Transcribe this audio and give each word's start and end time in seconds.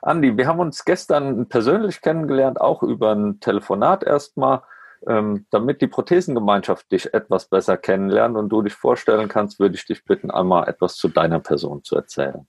Andi, 0.00 0.38
wir 0.38 0.46
haben 0.46 0.60
uns 0.60 0.86
gestern 0.86 1.50
persönlich 1.50 2.00
kennengelernt, 2.00 2.58
auch 2.58 2.82
über 2.82 3.14
ein 3.14 3.40
Telefonat 3.40 4.04
erstmal, 4.04 4.62
ähm, 5.08 5.46
damit 5.50 5.80
die 5.80 5.86
Prothesengemeinschaft 5.86 6.90
dich 6.90 7.12
etwas 7.14 7.46
besser 7.48 7.76
kennenlernt 7.76 8.36
und 8.36 8.48
du 8.48 8.62
dich 8.62 8.74
vorstellen 8.74 9.28
kannst, 9.28 9.58
würde 9.58 9.74
ich 9.74 9.86
dich 9.86 10.04
bitten, 10.04 10.30
einmal 10.30 10.68
etwas 10.68 10.96
zu 10.96 11.08
deiner 11.08 11.40
Person 11.40 11.82
zu 11.84 11.96
erzählen. 11.96 12.46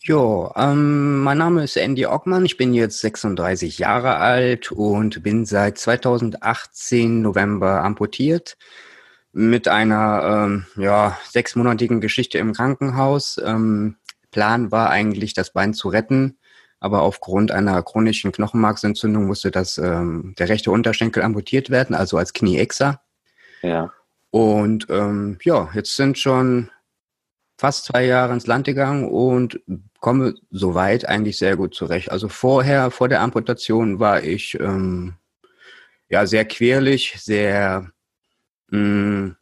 Jo, 0.00 0.52
ähm, 0.54 1.22
mein 1.22 1.38
Name 1.38 1.64
ist 1.64 1.76
Andy 1.76 2.04
Ockmann, 2.04 2.44
ich 2.44 2.58
bin 2.58 2.74
jetzt 2.74 3.00
36 3.00 3.78
Jahre 3.78 4.16
alt 4.16 4.70
und 4.70 5.22
bin 5.22 5.46
seit 5.46 5.78
2018 5.78 7.22
November 7.22 7.82
amputiert 7.82 8.58
mit 9.32 9.66
einer 9.66 10.44
ähm, 10.46 10.66
ja, 10.76 11.18
sechsmonatigen 11.30 12.00
Geschichte 12.00 12.38
im 12.38 12.52
Krankenhaus. 12.52 13.40
Ähm, 13.42 13.96
Plan 14.30 14.70
war 14.70 14.90
eigentlich, 14.90 15.32
das 15.32 15.52
Bein 15.52 15.72
zu 15.74 15.88
retten, 15.88 16.38
aber 16.84 17.00
aufgrund 17.00 17.50
einer 17.50 17.82
chronischen 17.82 18.30
Knochenmarksentzündung 18.30 19.26
musste 19.26 19.50
das 19.50 19.78
ähm, 19.78 20.34
der 20.38 20.50
rechte 20.50 20.70
Unterschenkel 20.70 21.22
amputiert 21.22 21.70
werden, 21.70 21.96
also 21.96 22.18
als 22.18 22.34
Knieexer. 22.34 23.00
Ja. 23.62 23.90
Und 24.30 24.88
ähm, 24.90 25.38
ja, 25.44 25.70
jetzt 25.72 25.96
sind 25.96 26.18
schon 26.18 26.68
fast 27.56 27.86
zwei 27.86 28.04
Jahre 28.04 28.34
ins 28.34 28.46
Land 28.46 28.66
gegangen 28.66 29.08
und 29.08 29.60
komme 29.98 30.34
soweit 30.50 31.08
eigentlich 31.08 31.38
sehr 31.38 31.56
gut 31.56 31.74
zurecht. 31.74 32.12
Also 32.12 32.28
vorher, 32.28 32.90
vor 32.90 33.08
der 33.08 33.22
Amputation 33.22 33.98
war 33.98 34.22
ich 34.22 34.60
ähm, 34.60 35.14
ja 36.10 36.26
sehr 36.26 36.44
querlich, 36.44 37.14
sehr 37.18 37.90
mh, 38.68 38.78
mm, 38.78 39.36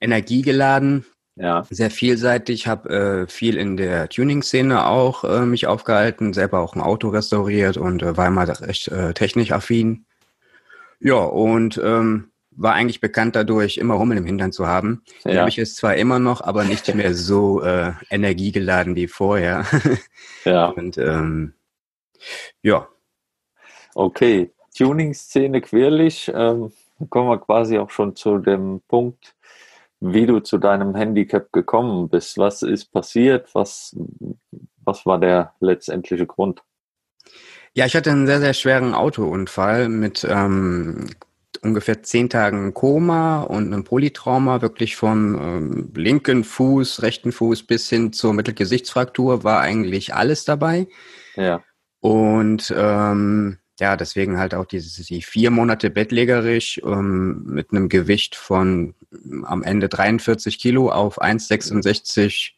energiegeladen, 0.00 1.04
ja. 1.40 1.64
sehr 1.70 1.90
vielseitig, 1.90 2.66
habe 2.66 3.24
äh, 3.26 3.26
viel 3.26 3.56
in 3.56 3.76
der 3.76 4.08
Tuning-Szene 4.08 4.86
auch 4.86 5.24
äh, 5.24 5.46
mich 5.46 5.66
aufgehalten, 5.66 6.32
selber 6.32 6.60
auch 6.60 6.74
ein 6.74 6.82
Auto 6.82 7.08
restauriert 7.08 7.76
und 7.76 8.02
äh, 8.02 8.16
war 8.16 8.26
immer 8.26 8.46
recht 8.60 8.88
äh, 8.88 9.14
technikaffin. 9.14 10.04
Ja, 11.00 11.16
und 11.16 11.80
ähm, 11.82 12.30
war 12.50 12.74
eigentlich 12.74 13.00
bekannt 13.00 13.36
dadurch, 13.36 13.78
immer 13.78 13.98
Hummel 13.98 14.18
im 14.18 14.26
Hintern 14.26 14.52
zu 14.52 14.66
haben. 14.66 15.02
Ja. 15.24 15.40
habe 15.40 15.48
ich 15.48 15.58
es 15.58 15.74
zwar 15.74 15.96
immer 15.96 16.18
noch, 16.18 16.42
aber 16.42 16.64
nicht 16.64 16.94
mehr 16.94 17.14
so 17.14 17.62
äh, 17.62 17.92
energiegeladen 18.10 18.96
wie 18.96 19.08
vorher. 19.08 19.64
ja. 20.44 20.66
Und 20.66 20.98
ähm, 20.98 21.54
ja. 22.62 22.86
Okay, 23.94 24.52
Tuning-Szene 24.76 25.62
quirlig. 25.62 26.30
Ähm, 26.34 26.72
kommen 27.08 27.30
wir 27.30 27.38
quasi 27.38 27.78
auch 27.78 27.90
schon 27.90 28.14
zu 28.14 28.38
dem 28.38 28.82
Punkt, 28.88 29.34
wie 30.00 30.26
du 30.26 30.40
zu 30.40 30.58
deinem 30.58 30.94
Handicap 30.94 31.52
gekommen 31.52 32.08
bist. 32.08 32.38
Was 32.38 32.62
ist 32.62 32.92
passiert? 32.92 33.54
Was, 33.54 33.96
was 34.84 35.06
war 35.06 35.18
der 35.20 35.54
letztendliche 35.60 36.26
Grund? 36.26 36.62
Ja, 37.74 37.86
ich 37.86 37.94
hatte 37.94 38.10
einen 38.10 38.26
sehr, 38.26 38.40
sehr 38.40 38.54
schweren 38.54 38.94
Autounfall 38.94 39.88
mit 39.88 40.26
ähm, 40.28 41.06
ungefähr 41.62 42.02
zehn 42.02 42.28
Tagen 42.28 42.74
Koma 42.74 43.42
und 43.42 43.72
einem 43.72 43.84
Polytrauma, 43.84 44.62
wirklich 44.62 44.96
vom 44.96 45.34
ähm, 45.40 45.92
linken 45.94 46.44
Fuß, 46.44 47.02
rechten 47.02 47.30
Fuß 47.30 47.64
bis 47.64 47.88
hin 47.88 48.12
zur 48.12 48.32
Mittelgesichtsfraktur 48.34 49.44
war 49.44 49.60
eigentlich 49.60 50.14
alles 50.14 50.44
dabei. 50.44 50.88
Ja. 51.36 51.62
Und 52.00 52.74
ähm, 52.76 53.58
ja, 53.78 53.96
deswegen 53.96 54.38
halt 54.38 54.54
auch 54.54 54.66
diese 54.66 55.04
die 55.04 55.22
vier 55.22 55.50
Monate 55.50 55.90
bettlägerisch 55.90 56.80
ähm, 56.84 57.42
mit 57.44 57.70
einem 57.70 57.88
Gewicht 57.88 58.34
von 58.34 58.94
am 59.44 59.62
Ende 59.62 59.88
43 59.88 60.58
Kilo 60.58 60.90
auf 60.90 61.20
1,66. 61.20 62.52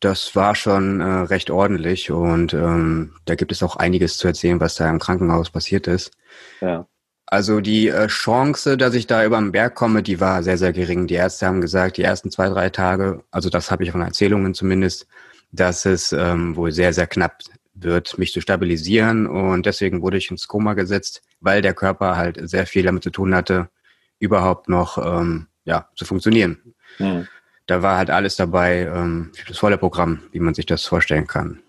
Das 0.00 0.36
war 0.36 0.54
schon 0.54 1.00
äh, 1.00 1.04
recht 1.04 1.50
ordentlich 1.50 2.10
und 2.10 2.54
ähm, 2.54 3.14
da 3.24 3.34
gibt 3.34 3.50
es 3.50 3.62
auch 3.62 3.76
einiges 3.76 4.16
zu 4.16 4.28
erzählen, 4.28 4.60
was 4.60 4.76
da 4.76 4.88
im 4.88 5.00
Krankenhaus 5.00 5.50
passiert 5.50 5.88
ist. 5.88 6.12
Ja. 6.60 6.86
Also 7.26 7.60
die 7.60 7.88
äh, 7.88 8.06
Chance, 8.06 8.76
dass 8.76 8.94
ich 8.94 9.06
da 9.06 9.24
über 9.24 9.38
den 9.38 9.52
Berg 9.52 9.74
komme, 9.74 10.02
die 10.02 10.20
war 10.20 10.42
sehr, 10.42 10.56
sehr 10.56 10.72
gering. 10.72 11.06
Die 11.08 11.14
Ärzte 11.14 11.46
haben 11.46 11.60
gesagt, 11.60 11.98
die 11.98 12.02
ersten 12.02 12.30
zwei, 12.30 12.48
drei 12.48 12.70
Tage, 12.70 13.22
also 13.30 13.50
das 13.50 13.70
habe 13.70 13.84
ich 13.84 13.90
von 13.90 14.00
Erzählungen 14.00 14.54
zumindest, 14.54 15.06
dass 15.52 15.84
es 15.84 16.12
ähm, 16.12 16.56
wohl 16.56 16.72
sehr, 16.72 16.92
sehr 16.92 17.06
knapp 17.06 17.42
wird, 17.74 18.16
mich 18.18 18.32
zu 18.32 18.40
stabilisieren. 18.40 19.26
Und 19.26 19.66
deswegen 19.66 20.00
wurde 20.00 20.16
ich 20.16 20.30
ins 20.30 20.48
Koma 20.48 20.74
gesetzt, 20.74 21.22
weil 21.40 21.60
der 21.60 21.74
Körper 21.74 22.16
halt 22.16 22.38
sehr 22.48 22.66
viel 22.66 22.84
damit 22.84 23.02
zu 23.02 23.10
tun 23.10 23.34
hatte, 23.34 23.68
überhaupt 24.18 24.68
noch 24.68 24.98
ähm, 24.98 25.46
ja, 25.64 25.88
zu 25.94 26.04
funktionieren. 26.04 26.74
Mhm. 26.98 27.28
Da 27.66 27.82
war 27.82 27.98
halt 27.98 28.10
alles 28.10 28.36
dabei, 28.36 28.86
ähm, 28.86 29.32
das 29.46 29.58
volle 29.58 29.78
Programm, 29.78 30.22
wie 30.32 30.40
man 30.40 30.54
sich 30.54 30.66
das 30.66 30.84
vorstellen 30.86 31.26
kann. 31.26 31.62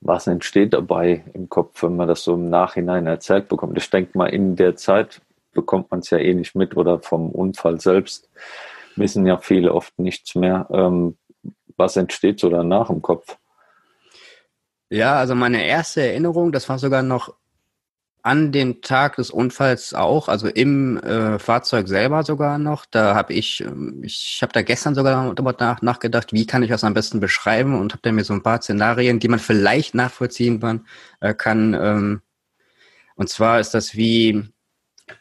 Was 0.00 0.26
entsteht 0.26 0.74
dabei 0.74 1.24
im 1.34 1.48
Kopf, 1.48 1.82
wenn 1.82 1.96
man 1.96 2.06
das 2.06 2.22
so 2.22 2.34
im 2.34 2.48
Nachhinein 2.50 3.06
erzählt 3.06 3.48
bekommt? 3.48 3.76
Ich 3.78 3.90
denke 3.90 4.16
mal, 4.16 4.26
in 4.26 4.54
der 4.54 4.76
Zeit 4.76 5.20
bekommt 5.52 5.90
man 5.90 6.00
es 6.00 6.10
ja 6.10 6.18
eh 6.18 6.34
nicht 6.34 6.54
mit 6.54 6.76
oder 6.76 7.00
vom 7.00 7.30
Unfall 7.30 7.80
selbst 7.80 8.28
wissen 8.94 9.26
ja 9.26 9.38
viele 9.38 9.72
oft 9.72 9.98
nichts 9.98 10.34
mehr. 10.34 10.66
Ähm, 10.70 11.16
was 11.76 11.96
entsteht 11.96 12.40
so 12.40 12.50
danach 12.50 12.90
im 12.90 13.02
Kopf? 13.02 13.38
Ja, 14.90 15.16
also 15.16 15.34
meine 15.34 15.64
erste 15.64 16.02
Erinnerung, 16.02 16.52
das 16.52 16.68
war 16.68 16.78
sogar 16.78 17.02
noch 17.02 17.34
an 18.22 18.52
dem 18.52 18.82
Tag 18.82 19.16
des 19.16 19.30
Unfalls 19.30 19.94
auch, 19.94 20.28
also 20.28 20.48
im 20.48 20.98
äh, 20.98 21.38
Fahrzeug 21.38 21.88
selber 21.88 22.24
sogar 22.24 22.58
noch. 22.58 22.84
Da 22.86 23.14
habe 23.14 23.32
ich, 23.32 23.60
ähm, 23.60 24.02
ich 24.04 24.40
habe 24.42 24.52
da 24.52 24.62
gestern 24.62 24.94
sogar 24.94 25.34
darüber 25.34 25.54
nach, 25.58 25.82
nachgedacht, 25.82 26.32
wie 26.32 26.46
kann 26.46 26.62
ich 26.62 26.70
das 26.70 26.84
am 26.84 26.94
besten 26.94 27.20
beschreiben 27.20 27.78
und 27.78 27.92
habe 27.92 28.02
dann 28.02 28.14
mir 28.14 28.24
so 28.24 28.34
ein 28.34 28.42
paar 28.42 28.60
Szenarien, 28.60 29.18
die 29.20 29.28
man 29.28 29.38
vielleicht 29.38 29.94
nachvollziehen 29.94 30.60
kann. 30.60 30.86
Äh, 31.20 31.34
kann 31.34 31.74
ähm, 31.74 32.22
und 33.18 33.28
zwar 33.28 33.58
ist 33.58 33.72
das 33.74 33.96
wie, 33.96 34.44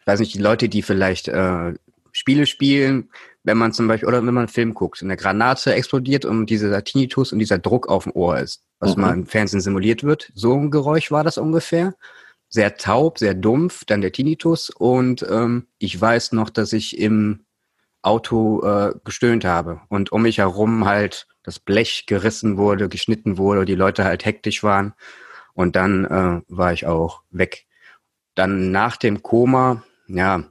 weiß 0.06 0.20
nicht, 0.20 0.36
die 0.36 0.40
Leute, 0.40 0.70
die 0.70 0.84
vielleicht 0.84 1.28
äh, 1.30 1.74
Spiele 2.12 2.46
spielen, 2.46 3.10
wenn 3.44 3.58
man 3.58 3.74
zum 3.74 3.88
Beispiel, 3.88 4.08
oder 4.08 4.20
wenn 4.20 4.34
man 4.34 4.44
einen 4.44 4.48
Film 4.50 4.76
guckt, 4.76 5.02
eine 5.02 5.18
Granate 5.18 5.74
explodiert 5.74 6.24
und 6.24 6.48
dieser 6.48 6.84
Tinnitus 6.84 7.34
und 7.34 7.40
dieser 7.40 7.58
Druck 7.58 7.88
auf 7.90 8.04
dem 8.04 8.12
Ohr 8.14 8.38
ist, 8.38 8.64
was 8.80 8.96
mhm. 8.96 9.02
mal 9.02 9.14
im 9.14 9.26
Fernsehen 9.26 9.62
simuliert 9.62 10.04
wird. 10.04 10.32
So 10.36 10.54
ein 10.54 10.70
Geräusch 10.70 11.12
war 11.12 11.24
das 11.24 11.40
ungefähr. 11.40 11.96
Sehr 12.58 12.76
taub, 12.76 13.20
sehr 13.20 13.36
dumpf, 13.36 13.86
dann 13.86 14.02
der 14.02 14.12
Tinnitus 14.12 14.72
und 14.72 15.24
ähm, 15.30 15.68
ich 15.78 16.02
weiß 16.02 16.32
noch, 16.32 16.50
dass 16.50 16.74
ich 16.74 16.98
im 16.98 17.46
Auto 18.02 18.64
äh, 18.64 18.96
gestöhnt 19.04 19.46
habe 19.46 19.82
und 19.90 20.12
um 20.12 20.24
mich 20.24 20.40
herum 20.40 20.86
halt 20.86 21.28
das 21.44 21.60
Blech 21.60 22.08
gerissen 22.08 22.58
wurde, 22.58 22.90
geschnitten 22.90 23.38
wurde, 23.38 23.64
die 23.64 23.76
Leute 23.76 24.06
halt 24.06 24.26
hektisch 24.26 24.64
waren 24.64 24.96
und 25.54 25.76
dann 25.76 26.06
äh, 26.06 26.42
war 26.48 26.74
ich 26.74 26.88
auch 26.88 27.22
weg. 27.30 27.68
Dann 28.34 28.72
nach 28.72 28.98
dem 28.98 29.22
Koma, 29.22 29.84
ja, 30.08 30.44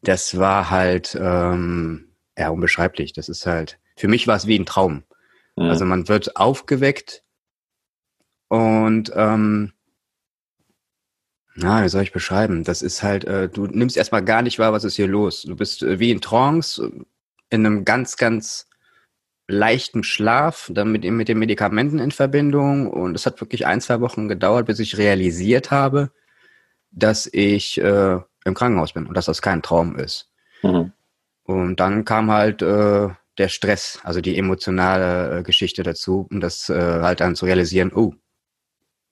das 0.00 0.38
war 0.38 0.70
halt 0.70 1.18
ähm, 1.20 2.14
ja 2.38 2.48
unbeschreiblich. 2.48 3.12
Das 3.12 3.28
ist 3.28 3.44
halt, 3.44 3.78
für 3.94 4.08
mich 4.08 4.26
war 4.26 4.36
es 4.36 4.46
wie 4.46 4.58
ein 4.58 4.64
Traum. 4.64 5.02
Mhm. 5.54 5.64
Also 5.64 5.84
man 5.84 6.08
wird 6.08 6.36
aufgeweckt 6.36 7.24
und 8.48 9.12
ähm, 9.14 9.74
na, 11.54 11.84
wie 11.84 11.88
soll 11.88 12.02
ich 12.02 12.12
beschreiben? 12.12 12.64
Das 12.64 12.82
ist 12.82 13.02
halt, 13.02 13.24
äh, 13.24 13.48
du 13.48 13.66
nimmst 13.66 13.96
erstmal 13.96 14.24
gar 14.24 14.42
nicht 14.42 14.58
wahr, 14.58 14.72
was 14.72 14.84
ist 14.84 14.96
hier 14.96 15.08
los. 15.08 15.42
Du 15.42 15.56
bist 15.56 15.82
äh, 15.82 15.98
wie 15.98 16.10
in 16.10 16.20
Trance, 16.20 16.82
äh, 16.84 17.04
in 17.50 17.66
einem 17.66 17.84
ganz, 17.84 18.16
ganz 18.16 18.66
leichten 19.48 20.04
Schlaf, 20.04 20.70
dann 20.72 20.92
mit, 20.92 21.04
mit 21.04 21.28
den 21.28 21.38
Medikamenten 21.38 21.98
in 21.98 22.12
Verbindung. 22.12 22.88
Und 22.88 23.14
es 23.16 23.26
hat 23.26 23.40
wirklich 23.40 23.66
ein, 23.66 23.80
zwei 23.80 24.00
Wochen 24.00 24.28
gedauert, 24.28 24.66
bis 24.66 24.78
ich 24.78 24.96
realisiert 24.96 25.70
habe, 25.70 26.10
dass 26.92 27.28
ich 27.32 27.80
äh, 27.80 28.18
im 28.44 28.54
Krankenhaus 28.54 28.92
bin 28.92 29.06
und 29.06 29.16
dass 29.16 29.26
das 29.26 29.42
kein 29.42 29.62
Traum 29.62 29.96
ist. 29.96 30.28
Mhm. 30.62 30.92
und 31.44 31.80
dann 31.80 32.04
kam 32.04 32.30
halt 32.30 32.60
äh, 32.60 33.08
der 33.38 33.48
Stress, 33.48 33.98
also 34.02 34.20
die 34.20 34.36
emotionale 34.36 35.38
äh, 35.38 35.42
Geschichte 35.42 35.82
dazu, 35.82 36.28
um 36.30 36.40
das 36.40 36.68
äh, 36.68 37.00
halt 37.00 37.20
dann 37.20 37.34
zu 37.34 37.46
realisieren, 37.46 37.92
oh, 37.94 38.12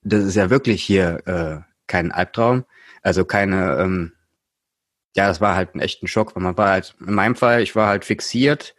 das 0.03 0.23
ist 0.23 0.35
ja 0.35 0.51
wirklich 0.51 0.83
hier 0.83 1.23
äh, 1.25 1.68
kein 1.89 2.13
Albtraum, 2.13 2.63
also 3.01 3.25
keine, 3.25 3.77
ähm, 3.79 4.13
ja, 5.15 5.27
das 5.27 5.41
war 5.41 5.55
halt 5.55 5.75
ein 5.75 5.81
echter 5.81 6.07
Schock, 6.07 6.35
weil 6.35 6.43
man 6.43 6.57
war 6.57 6.69
halt, 6.69 6.95
in 7.05 7.13
meinem 7.13 7.35
Fall, 7.35 7.61
ich 7.61 7.75
war 7.75 7.87
halt 7.87 8.05
fixiert, 8.05 8.75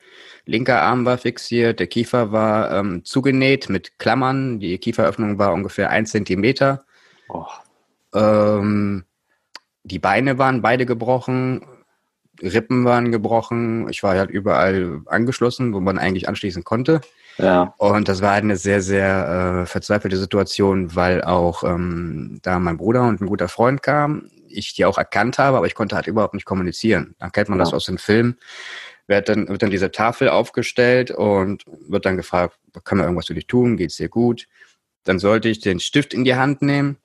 linker 0.46 0.80
Arm 0.80 1.04
war 1.04 1.18
fixiert, 1.18 1.80
der 1.80 1.86
Kiefer 1.88 2.32
war 2.32 2.70
ähm, 2.72 3.04
zugenäht 3.04 3.68
mit 3.68 3.98
Klammern, 3.98 4.60
die 4.60 4.78
Kieferöffnung 4.78 5.38
war 5.38 5.52
ungefähr 5.52 5.90
ein 5.90 6.06
Zentimeter. 6.06 6.84
Oh. 7.28 7.46
Ähm, 8.14 9.04
die 9.82 9.98
Beine 9.98 10.38
waren 10.38 10.62
beide 10.62 10.86
gebrochen, 10.86 11.66
Rippen 12.42 12.84
waren 12.84 13.12
gebrochen, 13.12 13.88
ich 13.88 14.02
war 14.02 14.16
halt 14.16 14.30
überall 14.30 15.02
angeschlossen, 15.06 15.74
wo 15.74 15.80
man 15.80 15.98
eigentlich 15.98 16.28
anschließen 16.28 16.64
konnte. 16.64 17.00
Ja. 17.38 17.74
Und 17.78 18.08
das 18.08 18.22
war 18.22 18.32
halt 18.32 18.44
eine 18.44 18.56
sehr, 18.56 18.82
sehr 18.82 19.62
äh, 19.62 19.66
verzweifelte 19.66 20.16
Situation, 20.16 20.94
weil 20.94 21.22
auch 21.22 21.64
ähm, 21.64 22.38
da 22.42 22.58
mein 22.58 22.76
Bruder 22.76 23.02
und 23.04 23.20
ein 23.20 23.26
guter 23.26 23.48
Freund 23.48 23.82
kam, 23.82 24.30
ich 24.48 24.74
die 24.74 24.84
auch 24.84 24.98
erkannt 24.98 25.38
habe, 25.38 25.56
aber 25.56 25.66
ich 25.66 25.74
konnte 25.74 25.96
halt 25.96 26.06
überhaupt 26.06 26.34
nicht 26.34 26.44
kommunizieren. 26.44 27.14
Dann 27.18 27.32
kennt 27.32 27.48
man 27.48 27.58
ja. 27.58 27.64
das 27.64 27.72
aus 27.72 27.86
dem 27.86 27.98
Film. 27.98 28.36
Wird 29.06 29.28
dann, 29.28 29.48
wird 29.48 29.62
dann 29.62 29.70
diese 29.70 29.90
Tafel 29.90 30.28
aufgestellt 30.28 31.10
und 31.10 31.64
wird 31.88 32.04
dann 32.04 32.16
gefragt, 32.16 32.58
kann 32.84 32.98
man 32.98 33.06
irgendwas 33.06 33.26
für 33.26 33.34
dich 33.34 33.46
tun? 33.46 33.76
Geht's 33.76 33.96
dir 33.96 34.08
gut? 34.08 34.46
Dann 35.04 35.18
sollte 35.18 35.48
ich 35.48 35.60
den 35.60 35.80
Stift 35.80 36.14
in 36.14 36.24
die 36.24 36.36
Hand 36.36 36.62
nehmen 36.62 36.98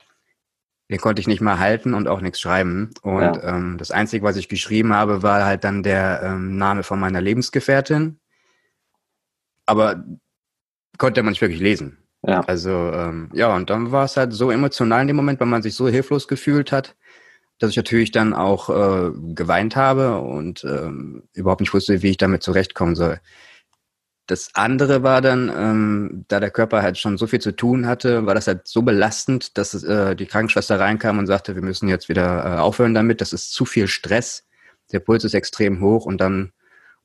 den 0.90 1.00
konnte 1.00 1.20
ich 1.20 1.28
nicht 1.28 1.42
mal 1.42 1.60
halten 1.60 1.94
und 1.94 2.08
auch 2.08 2.22
nichts 2.22 2.40
schreiben. 2.40 2.92
Und 3.02 3.22
ja. 3.22 3.56
ähm, 3.56 3.78
das 3.78 3.92
Einzige, 3.92 4.24
was 4.24 4.36
ich 4.36 4.50
geschrieben 4.50 4.94
habe, 4.94 5.24
war 5.24 5.46
halt 5.46 5.64
dann 5.64 5.82
der 5.82 6.22
ähm, 6.24 6.58
Name 6.58 6.84
von 6.84 7.00
meiner 7.00 7.22
Lebensgefährtin. 7.22 8.20
Aber 9.66 10.04
konnte 10.98 11.24
man 11.24 11.32
nicht 11.32 11.42
wirklich 11.42 11.62
lesen. 11.62 11.98
Ja. 12.28 12.42
Also 12.42 12.72
ähm, 12.72 13.30
ja, 13.34 13.56
und 13.56 13.70
dann 13.70 13.92
war 13.92 14.06
es 14.06 14.18
halt 14.18 14.34
so 14.34 14.50
emotional 14.50 15.02
in 15.02 15.08
dem 15.08 15.16
Moment, 15.16 15.40
weil 15.40 15.48
man 15.48 15.62
sich 15.62 15.76
so 15.76 15.88
hilflos 15.88 16.28
gefühlt 16.28 16.72
hat, 16.72 16.96
dass 17.60 17.70
ich 17.72 17.78
natürlich 17.78 18.12
dann 18.12 18.34
auch 18.34 18.70
äh, 18.70 19.12
geweint 19.34 19.76
habe 19.76 20.20
und 20.20 20.64
ähm, 20.64 21.24
überhaupt 21.34 21.62
nicht 21.62 21.74
wusste, 21.74 22.02
wie 22.02 22.12
ich 22.12 22.18
damit 22.18 22.44
zurechtkommen 22.44 22.96
soll. 22.96 23.20
Das 24.28 24.50
andere 24.56 25.04
war 25.04 25.22
dann, 25.22 25.52
ähm, 25.56 26.26
da 26.28 26.40
der 26.40 26.50
Körper 26.50 26.82
halt 26.82 26.98
schon 26.98 27.18
so 27.18 27.28
viel 27.28 27.40
zu 27.40 27.56
tun 27.56 27.86
hatte, 27.86 28.26
war 28.26 28.34
das 28.34 28.48
halt 28.48 28.68
so 28.68 28.82
belastend, 28.82 29.56
dass 29.58 29.84
äh, 29.84 30.16
die 30.16 30.26
Krankenschwester 30.26 30.80
reinkam 30.80 31.20
und 31.20 31.28
sagte, 31.28 31.54
wir 31.54 31.62
müssen 31.62 31.88
jetzt 31.90 32.10
wieder 32.10 32.44
äh, 32.44 32.60
aufhören 32.60 32.96
damit, 32.96 33.22
das 33.22 33.34
ist 33.34 33.54
zu 33.54 33.66
viel 33.66 33.88
Stress, 33.88 34.48
der 34.92 35.00
Puls 35.00 35.24
ist 35.24 35.36
extrem 35.36 35.80
hoch 35.80 36.08
und 36.08 36.20
dann 36.20 36.54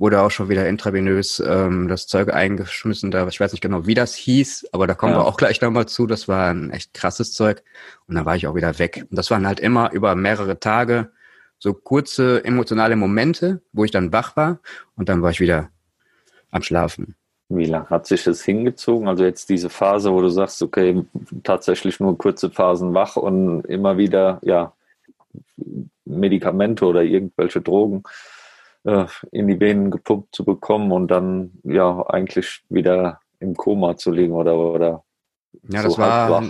wurde 0.00 0.22
auch 0.22 0.30
schon 0.30 0.48
wieder 0.48 0.66
intravenös 0.66 1.40
ähm, 1.46 1.86
das 1.86 2.06
Zeug 2.06 2.32
eingeschmissen. 2.32 3.10
Da, 3.10 3.28
ich 3.28 3.38
weiß 3.38 3.52
nicht 3.52 3.60
genau, 3.60 3.86
wie 3.86 3.94
das 3.94 4.14
hieß, 4.14 4.70
aber 4.72 4.86
da 4.86 4.94
kommen 4.94 5.12
ja. 5.12 5.18
wir 5.18 5.26
auch 5.26 5.36
gleich 5.36 5.60
nochmal 5.60 5.86
zu. 5.86 6.06
Das 6.06 6.26
war 6.26 6.50
ein 6.50 6.70
echt 6.70 6.94
krasses 6.94 7.34
Zeug. 7.34 7.62
Und 8.08 8.14
dann 8.14 8.24
war 8.24 8.34
ich 8.34 8.46
auch 8.46 8.54
wieder 8.54 8.78
weg. 8.78 9.04
Und 9.10 9.16
das 9.16 9.30
waren 9.30 9.46
halt 9.46 9.60
immer 9.60 9.92
über 9.92 10.14
mehrere 10.14 10.58
Tage 10.58 11.10
so 11.58 11.74
kurze 11.74 12.42
emotionale 12.42 12.96
Momente, 12.96 13.60
wo 13.72 13.84
ich 13.84 13.90
dann 13.90 14.10
wach 14.10 14.34
war 14.36 14.60
und 14.96 15.10
dann 15.10 15.20
war 15.20 15.30
ich 15.30 15.40
wieder 15.40 15.68
am 16.50 16.62
Schlafen. 16.62 17.14
Wie 17.50 17.66
lange 17.66 17.90
hat 17.90 18.06
sich 18.06 18.24
das 18.24 18.42
hingezogen? 18.42 19.06
Also 19.06 19.24
jetzt 19.24 19.50
diese 19.50 19.68
Phase, 19.68 20.10
wo 20.12 20.22
du 20.22 20.30
sagst, 20.30 20.62
okay, 20.62 21.04
tatsächlich 21.42 22.00
nur 22.00 22.16
kurze 22.16 22.50
Phasen 22.50 22.94
wach 22.94 23.16
und 23.16 23.66
immer 23.66 23.98
wieder, 23.98 24.38
ja, 24.42 24.72
Medikamente 26.06 26.86
oder 26.86 27.02
irgendwelche 27.02 27.60
Drogen 27.60 28.02
äh, 28.84 29.06
in 29.30 29.48
die 29.48 29.60
Venen 29.60 29.90
gepumpt 29.90 30.34
zu 30.34 30.44
bekommen 30.44 30.92
und 30.92 31.08
dann 31.08 31.52
ja 31.64 32.06
eigentlich 32.08 32.62
wieder 32.68 33.20
im 33.38 33.54
Koma 33.54 33.96
zu 33.96 34.10
liegen 34.10 34.32
oder 34.32 34.56
oder 34.56 35.04
ja, 35.68 35.82
so 35.82 35.88
das 35.88 35.98
war 35.98 36.42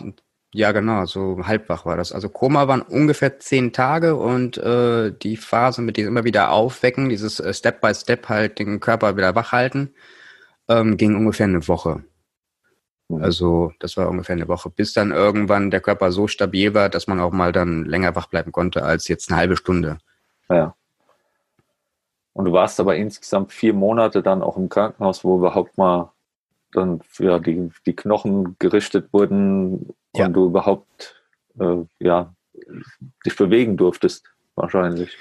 ja 0.53 0.73
genau, 0.73 1.07
so 1.07 1.47
halbwach 1.47 1.87
war 1.87 1.97
das. 1.97 2.13
Also 2.13 2.29
Koma 2.29 2.67
waren 2.67 2.83
ungefähr 2.83 3.39
zehn 3.39 3.73
Tage 3.73 4.17
und 4.17 4.59
äh, 4.59 5.13
die 5.13 5.37
Phase 5.37 5.81
mit 5.81 5.97
diesem 5.97 6.11
immer 6.11 6.25
wieder 6.25 6.51
aufwecken, 6.51 7.09
dieses 7.09 7.39
äh, 7.39 7.55
Step 7.55 7.81
by 7.81 7.95
Step 7.95 8.29
halt 8.29 8.59
den 8.59 8.81
Körper 8.81 9.17
wieder 9.17 9.37
wach 9.37 9.53
halten, 9.53 9.95
ähm, 10.69 10.97
ging 10.97 11.15
ungefähr 11.15 11.47
eine 11.47 11.67
Woche. 11.69 12.03
Mhm. 13.09 13.23
Also 13.23 13.73
das 13.79 13.97
war 13.97 14.09
ungefähr 14.09 14.35
eine 14.35 14.49
Woche, 14.49 14.71
bis 14.71 14.93
dann 14.93 15.13
irgendwann 15.13 15.71
der 15.71 15.81
Körper 15.81 16.11
so 16.11 16.27
stabil 16.27 16.75
war, 16.75 16.89
dass 16.89 17.07
man 17.07 17.21
auch 17.21 17.33
mal 17.33 17.53
dann 17.53 17.85
länger 17.85 18.17
wach 18.17 18.27
bleiben 18.27 18.51
konnte 18.51 18.83
als 18.83 19.07
jetzt 19.07 19.31
eine 19.31 19.39
halbe 19.39 19.57
Stunde. 19.57 19.99
Ja. 20.49 20.75
Und 22.33 22.45
du 22.45 22.53
warst 22.53 22.79
aber 22.81 22.97
insgesamt 22.97 23.53
vier 23.53 23.75
Monate 23.75 24.23
dann 24.23 24.43
auch 24.43 24.57
im 24.57 24.69
Krankenhaus, 24.69 25.25
wo 25.25 25.37
überhaupt 25.37 25.77
mal 25.79 26.13
dann 26.73 27.01
ja, 27.19 27.39
die, 27.39 27.71
die 27.87 27.97
Knochen 27.97 28.57
gerichtet 28.59 29.13
wurden 29.13 29.95
ja. 30.15 30.27
und 30.27 30.35
du 30.35 30.47
überhaupt 30.47 31.23
äh, 31.59 31.85
ja, 31.99 32.33
dich 33.27 33.37
bewegen 33.37 33.77
durftest, 33.77 34.25
wahrscheinlich. 34.55 35.17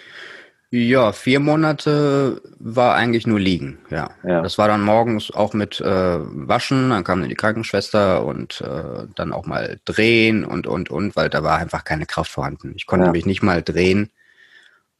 Ja, 0.71 1.13
vier 1.13 1.39
Monate 1.39 2.43
war 2.59 2.93
eigentlich 2.93 3.25
nur 3.25 3.39
liegen, 3.39 3.79
ja. 3.89 4.11
ja. 4.23 4.43
Das 4.43 4.59
war 4.59 4.67
dann 4.67 4.83
morgens 4.83 5.31
auch 5.31 5.53
mit 5.53 5.81
äh, 5.81 6.19
Waschen, 6.19 6.91
dann 6.91 7.03
kam 7.03 7.21
dann 7.21 7.29
die 7.29 7.35
Krankenschwester 7.35 8.23
und 8.23 8.61
äh, 8.61 9.07
dann 9.15 9.33
auch 9.33 9.47
mal 9.47 9.79
drehen 9.85 10.45
und, 10.45 10.67
und, 10.67 10.91
und, 10.91 11.15
weil 11.15 11.29
da 11.29 11.41
war 11.41 11.57
einfach 11.57 11.83
keine 11.83 12.05
Kraft 12.05 12.29
vorhanden. 12.29 12.73
Ich 12.75 12.85
konnte 12.85 13.07
ja. 13.07 13.11
mich 13.11 13.25
nicht 13.25 13.41
mal 13.41 13.63
drehen. 13.63 14.11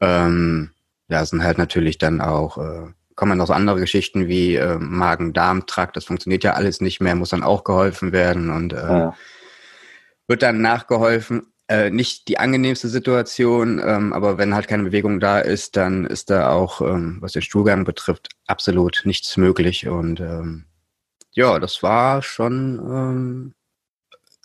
Ähm, 0.01 0.71
ja, 1.09 1.25
sind 1.25 1.43
halt 1.43 1.57
natürlich 1.57 1.97
dann 1.97 2.21
auch 2.21 2.57
äh, 2.57 2.93
kommen 3.19 3.37
noch 3.37 3.47
so 3.47 3.53
andere 3.53 3.81
Geschichten 3.81 4.29
wie 4.29 4.55
äh, 4.55 4.77
Magen-Darm-Trakt, 4.79 5.97
das 5.97 6.05
funktioniert 6.05 6.45
ja 6.45 6.53
alles 6.53 6.79
nicht 6.79 7.01
mehr, 7.01 7.15
muss 7.15 7.31
dann 7.31 7.43
auch 7.43 7.65
geholfen 7.65 8.13
werden 8.13 8.49
und 8.49 8.71
äh, 8.71 8.77
ja. 8.77 9.15
wird 10.25 10.41
dann 10.41 10.61
nachgeholfen. 10.61 11.47
Äh, 11.67 11.89
nicht 11.89 12.29
die 12.29 12.39
angenehmste 12.39 12.87
Situation, 12.87 13.81
ähm, 13.85 14.13
aber 14.13 14.37
wenn 14.37 14.55
halt 14.55 14.69
keine 14.69 14.83
Bewegung 14.83 15.19
da 15.19 15.39
ist, 15.39 15.75
dann 15.75 16.05
ist 16.05 16.29
da 16.29 16.49
auch, 16.49 16.79
ähm, 16.79 17.17
was 17.19 17.33
den 17.33 17.41
Stuhlgang 17.41 17.83
betrifft, 17.83 18.29
absolut 18.47 19.01
nichts 19.03 19.35
möglich. 19.35 19.85
Und 19.89 20.21
ähm, 20.21 20.63
ja, 21.33 21.59
das 21.59 21.83
war 21.83 22.21
schon 22.21 22.79
ähm, 22.79 23.53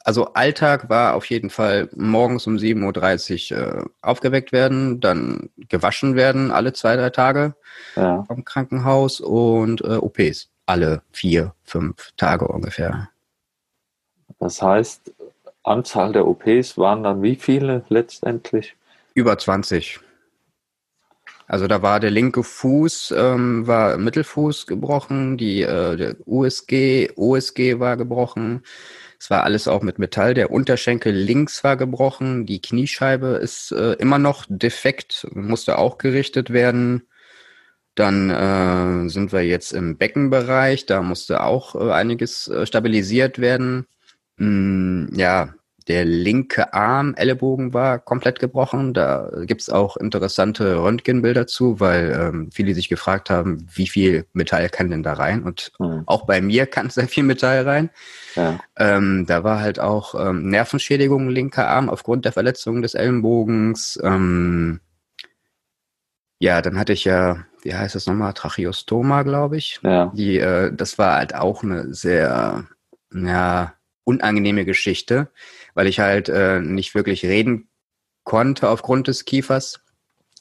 also 0.05 0.27
Alltag 0.35 0.91
war 0.91 1.15
auf 1.15 1.25
jeden 1.27 1.49
Fall 1.49 1.89
morgens 1.97 2.47
um 2.47 2.56
7.30 2.56 3.53
Uhr 3.53 3.59
äh, 3.59 3.85
aufgeweckt 4.03 4.53
werden, 4.53 5.01
dann 5.01 5.49
gewaschen 5.56 6.15
werden 6.15 6.51
alle 6.51 6.75
zwei, 6.75 6.95
drei 6.95 7.09
Tage 7.09 7.55
ja. 7.97 8.23
vom 8.25 8.45
Krankenhaus 8.45 9.21
und 9.21 9.81
äh, 9.81 9.96
OPs 9.96 10.51
alle 10.67 11.03
vier, 11.11 11.55
fünf 11.65 12.13
Tage 12.17 12.46
ungefähr. 12.46 13.08
Das 14.39 14.61
heißt, 14.61 15.13
Anzahl 15.63 16.13
der 16.13 16.27
OPs 16.27 16.77
waren 16.77 17.03
dann 17.03 17.23
wie 17.23 17.37
viele 17.37 17.84
letztendlich? 17.89 18.77
Über 19.15 19.39
20. 19.39 20.01
Also 21.46 21.67
da 21.67 21.82
war 21.82 22.01
der 22.01 22.11
linke 22.11 22.43
Fuß, 22.43 23.15
ähm, 23.17 23.67
war 23.67 23.96
Mittelfuß 23.96 24.67
gebrochen, 24.67 25.37
die 25.37 25.63
äh, 25.63 25.96
der 25.96 26.17
USG, 26.27 27.11
OSG 27.17 27.79
war 27.79 27.96
gebrochen, 27.96 28.63
es 29.24 29.31
war 29.31 29.44
alles 29.44 29.69
auch 29.69 29.81
mit 29.81 29.98
Metall. 29.98 30.34
Der 30.34 30.50
Unterschenkel 30.50 31.14
links 31.14 31.64
war 31.64 31.78
gebrochen. 31.78 32.44
Die 32.44 32.60
Kniescheibe 32.60 33.38
ist 33.43 33.72
äh, 33.72 33.94
immer 33.94 34.19
noch 34.19 34.44
defekt, 34.50 35.26
musste 35.32 35.78
auch 35.78 35.96
gerichtet 35.96 36.50
werden. 36.50 37.08
Dann 37.94 38.28
äh, 38.28 39.08
sind 39.08 39.32
wir 39.32 39.40
jetzt 39.40 39.72
im 39.72 39.96
Beckenbereich. 39.96 40.84
Da 40.84 41.00
musste 41.00 41.43
auch 41.43 41.74
äh, 41.74 41.90
einiges 41.90 42.48
äh, 42.48 42.66
stabilisiert 42.66 43.38
werden. 43.38 43.86
Mm, 44.36 45.06
ja, 45.14 45.54
der 45.88 46.05
linke 46.06 46.72
Arm, 46.72 47.14
Ellenbogen 47.14 47.74
war 47.74 47.98
komplett 47.98 48.38
gebrochen. 48.38 48.94
Da 48.94 49.31
gibt's 49.44 49.69
auch 49.69 49.96
interessante 49.96 50.82
Röntgenbilder 50.82 51.46
zu, 51.46 51.79
weil 51.79 52.17
ähm, 52.19 52.50
viele 52.50 52.74
sich 52.74 52.88
gefragt 52.88 53.29
haben, 53.29 53.67
wie 53.72 53.86
viel 53.86 54.26
Metall 54.32 54.70
kann 54.70 54.91
denn 54.91 55.03
da 55.03 55.12
rein? 55.12 55.43
Und 55.43 55.72
mhm. 55.79 56.05
auch 56.06 56.24
bei 56.26 56.41
mir 56.41 56.67
kann 56.67 56.88
sehr 56.88 57.08
viel 57.08 57.24
Metall 57.24 57.64
rein. 57.64 57.91
Ja. 58.34 58.58
Ähm, 58.79 59.26
da 59.26 59.44
war 59.44 59.60
halt 59.60 59.79
auch 59.79 60.14
ähm, 60.14 60.48
Nervenschädigung 60.48 61.29
linker 61.29 61.69
Arm 61.69 61.91
aufgrund 61.91 62.24
der 62.24 62.32
Verletzung 62.32 62.81
des 62.81 62.94
Ellenbogens. 62.94 63.98
Ähm, 64.03 64.81
ja, 66.38 66.62
dann 66.62 66.79
hatte 66.79 66.94
ich 66.94 67.05
ja, 67.05 67.44
wie 67.62 67.74
heißt 67.74 67.94
das 67.94 68.06
nochmal, 68.06 68.32
Tracheostoma, 68.32 69.22
glaube 69.22 69.58
ich. 69.58 69.81
Ja. 69.82 70.12
Die, 70.14 70.38
äh, 70.38 70.72
das 70.74 70.98
war 70.98 71.17
halt 71.17 71.34
auch 71.34 71.62
eine 71.62 71.93
sehr, 71.93 72.64
ja, 73.14 73.74
unangenehme 74.05 74.64
Geschichte 74.64 75.29
weil 75.74 75.86
ich 75.86 76.00
halt 76.00 76.28
äh, 76.28 76.60
nicht 76.60 76.94
wirklich 76.94 77.24
reden 77.24 77.69
konnte 78.24 78.69
aufgrund 78.69 79.08
des 79.08 79.24
Kiefers. 79.24 79.81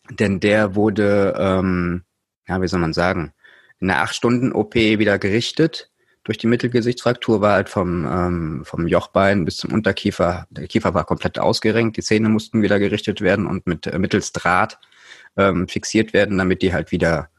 Denn 0.10 0.40
der 0.40 0.76
wurde, 0.76 1.34
ähm, 1.38 2.04
ja, 2.48 2.62
wie 2.62 2.68
soll 2.68 2.80
man 2.80 2.94
sagen, 2.94 3.34
in 3.80 3.90
einer 3.90 4.02
acht 4.02 4.16
Stunden 4.16 4.52
OP 4.52 4.76
wieder 4.76 5.20
gerichtet. 5.20 5.90
Durch 6.24 6.38
die 6.38 6.48
Mittelgesichtsfraktur 6.48 7.42
war 7.42 7.54
halt 7.54 7.70
vom, 7.70 8.06
ähm, 8.06 8.62
vom 8.64 8.88
Jochbein 8.88 9.44
bis 9.44 9.58
zum 9.58 9.74
Unterkiefer, 9.74 10.48
der 10.50 10.68
Kiefer 10.68 10.94
war 10.94 11.04
komplett 11.04 11.38
ausgerenkt, 11.38 11.98
die 11.98 12.02
Zähne 12.02 12.30
mussten 12.30 12.62
wieder 12.62 12.80
gerichtet 12.80 13.20
werden 13.20 13.46
und 13.46 13.68
mit 13.68 13.88
äh, 13.88 14.00
mittels 14.00 14.32
Draht 14.32 14.80
ähm, 15.36 15.68
fixiert 15.68 16.14
werden, 16.14 16.38
damit 16.38 16.62
die 16.62 16.74
halt 16.74 16.92
wieder 16.92 17.30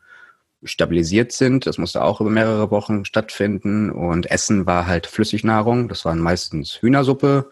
stabilisiert 0.65 1.33
sind. 1.33 1.67
Das 1.67 1.79
musste 1.79 2.03
auch 2.03 2.21
über 2.21 2.31
mehrere 2.31 2.71
Wochen 2.71 3.05
stattfinden. 3.05 3.91
Und 3.91 4.31
Essen 4.31 4.67
war 4.67 4.87
halt 4.87 5.07
Flüssignahrung. 5.07 5.89
Das 5.89 6.05
waren 6.05 6.19
meistens 6.19 6.81
Hühnersuppe, 6.81 7.51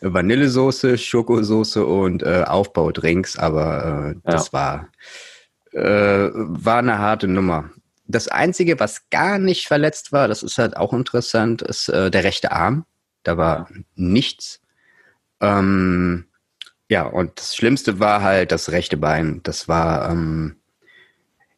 Vanillesoße, 0.00 0.98
Schokosoße 0.98 1.84
und 1.84 2.22
äh, 2.22 2.44
Aufbaudrinks. 2.46 3.38
Aber 3.38 4.14
äh, 4.14 4.20
das 4.24 4.46
ja. 4.46 4.52
war, 4.52 4.88
äh, 5.72 6.30
war 6.34 6.78
eine 6.78 6.98
harte 6.98 7.28
Nummer. 7.28 7.70
Das 8.06 8.28
Einzige, 8.28 8.80
was 8.80 9.08
gar 9.10 9.38
nicht 9.38 9.68
verletzt 9.68 10.12
war, 10.12 10.26
das 10.26 10.42
ist 10.42 10.58
halt 10.58 10.76
auch 10.76 10.92
interessant, 10.92 11.62
ist 11.62 11.88
äh, 11.88 12.10
der 12.10 12.24
rechte 12.24 12.50
Arm. 12.52 12.84
Da 13.22 13.36
war 13.36 13.68
ja. 13.70 13.76
nichts. 13.94 14.60
Ähm, 15.40 16.26
ja, 16.88 17.04
und 17.04 17.38
das 17.38 17.54
Schlimmste 17.54 18.00
war 18.00 18.22
halt 18.22 18.50
das 18.50 18.72
rechte 18.72 18.96
Bein. 18.96 19.40
Das 19.44 19.68
war, 19.68 20.10
ähm, 20.10 20.56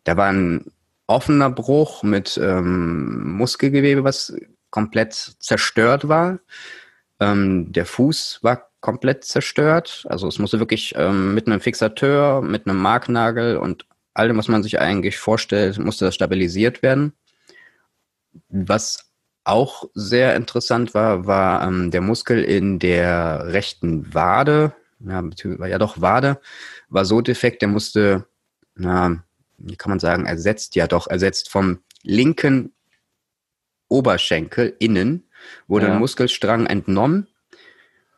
da 0.04 0.16
war 0.16 0.30
ein 0.30 0.70
offener 1.06 1.50
Bruch 1.50 2.02
mit 2.02 2.38
ähm, 2.42 3.36
Muskelgewebe, 3.36 4.04
was 4.04 4.34
komplett 4.70 5.14
zerstört 5.38 6.08
war. 6.08 6.38
Ähm, 7.22 7.72
der 7.72 7.86
Fuß 7.86 8.40
war 8.42 8.70
komplett 8.80 9.24
zerstört. 9.24 10.04
Also 10.08 10.26
es 10.26 10.38
musste 10.38 10.58
wirklich 10.58 10.94
ähm, 10.96 11.34
mit 11.34 11.46
einem 11.46 11.60
Fixateur, 11.60 12.42
mit 12.42 12.66
einem 12.66 12.78
Marknagel 12.78 13.56
und 13.56 13.86
allem, 14.12 14.36
was 14.36 14.48
man 14.48 14.62
sich 14.62 14.80
eigentlich 14.80 15.18
vorstellt, 15.18 15.78
musste 15.78 16.04
das 16.04 16.14
stabilisiert 16.14 16.82
werden. 16.82 17.12
Was 18.48 19.12
auch 19.44 19.84
sehr 19.94 20.36
interessant 20.36 20.94
war, 20.94 21.26
war 21.26 21.66
ähm, 21.66 21.90
der 21.90 22.00
Muskel 22.00 22.42
in 22.44 22.78
der 22.78 23.46
rechten 23.46 24.12
Wade, 24.14 24.74
ja, 25.00 25.22
ja 25.66 25.78
doch 25.78 26.00
Wade, 26.00 26.40
war 26.88 27.04
so 27.04 27.20
defekt, 27.20 27.62
der 27.62 27.68
musste, 27.68 28.26
na, 28.74 29.22
wie 29.58 29.76
kann 29.76 29.90
man 29.90 30.00
sagen, 30.00 30.26
ersetzt, 30.26 30.74
ja 30.76 30.86
doch, 30.86 31.06
ersetzt 31.06 31.50
vom 31.50 31.80
linken 32.02 32.72
Oberschenkel 33.88 34.74
innen, 34.78 35.28
wurde 35.68 35.86
ja. 35.86 35.92
ein 35.92 35.98
Muskelstrang 35.98 36.66
entnommen 36.66 37.26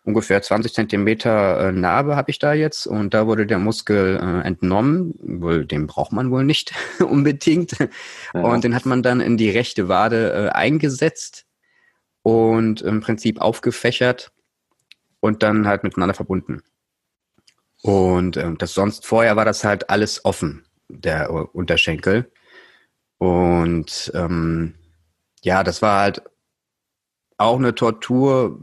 ungefähr 0.04 0.40
20 0.40 0.72
Zentimeter 0.74 1.68
äh, 1.68 1.72
Narbe 1.72 2.14
habe 2.14 2.30
ich 2.30 2.38
da 2.38 2.52
jetzt 2.52 2.86
und 2.86 3.14
da 3.14 3.26
wurde 3.26 3.46
der 3.46 3.58
Muskel 3.58 4.16
äh, 4.16 4.46
entnommen. 4.46 5.14
Wohl, 5.18 5.64
den 5.64 5.86
braucht 5.86 6.12
man 6.12 6.30
wohl 6.30 6.44
nicht 6.44 6.72
unbedingt. 7.00 7.76
Ja. 8.34 8.40
Und 8.40 8.64
den 8.64 8.74
hat 8.74 8.86
man 8.86 9.02
dann 9.02 9.20
in 9.20 9.36
die 9.36 9.50
rechte 9.50 9.88
Wade 9.88 10.32
äh, 10.32 10.48
eingesetzt 10.50 11.46
und 12.22 12.82
im 12.82 13.00
Prinzip 13.00 13.40
aufgefächert 13.40 14.30
und 15.20 15.42
dann 15.42 15.66
halt 15.66 15.82
miteinander 15.82 16.14
verbunden. 16.14 16.62
Und 17.82 18.36
ähm, 18.36 18.56
das 18.58 18.74
sonst 18.74 19.06
vorher 19.06 19.36
war 19.36 19.44
das 19.44 19.64
halt 19.64 19.90
alles 19.90 20.24
offen, 20.24 20.64
der 20.88 21.30
Unterschenkel. 21.54 22.30
Und 23.18 24.12
ähm, 24.14 24.74
ja, 25.42 25.62
das 25.62 25.82
war 25.82 26.00
halt 26.00 26.22
auch 27.36 27.58
eine 27.58 27.74
Tortur, 27.74 28.60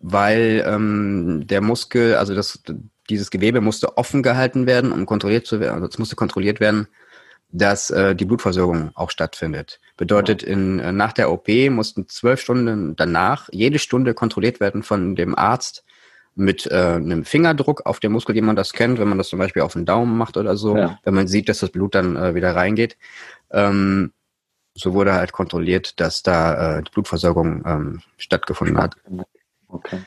weil 0.00 0.64
ähm, 0.66 1.46
der 1.46 1.60
Muskel, 1.60 2.16
also 2.16 2.34
das, 2.34 2.62
dieses 3.08 3.30
Gewebe 3.30 3.60
musste 3.60 3.96
offen 3.96 4.22
gehalten 4.22 4.66
werden, 4.66 4.92
um 4.92 5.06
kontrolliert 5.06 5.46
zu 5.46 5.60
werden, 5.60 5.74
also 5.74 5.86
es 5.86 5.98
musste 5.98 6.16
kontrolliert 6.16 6.60
werden, 6.60 6.88
dass 7.50 7.90
äh, 7.90 8.14
die 8.14 8.24
Blutversorgung 8.24 8.90
auch 8.94 9.10
stattfindet. 9.10 9.80
Bedeutet, 9.96 10.42
in, 10.42 10.78
äh, 10.78 10.92
nach 10.92 11.12
der 11.12 11.30
OP 11.30 11.48
mussten 11.70 12.08
zwölf 12.08 12.40
Stunden 12.40 12.96
danach 12.96 13.48
jede 13.52 13.78
Stunde 13.78 14.14
kontrolliert 14.14 14.60
werden 14.60 14.82
von 14.82 15.14
dem 15.16 15.36
Arzt 15.36 15.84
mit 16.34 16.66
äh, 16.66 16.74
einem 16.74 17.24
Fingerdruck 17.24 17.86
auf 17.86 17.98
den 17.98 18.12
Muskel, 18.12 18.34
wie 18.34 18.42
man 18.42 18.56
das 18.56 18.72
kennt, 18.72 18.98
wenn 18.98 19.08
man 19.08 19.16
das 19.16 19.28
zum 19.28 19.38
Beispiel 19.38 19.62
auf 19.62 19.72
den 19.72 19.86
Daumen 19.86 20.18
macht 20.18 20.36
oder 20.36 20.56
so, 20.56 20.76
ja. 20.76 20.98
wenn 21.02 21.14
man 21.14 21.28
sieht, 21.28 21.48
dass 21.48 21.60
das 21.60 21.70
Blut 21.70 21.94
dann 21.94 22.14
äh, 22.16 22.34
wieder 22.34 22.54
reingeht. 22.54 22.98
Ähm, 23.50 24.12
so 24.76 24.92
wurde 24.92 25.14
halt 25.14 25.32
kontrolliert, 25.32 25.98
dass 26.00 26.22
da 26.22 26.78
äh, 26.78 26.82
die 26.82 26.90
Blutversorgung 26.90 27.64
ähm, 27.66 28.02
stattgefunden 28.18 28.78
hat. 28.78 28.96
Okay. 29.68 30.00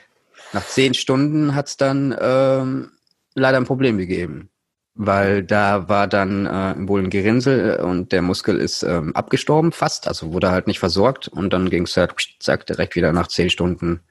Nach 0.54 0.66
zehn 0.66 0.94
Stunden 0.94 1.56
hat 1.56 1.68
es 1.68 1.78
dann 1.78 2.16
ähm, 2.20 2.92
leider 3.34 3.58
ein 3.58 3.66
Problem 3.66 3.98
gegeben, 3.98 4.50
weil 4.96 5.44
da 5.44 5.90
war 5.90 6.08
dann 6.08 6.46
äh, 6.46 6.76
wohl 6.88 7.04
ein 7.04 7.10
Gerinnsel 7.10 7.78
äh, 7.80 7.84
und 7.84 8.12
der 8.12 8.22
Muskel 8.22 8.58
ist 8.58 8.84
ähm, 8.84 9.16
abgestorben 9.16 9.72
fast, 9.72 10.08
also 10.08 10.34
wurde 10.34 10.52
halt 10.52 10.68
nicht 10.68 10.80
versorgt 10.80 11.28
und 11.28 11.52
dann 11.52 11.70
ging 11.70 11.84
es 11.84 11.98
halt 11.98 12.14
zack 12.40 12.66
direkt 12.66 12.96
wieder 12.96 13.12
nach 13.12 13.28
zehn 13.28 13.50
Stunden 13.50 14.02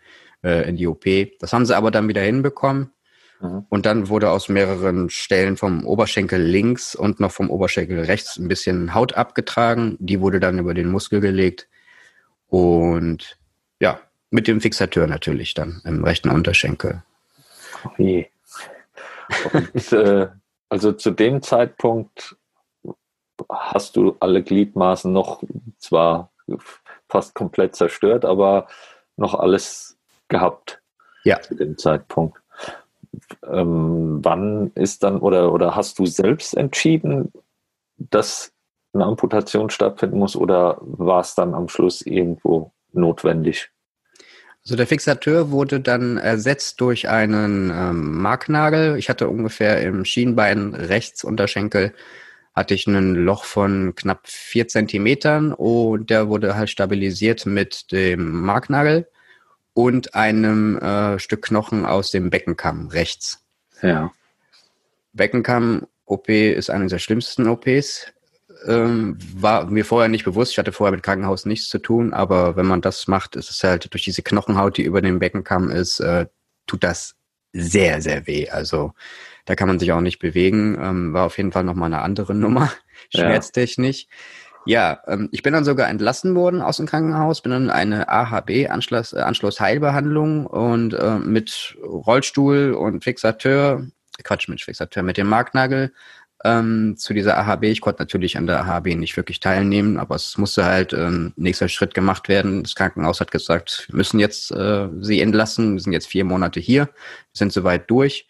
äh, 0.43 0.69
in 0.69 0.77
die 0.77 0.87
OP. 0.87 1.05
Das 1.41 1.53
haben 1.53 1.67
sie 1.67 1.77
aber 1.77 1.91
dann 1.91 2.09
wieder 2.09 2.23
hinbekommen. 2.23 2.91
Mhm. 3.40 3.66
Und 3.68 3.87
dann 3.87 4.09
wurde 4.09 4.30
aus 4.30 4.49
mehreren 4.49 5.11
Stellen 5.11 5.57
vom 5.57 5.85
Oberschenkel 5.85 6.40
links 6.40 6.95
und 6.95 7.21
noch 7.21 7.33
vom 7.33 7.50
Oberschenkel 7.50 8.00
rechts 8.00 8.37
ein 8.37 8.49
bisschen 8.49 8.95
Haut 8.95 9.14
abgetragen. 9.14 9.97
Die 10.00 10.21
wurde 10.21 10.40
dann 10.40 10.59
über 10.59 10.75
den 10.75 10.90
Muskel 10.90 11.21
gelegt. 11.21 11.68
Und 12.49 13.38
ja, 13.80 14.00
mit 14.30 14.47
dem 14.47 14.61
Fixateur 14.61 15.07
natürlich 15.07 15.54
dann 15.54 15.80
im 15.85 16.04
rechten 16.04 16.30
Unterschenkel. 16.30 17.02
Okay. 17.85 18.30
Und, 19.52 19.92
äh, 19.92 20.28
also 20.68 20.92
zu 20.92 21.11
dem 21.11 21.42
Zeitpunkt 21.42 22.37
hast 23.50 23.97
du 23.97 24.16
alle 24.21 24.42
Gliedmaßen 24.42 25.12
noch 25.12 25.42
zwar 25.78 26.30
fast 27.09 27.35
komplett 27.35 27.76
zerstört, 27.76 28.25
aber 28.25 28.68
noch 29.16 29.35
alles 29.35 29.97
gehabt. 30.28 30.80
Ja. 31.25 31.40
Zu 31.40 31.54
dem 31.54 31.76
Zeitpunkt. 31.78 32.38
Ähm, 33.46 34.20
wann 34.22 34.72
ist 34.75 35.02
dann 35.02 35.18
oder, 35.18 35.52
oder 35.52 35.76
hast 35.76 35.98
du 35.98 36.06
selbst 36.06 36.56
entschieden, 36.56 37.32
dass 37.96 38.52
eine 38.92 39.04
Amputation 39.04 39.70
stattfinden 39.70 40.18
muss 40.18 40.37
oder 40.37 40.78
war 40.80 41.20
es 41.20 41.34
dann 41.34 41.54
am 41.54 41.68
Schluss 41.68 42.02
irgendwo 42.02 42.72
notwendig? 42.92 43.70
Also 44.64 44.76
der 44.76 44.87
Fixateur 44.87 45.50
wurde 45.50 45.80
dann 45.80 46.18
ersetzt 46.18 46.80
durch 46.80 47.08
einen 47.08 47.70
ähm, 47.70 48.20
Marknagel. 48.20 48.98
Ich 48.98 49.08
hatte 49.08 49.28
ungefähr 49.28 49.80
im 49.82 50.04
Schienbein 50.04 50.75
rechts 50.75 51.25
Unterschenkel 51.25 51.94
hatte 52.58 52.75
ich 52.75 52.88
ein 52.88 53.14
Loch 53.14 53.44
von 53.44 53.94
knapp 53.94 54.26
vier 54.26 54.66
Zentimetern 54.66 55.52
und 55.52 56.10
der 56.10 56.28
wurde 56.28 56.56
halt 56.56 56.68
stabilisiert 56.68 57.46
mit 57.46 57.92
dem 57.92 58.42
Marknagel 58.42 59.06
und 59.78 60.16
einem 60.16 60.76
äh, 60.78 61.20
Stück 61.20 61.42
Knochen 61.42 61.87
aus 61.87 62.11
dem 62.11 62.30
Beckenkamm 62.30 62.88
rechts. 62.88 63.44
Ja. 63.80 64.11
Beckenkamm-OP 65.12 66.28
ist 66.28 66.68
eine 66.68 66.88
der 66.88 66.99
schlimmsten 66.99 67.47
OPs 67.47 68.12
ähm, 68.66 69.16
war 69.35 69.66
mir 69.66 69.85
vorher 69.85 70.08
nicht 70.08 70.25
bewusst. 70.25 70.52
Ich 70.52 70.58
hatte 70.58 70.73
vorher 70.73 70.90
mit 70.90 71.04
Krankenhaus 71.04 71.47
nichts 71.47 71.68
zu 71.68 71.78
tun, 71.78 72.12
aber 72.12 72.56
wenn 72.56 72.66
man 72.66 72.80
das 72.80 73.06
macht, 73.06 73.37
ist 73.37 73.50
es 73.50 73.62
halt 73.62 73.92
durch 73.92 74.04
diese 74.04 74.23
Knochenhaut, 74.23 74.76
die 74.76 74.82
über 74.82 75.00
dem 75.00 75.20
Beckenkamm 75.20 75.70
ist, 75.70 76.00
äh, 76.00 76.26
tut 76.66 76.82
das 76.82 77.14
sehr, 77.52 78.02
sehr 78.02 78.26
weh. 78.26 78.49
Also 78.49 78.94
da 79.44 79.54
kann 79.54 79.68
man 79.68 79.78
sich 79.78 79.92
auch 79.92 80.00
nicht 80.00 80.18
bewegen. 80.18 80.76
Ähm, 80.80 81.12
war 81.12 81.26
auf 81.26 81.37
jeden 81.37 81.52
Fall 81.52 81.64
nochmal 81.64 81.92
eine 81.92 82.02
andere 82.02 82.35
Nummer, 82.35 82.73
schmerztechnisch. 83.14 84.06
Ja, 84.08 84.48
ja 84.68 85.00
ähm, 85.06 85.28
ich 85.32 85.42
bin 85.42 85.52
dann 85.52 85.64
sogar 85.64 85.88
entlassen 85.88 86.34
worden 86.34 86.60
aus 86.60 86.76
dem 86.76 86.87
Krankenhaus, 86.87 87.40
bin 87.40 87.52
dann 87.52 87.70
eine 87.70 88.08
AHB, 88.08 88.68
Anschluss, 88.68 89.12
äh, 89.12 89.20
Anschlussheilbehandlung 89.20 90.46
und 90.46 90.94
äh, 90.94 91.18
mit 91.18 91.76
Rollstuhl 91.82 92.72
und 92.75 93.02
Fixateur, 93.02 93.87
Quatsch, 94.22 94.48
mit 94.48 94.60
Fixateur, 94.60 95.02
mit 95.02 95.16
dem 95.16 95.28
Marknagel 95.28 95.92
ähm, 96.44 96.96
zu 96.96 97.14
dieser 97.14 97.38
AHB. 97.38 97.64
Ich 97.64 97.80
konnte 97.80 98.02
natürlich 98.02 98.37
an 98.37 98.46
der 98.46 98.64
AHB 98.64 98.94
nicht 98.94 99.16
wirklich 99.16 99.40
teilnehmen, 99.40 99.98
aber 99.98 100.14
es 100.16 100.38
musste 100.38 100.64
halt 100.64 100.92
ähm, 100.92 101.32
nächster 101.37 101.68
Schritt 101.68 101.94
gemacht 101.94 102.28
werden. 102.28 102.62
Das 102.62 102.75
Krankenhaus 102.75 103.20
hat 103.20 103.30
gesagt, 103.30 103.87
wir 103.88 103.96
müssen 103.96 104.20
jetzt 104.20 104.50
äh, 104.52 104.88
sie 105.00 105.20
entlassen. 105.20 105.75
Wir 105.75 105.80
sind 105.80 105.92
jetzt 105.92 106.08
vier 106.08 106.25
Monate 106.25 106.60
hier, 106.60 106.87
wir 106.87 106.92
sind 107.32 107.52
soweit 107.52 107.90
durch. 107.90 108.28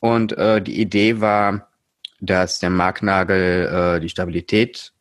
Und 0.00 0.32
äh, 0.36 0.60
die 0.60 0.80
Idee 0.80 1.20
war, 1.20 1.68
dass 2.20 2.58
der 2.58 2.70
Marknagel 2.70 3.96
äh, 3.96 4.00
die 4.00 4.08
Stabilität 4.08 4.92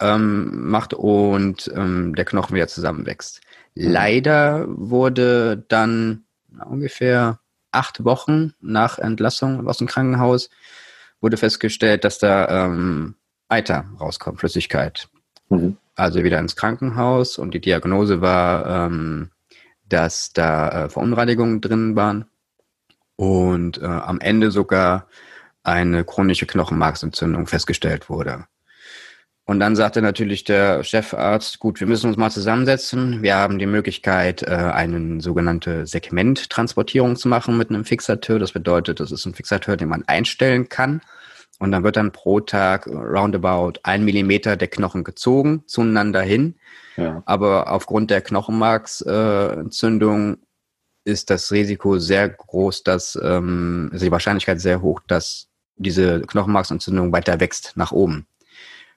ähm, 0.00 0.68
macht 0.68 0.94
und 0.94 1.70
ähm, 1.74 2.14
der 2.14 2.24
Knochen 2.24 2.54
wieder 2.54 2.68
zusammenwächst. 2.68 3.40
Mhm. 3.74 3.90
Leider 3.90 4.66
wurde 4.68 5.64
dann 5.68 6.24
ungefähr 6.68 7.40
acht 7.72 8.04
Wochen 8.04 8.54
nach 8.60 8.98
Entlassung 8.98 9.66
aus 9.66 9.78
dem 9.78 9.86
Krankenhaus 9.86 10.48
wurde 11.20 11.36
festgestellt, 11.36 12.04
dass 12.04 12.18
da 12.18 12.66
ähm, 12.66 13.14
Eiter 13.48 13.86
rauskommt, 14.00 14.40
Flüssigkeit. 14.40 15.08
Mhm. 15.48 15.76
Also 15.96 16.22
wieder 16.22 16.38
ins 16.38 16.56
Krankenhaus 16.56 17.38
und 17.38 17.54
die 17.54 17.60
Diagnose 17.60 18.20
war, 18.20 18.86
ähm, 18.86 19.30
dass 19.88 20.32
da 20.32 20.84
äh, 20.84 20.88
Verunreinigungen 20.88 21.60
drin 21.60 21.96
waren 21.96 22.26
und 23.16 23.80
äh, 23.80 23.86
am 23.86 24.20
Ende 24.20 24.50
sogar 24.50 25.06
eine 25.62 26.04
chronische 26.04 26.46
Knochenmarksentzündung 26.46 27.46
festgestellt 27.46 28.10
wurde. 28.10 28.44
Und 29.46 29.60
dann 29.60 29.76
sagte 29.76 30.00
natürlich 30.00 30.44
der 30.44 30.82
Chefarzt, 30.82 31.58
gut, 31.58 31.78
wir 31.78 31.86
müssen 31.86 32.08
uns 32.08 32.16
mal 32.16 32.30
zusammensetzen. 32.30 33.22
Wir 33.22 33.36
haben 33.36 33.58
die 33.58 33.66
Möglichkeit, 33.66 34.42
äh, 34.42 34.46
eine 34.46 35.20
sogenannte 35.20 35.86
Segmenttransportierung 35.86 37.16
zu 37.16 37.28
machen 37.28 37.58
mit 37.58 37.68
einem 37.68 37.84
Fixateur. 37.84 38.38
Das 38.38 38.52
bedeutet, 38.52 39.00
das 39.00 39.12
ist 39.12 39.26
ein 39.26 39.34
Fixateur, 39.34 39.76
den 39.76 39.88
man 39.88 40.04
einstellen 40.06 40.70
kann. 40.70 41.02
Und 41.58 41.72
dann 41.72 41.84
wird 41.84 41.96
dann 41.96 42.10
pro 42.10 42.40
Tag 42.40 42.86
roundabout 42.86 43.74
ein 43.82 44.02
Millimeter 44.04 44.56
der 44.56 44.68
Knochen 44.68 45.04
gezogen 45.04 45.64
zueinander 45.66 46.22
hin. 46.22 46.54
Ja. 46.96 47.22
Aber 47.26 47.70
aufgrund 47.70 48.10
der 48.10 48.22
Knochenmarksentzündung 48.22 50.34
äh, 50.34 50.38
ist 51.04 51.28
das 51.28 51.52
Risiko 51.52 51.98
sehr 51.98 52.30
groß, 52.30 52.82
dass 52.82 53.14
also 53.14 53.90
die 53.92 54.10
Wahrscheinlichkeit 54.10 54.58
sehr 54.58 54.80
hoch, 54.80 55.00
dass 55.06 55.48
diese 55.76 56.22
Knochenmarksentzündung 56.22 57.12
weiter 57.12 57.40
wächst 57.40 57.74
nach 57.76 57.92
oben. 57.92 58.26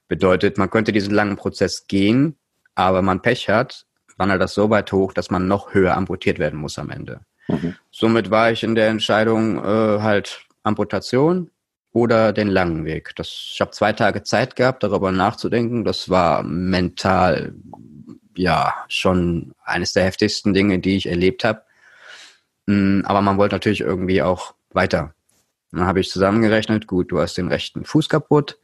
Bedeutet, 0.08 0.58
man 0.58 0.70
könnte 0.70 0.92
diesen 0.92 1.14
langen 1.14 1.36
Prozess 1.36 1.88
gehen, 1.88 2.38
aber 2.76 3.02
man 3.02 3.22
Pech 3.22 3.50
hat, 3.50 3.86
wandert 4.18 4.42
das 4.42 4.54
so 4.54 4.70
weit 4.70 4.92
hoch, 4.92 5.14
dass 5.14 5.30
man 5.30 5.48
noch 5.48 5.74
höher 5.74 5.96
amputiert 5.96 6.40
werden 6.40 6.60
muss 6.60 6.80
am 6.80 6.90
Ende. 6.90 7.22
Mhm. 7.48 7.76
Somit 7.92 8.32
war 8.32 8.52
ich 8.52 8.64
in 8.64 8.76
der 8.76 8.88
Entscheidung 8.90 9.58
äh, 9.58 10.02
halt 10.02 10.46
Amputation 10.64 11.50
oder 11.92 12.34
den 12.34 12.48
langen 12.48 12.86
Weg. 12.86 13.14
Das, 13.16 13.28
ich 13.54 13.62
habe 13.62 13.72
zwei 13.72 13.94
Tage 13.94 14.24
Zeit 14.24 14.56
gehabt, 14.56 14.84
darüber 14.84 15.12
nachzudenken. 15.12 15.84
Das 15.84 16.10
war 16.10 16.44
mental 16.44 17.54
ja 18.36 18.74
schon 18.88 19.54
eines 19.64 19.94
der 19.94 20.04
heftigsten 20.04 20.54
Dinge, 20.54 20.80
die 20.80 20.98
ich 20.98 21.08
erlebt 21.08 21.44
habe. 21.44 21.64
Mm, 22.68 23.02
aber 23.06 23.22
man 23.22 23.38
wollte 23.38 23.56
natürlich 23.56 23.82
irgendwie 23.82 24.22
auch 24.22 24.54
weiter. 24.72 25.14
Dann 25.72 25.86
habe 25.86 26.00
ich 26.00 26.10
zusammengerechnet, 26.10 26.88
gut, 26.88 27.12
du 27.12 27.20
hast 27.20 27.38
den 27.38 27.48
rechten 27.48 27.84
Fuß 27.84 28.10
kaputt, 28.10 28.60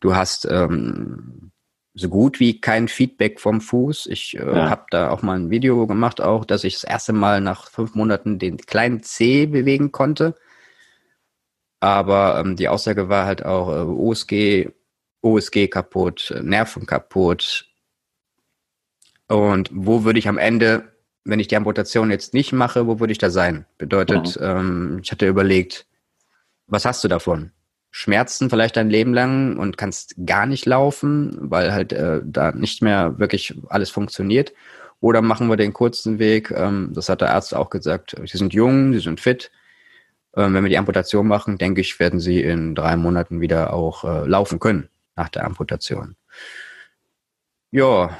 du 0.00 0.14
hast 0.14 0.46
ähm, 0.50 1.52
so 1.94 2.08
gut 2.08 2.40
wie 2.40 2.60
kein 2.60 2.88
Feedback 2.88 3.40
vom 3.40 3.60
Fuß. 3.60 4.06
Ich 4.06 4.38
äh, 4.38 4.44
ja. 4.44 4.70
habe 4.70 4.86
da 4.90 5.10
auch 5.10 5.22
mal 5.22 5.38
ein 5.38 5.50
Video 5.50 5.86
gemacht, 5.86 6.20
auch, 6.20 6.44
dass 6.44 6.64
ich 6.64 6.74
das 6.74 6.84
erste 6.84 7.12
Mal 7.12 7.40
nach 7.40 7.70
fünf 7.70 7.94
Monaten 7.94 8.38
den 8.38 8.58
kleinen 8.58 9.02
C 9.02 9.46
bewegen 9.46 9.92
konnte. 9.92 10.34
Aber 11.80 12.40
ähm, 12.40 12.56
die 12.56 12.68
Aussage 12.68 13.08
war 13.08 13.26
halt 13.26 13.44
auch 13.44 13.68
äh, 13.68 13.80
OSG, 13.80 14.70
OSG 15.22 15.68
kaputt, 15.68 16.34
Nerven 16.42 16.86
kaputt. 16.86 17.66
Und 19.28 19.70
wo 19.72 20.04
würde 20.04 20.18
ich 20.18 20.28
am 20.28 20.38
Ende, 20.38 20.92
wenn 21.24 21.40
ich 21.40 21.48
die 21.48 21.56
Amputation 21.56 22.10
jetzt 22.10 22.32
nicht 22.32 22.52
mache, 22.52 22.86
wo 22.86 22.98
würde 23.00 23.12
ich 23.12 23.18
da 23.18 23.30
sein? 23.30 23.66
Bedeutet, 23.76 24.40
mhm. 24.40 24.46
ähm, 24.46 25.00
ich 25.02 25.12
hatte 25.12 25.26
überlegt, 25.26 25.86
was 26.66 26.84
hast 26.84 27.04
du 27.04 27.08
davon? 27.08 27.52
Schmerzen 27.90 28.50
vielleicht 28.50 28.76
dein 28.76 28.90
Leben 28.90 29.14
lang 29.14 29.56
und 29.56 29.78
kannst 29.78 30.14
gar 30.26 30.46
nicht 30.46 30.66
laufen, 30.66 31.36
weil 31.40 31.72
halt 31.72 31.92
äh, 31.92 32.20
da 32.24 32.52
nicht 32.52 32.82
mehr 32.82 33.18
wirklich 33.18 33.54
alles 33.68 33.90
funktioniert. 33.90 34.52
Oder 35.00 35.22
machen 35.22 35.48
wir 35.48 35.56
den 35.56 35.72
kurzen 35.72 36.18
Weg, 36.18 36.50
ähm, 36.50 36.90
das 36.92 37.08
hat 37.08 37.20
der 37.20 37.34
Arzt 37.34 37.54
auch 37.54 37.70
gesagt, 37.70 38.16
sie 38.24 38.36
sind 38.36 38.52
jung, 38.52 38.92
sie 38.92 39.00
sind 39.00 39.20
fit. 39.20 39.50
Ähm, 40.36 40.54
wenn 40.54 40.64
wir 40.64 40.70
die 40.70 40.78
Amputation 40.78 41.26
machen, 41.26 41.56
denke 41.56 41.80
ich, 41.80 41.98
werden 41.98 42.20
sie 42.20 42.42
in 42.42 42.74
drei 42.74 42.96
Monaten 42.96 43.40
wieder 43.40 43.72
auch 43.72 44.04
äh, 44.04 44.26
laufen 44.26 44.58
können 44.58 44.88
nach 45.16 45.28
der 45.28 45.44
Amputation. 45.44 46.16
Ja, 47.70 48.16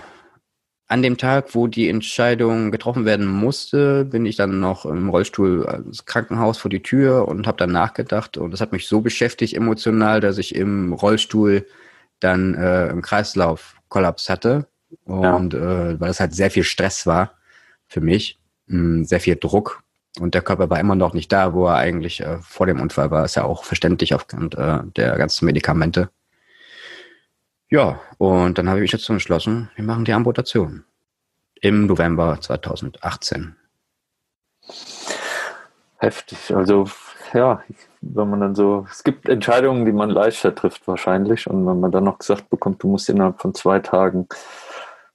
an 0.88 1.02
dem 1.02 1.18
Tag, 1.18 1.54
wo 1.54 1.66
die 1.66 1.88
Entscheidung 1.88 2.70
getroffen 2.70 3.04
werden 3.04 3.26
musste, 3.26 4.06
bin 4.06 4.24
ich 4.24 4.36
dann 4.36 4.58
noch 4.58 4.86
im 4.86 5.10
Rollstuhl 5.10 5.82
ins 5.86 6.06
Krankenhaus 6.06 6.56
vor 6.56 6.70
die 6.70 6.82
Tür 6.82 7.28
und 7.28 7.46
habe 7.46 7.58
dann 7.58 7.72
nachgedacht. 7.72 8.38
Und 8.38 8.52
das 8.52 8.62
hat 8.62 8.72
mich 8.72 8.88
so 8.88 9.02
beschäftigt 9.02 9.54
emotional, 9.54 10.20
dass 10.20 10.38
ich 10.38 10.54
im 10.54 10.94
Rollstuhl 10.94 11.66
dann 12.20 12.54
äh, 12.54 12.88
im 12.88 13.02
Kreislaufkollaps 13.02 14.30
hatte. 14.30 14.66
Und 15.04 15.52
ja. 15.52 15.90
äh, 15.90 16.00
weil 16.00 16.10
es 16.10 16.20
halt 16.20 16.34
sehr 16.34 16.50
viel 16.50 16.64
Stress 16.64 17.06
war 17.06 17.34
für 17.86 18.00
mich, 18.00 18.38
mh, 18.66 18.78
hm, 18.78 19.04
sehr 19.04 19.20
viel 19.20 19.36
Druck. 19.36 19.82
Und 20.18 20.34
der 20.34 20.42
Körper 20.42 20.70
war 20.70 20.80
immer 20.80 20.94
noch 20.94 21.12
nicht 21.12 21.30
da, 21.30 21.52
wo 21.52 21.66
er 21.66 21.76
eigentlich 21.76 22.20
äh, 22.20 22.38
vor 22.40 22.66
dem 22.66 22.80
Unfall 22.80 23.10
war. 23.10 23.26
Ist 23.26 23.34
ja 23.34 23.44
auch 23.44 23.64
verständlich 23.64 24.14
aufgrund 24.14 24.54
äh, 24.56 24.78
der 24.96 25.18
ganzen 25.18 25.44
Medikamente. 25.44 26.08
Ja, 27.70 28.00
und 28.16 28.56
dann 28.56 28.68
habe 28.68 28.78
ich 28.78 28.82
mich 28.82 28.90
dazu 28.92 29.12
entschlossen, 29.12 29.70
wir 29.74 29.84
machen 29.84 30.06
die 30.06 30.12
Amputation 30.12 30.84
im 31.60 31.86
November 31.86 32.40
2018. 32.40 33.56
Heftig. 35.98 36.54
Also 36.54 36.86
ja, 37.34 37.62
wenn 38.00 38.30
man 38.30 38.40
dann 38.40 38.54
so, 38.54 38.86
es 38.90 39.04
gibt 39.04 39.28
Entscheidungen, 39.28 39.84
die 39.84 39.92
man 39.92 40.08
leichter 40.08 40.54
trifft 40.54 40.86
wahrscheinlich. 40.88 41.46
Und 41.46 41.66
wenn 41.66 41.80
man 41.80 41.92
dann 41.92 42.04
noch 42.04 42.18
gesagt 42.18 42.48
bekommt, 42.48 42.82
du 42.82 42.88
musst 42.88 43.08
innerhalb 43.10 43.40
von 43.40 43.54
zwei 43.54 43.80
Tagen 43.80 44.28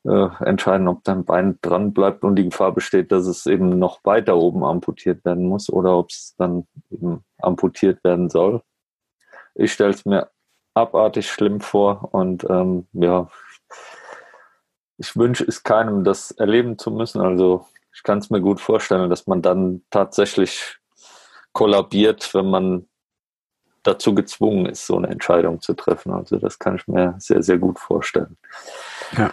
äh, 0.05 0.27
entscheiden, 0.43 0.87
ob 0.87 1.03
dein 1.03 1.25
Bein 1.25 1.57
dran 1.61 1.93
bleibt 1.93 2.23
und 2.23 2.35
die 2.35 2.49
Gefahr 2.49 2.73
besteht, 2.73 3.11
dass 3.11 3.25
es 3.25 3.45
eben 3.45 3.79
noch 3.79 4.03
weiter 4.03 4.35
oben 4.35 4.63
amputiert 4.63 5.23
werden 5.25 5.47
muss 5.47 5.71
oder 5.71 5.97
ob 5.97 6.09
es 6.09 6.35
dann 6.37 6.67
eben 6.91 7.23
amputiert 7.39 8.03
werden 8.03 8.29
soll. 8.29 8.61
Ich 9.55 9.73
stelle 9.73 9.91
es 9.91 10.05
mir 10.05 10.29
abartig 10.73 11.29
schlimm 11.29 11.62
vor 11.62 12.09
und 12.13 12.45
ähm, 12.49 12.88
ja, 12.93 13.27
ich 14.97 15.15
wünsche 15.15 15.43
es 15.43 15.63
keinem, 15.63 16.03
das 16.03 16.31
erleben 16.31 16.77
zu 16.77 16.91
müssen. 16.91 17.21
Also 17.21 17.67
ich 17.93 18.03
kann 18.03 18.19
es 18.19 18.29
mir 18.29 18.41
gut 18.41 18.59
vorstellen, 18.59 19.09
dass 19.09 19.27
man 19.27 19.41
dann 19.41 19.83
tatsächlich 19.89 20.77
kollabiert, 21.51 22.33
wenn 22.33 22.49
man 22.49 22.88
dazu 23.83 24.15
gezwungen 24.15 24.65
ist, 24.65 24.88
so 24.88 24.97
eine 24.97 25.09
Entscheidung 25.09 25.62
zu 25.62 25.73
treffen. 25.73 26.13
Also 26.13 26.38
das 26.38 26.57
kann 26.57 26.77
ich 26.77 26.88
mir 26.88 27.15
sehr, 27.19 27.43
sehr 27.43 27.57
gut 27.57 27.79
vorstellen. 27.79 28.38
Ja. 29.17 29.31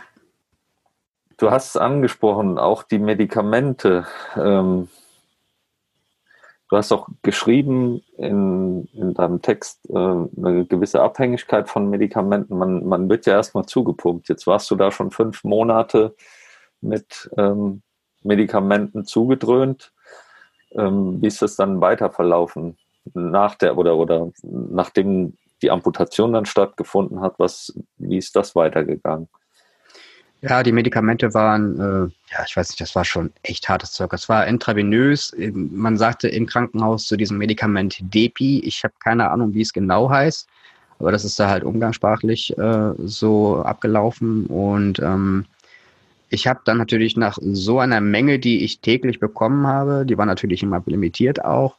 Du 1.36 1.50
hast 1.50 1.70
es 1.70 1.76
angesprochen, 1.76 2.58
auch 2.58 2.82
die 2.82 2.98
Medikamente. 2.98 4.06
Ähm, 4.36 4.88
Du 6.70 6.76
hast 6.76 6.92
auch 6.92 7.08
geschrieben 7.22 8.00
in, 8.16 8.88
in 8.92 9.12
deinem 9.14 9.42
Text 9.42 9.80
äh, 9.90 9.92
eine 9.92 10.64
gewisse 10.66 11.02
Abhängigkeit 11.02 11.68
von 11.68 11.90
Medikamenten. 11.90 12.56
Man, 12.56 12.86
man 12.86 13.08
wird 13.08 13.26
ja 13.26 13.32
erstmal 13.32 13.66
zugepumpt. 13.66 14.28
Jetzt 14.28 14.46
warst 14.46 14.70
du 14.70 14.76
da 14.76 14.92
schon 14.92 15.10
fünf 15.10 15.42
Monate 15.42 16.14
mit 16.80 17.28
ähm, 17.36 17.82
Medikamenten 18.22 19.04
zugedröhnt. 19.04 19.92
Ähm, 20.70 21.20
wie 21.20 21.26
ist 21.26 21.42
das 21.42 21.56
dann 21.56 21.80
weiter 21.80 22.10
verlaufen? 22.10 22.78
Nach 23.14 23.56
der 23.56 23.76
oder 23.76 23.96
oder 23.96 24.30
nachdem 24.42 25.36
die 25.62 25.72
Amputation 25.72 26.34
dann 26.34 26.46
stattgefunden 26.46 27.20
hat, 27.20 27.34
was, 27.38 27.76
wie 27.96 28.18
ist 28.18 28.36
das 28.36 28.54
weitergegangen? 28.54 29.28
Ja, 30.42 30.62
die 30.62 30.72
Medikamente 30.72 31.34
waren, 31.34 31.78
äh, 31.78 32.32
ja, 32.32 32.44
ich 32.46 32.56
weiß 32.56 32.70
nicht, 32.70 32.80
das 32.80 32.94
war 32.94 33.04
schon 33.04 33.30
echt 33.42 33.68
hartes 33.68 33.92
Zeug. 33.92 34.12
Es 34.14 34.28
war 34.28 34.46
intravenös. 34.46 35.34
Man 35.52 35.98
sagte 35.98 36.28
im 36.28 36.46
Krankenhaus 36.46 37.06
zu 37.06 37.16
diesem 37.18 37.36
Medikament 37.36 37.98
Depi. 38.00 38.60
Ich 38.60 38.82
habe 38.82 38.94
keine 39.00 39.30
Ahnung, 39.30 39.52
wie 39.52 39.60
es 39.60 39.72
genau 39.74 40.08
heißt, 40.08 40.48
aber 40.98 41.12
das 41.12 41.26
ist 41.26 41.38
da 41.38 41.50
halt 41.50 41.62
umgangssprachlich 41.62 42.56
äh, 42.56 42.92
so 43.04 43.62
abgelaufen. 43.62 44.46
Und 44.46 44.98
ähm, 45.00 45.44
ich 46.30 46.46
habe 46.46 46.60
dann 46.64 46.78
natürlich 46.78 47.18
nach 47.18 47.38
so 47.42 47.78
einer 47.78 48.00
Menge, 48.00 48.38
die 48.38 48.64
ich 48.64 48.80
täglich 48.80 49.20
bekommen 49.20 49.66
habe, 49.66 50.06
die 50.06 50.16
war 50.16 50.26
natürlich 50.26 50.62
immer 50.62 50.82
limitiert 50.86 51.44
auch, 51.44 51.76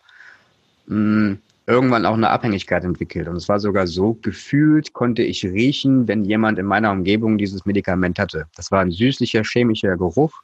mh, 0.86 0.96
hm, 0.96 1.40
irgendwann 1.68 2.06
auch 2.06 2.16
eine 2.16 2.30
Abhängigkeit 2.30 2.84
entwickelt. 2.84 3.28
Und 3.28 3.36
es 3.36 3.48
war 3.48 3.60
sogar 3.60 3.88
so 3.88 4.14
gefühlt, 4.22 4.94
konnte 4.94 5.24
ich 5.24 5.44
riechen, 5.44 6.08
wenn 6.08 6.26
jemand 6.26 6.60
in 6.60 6.66
meiner 6.66 6.92
Umgebung 6.92 7.38
dieses 7.38 7.66
Medikament 7.66 8.20
hatte. 8.20 8.46
Das 8.56 8.72
war 8.72 8.82
ein 8.82 8.92
süßlicher, 8.92 9.44
chemischer 9.44 9.96
Geruch. 9.98 10.42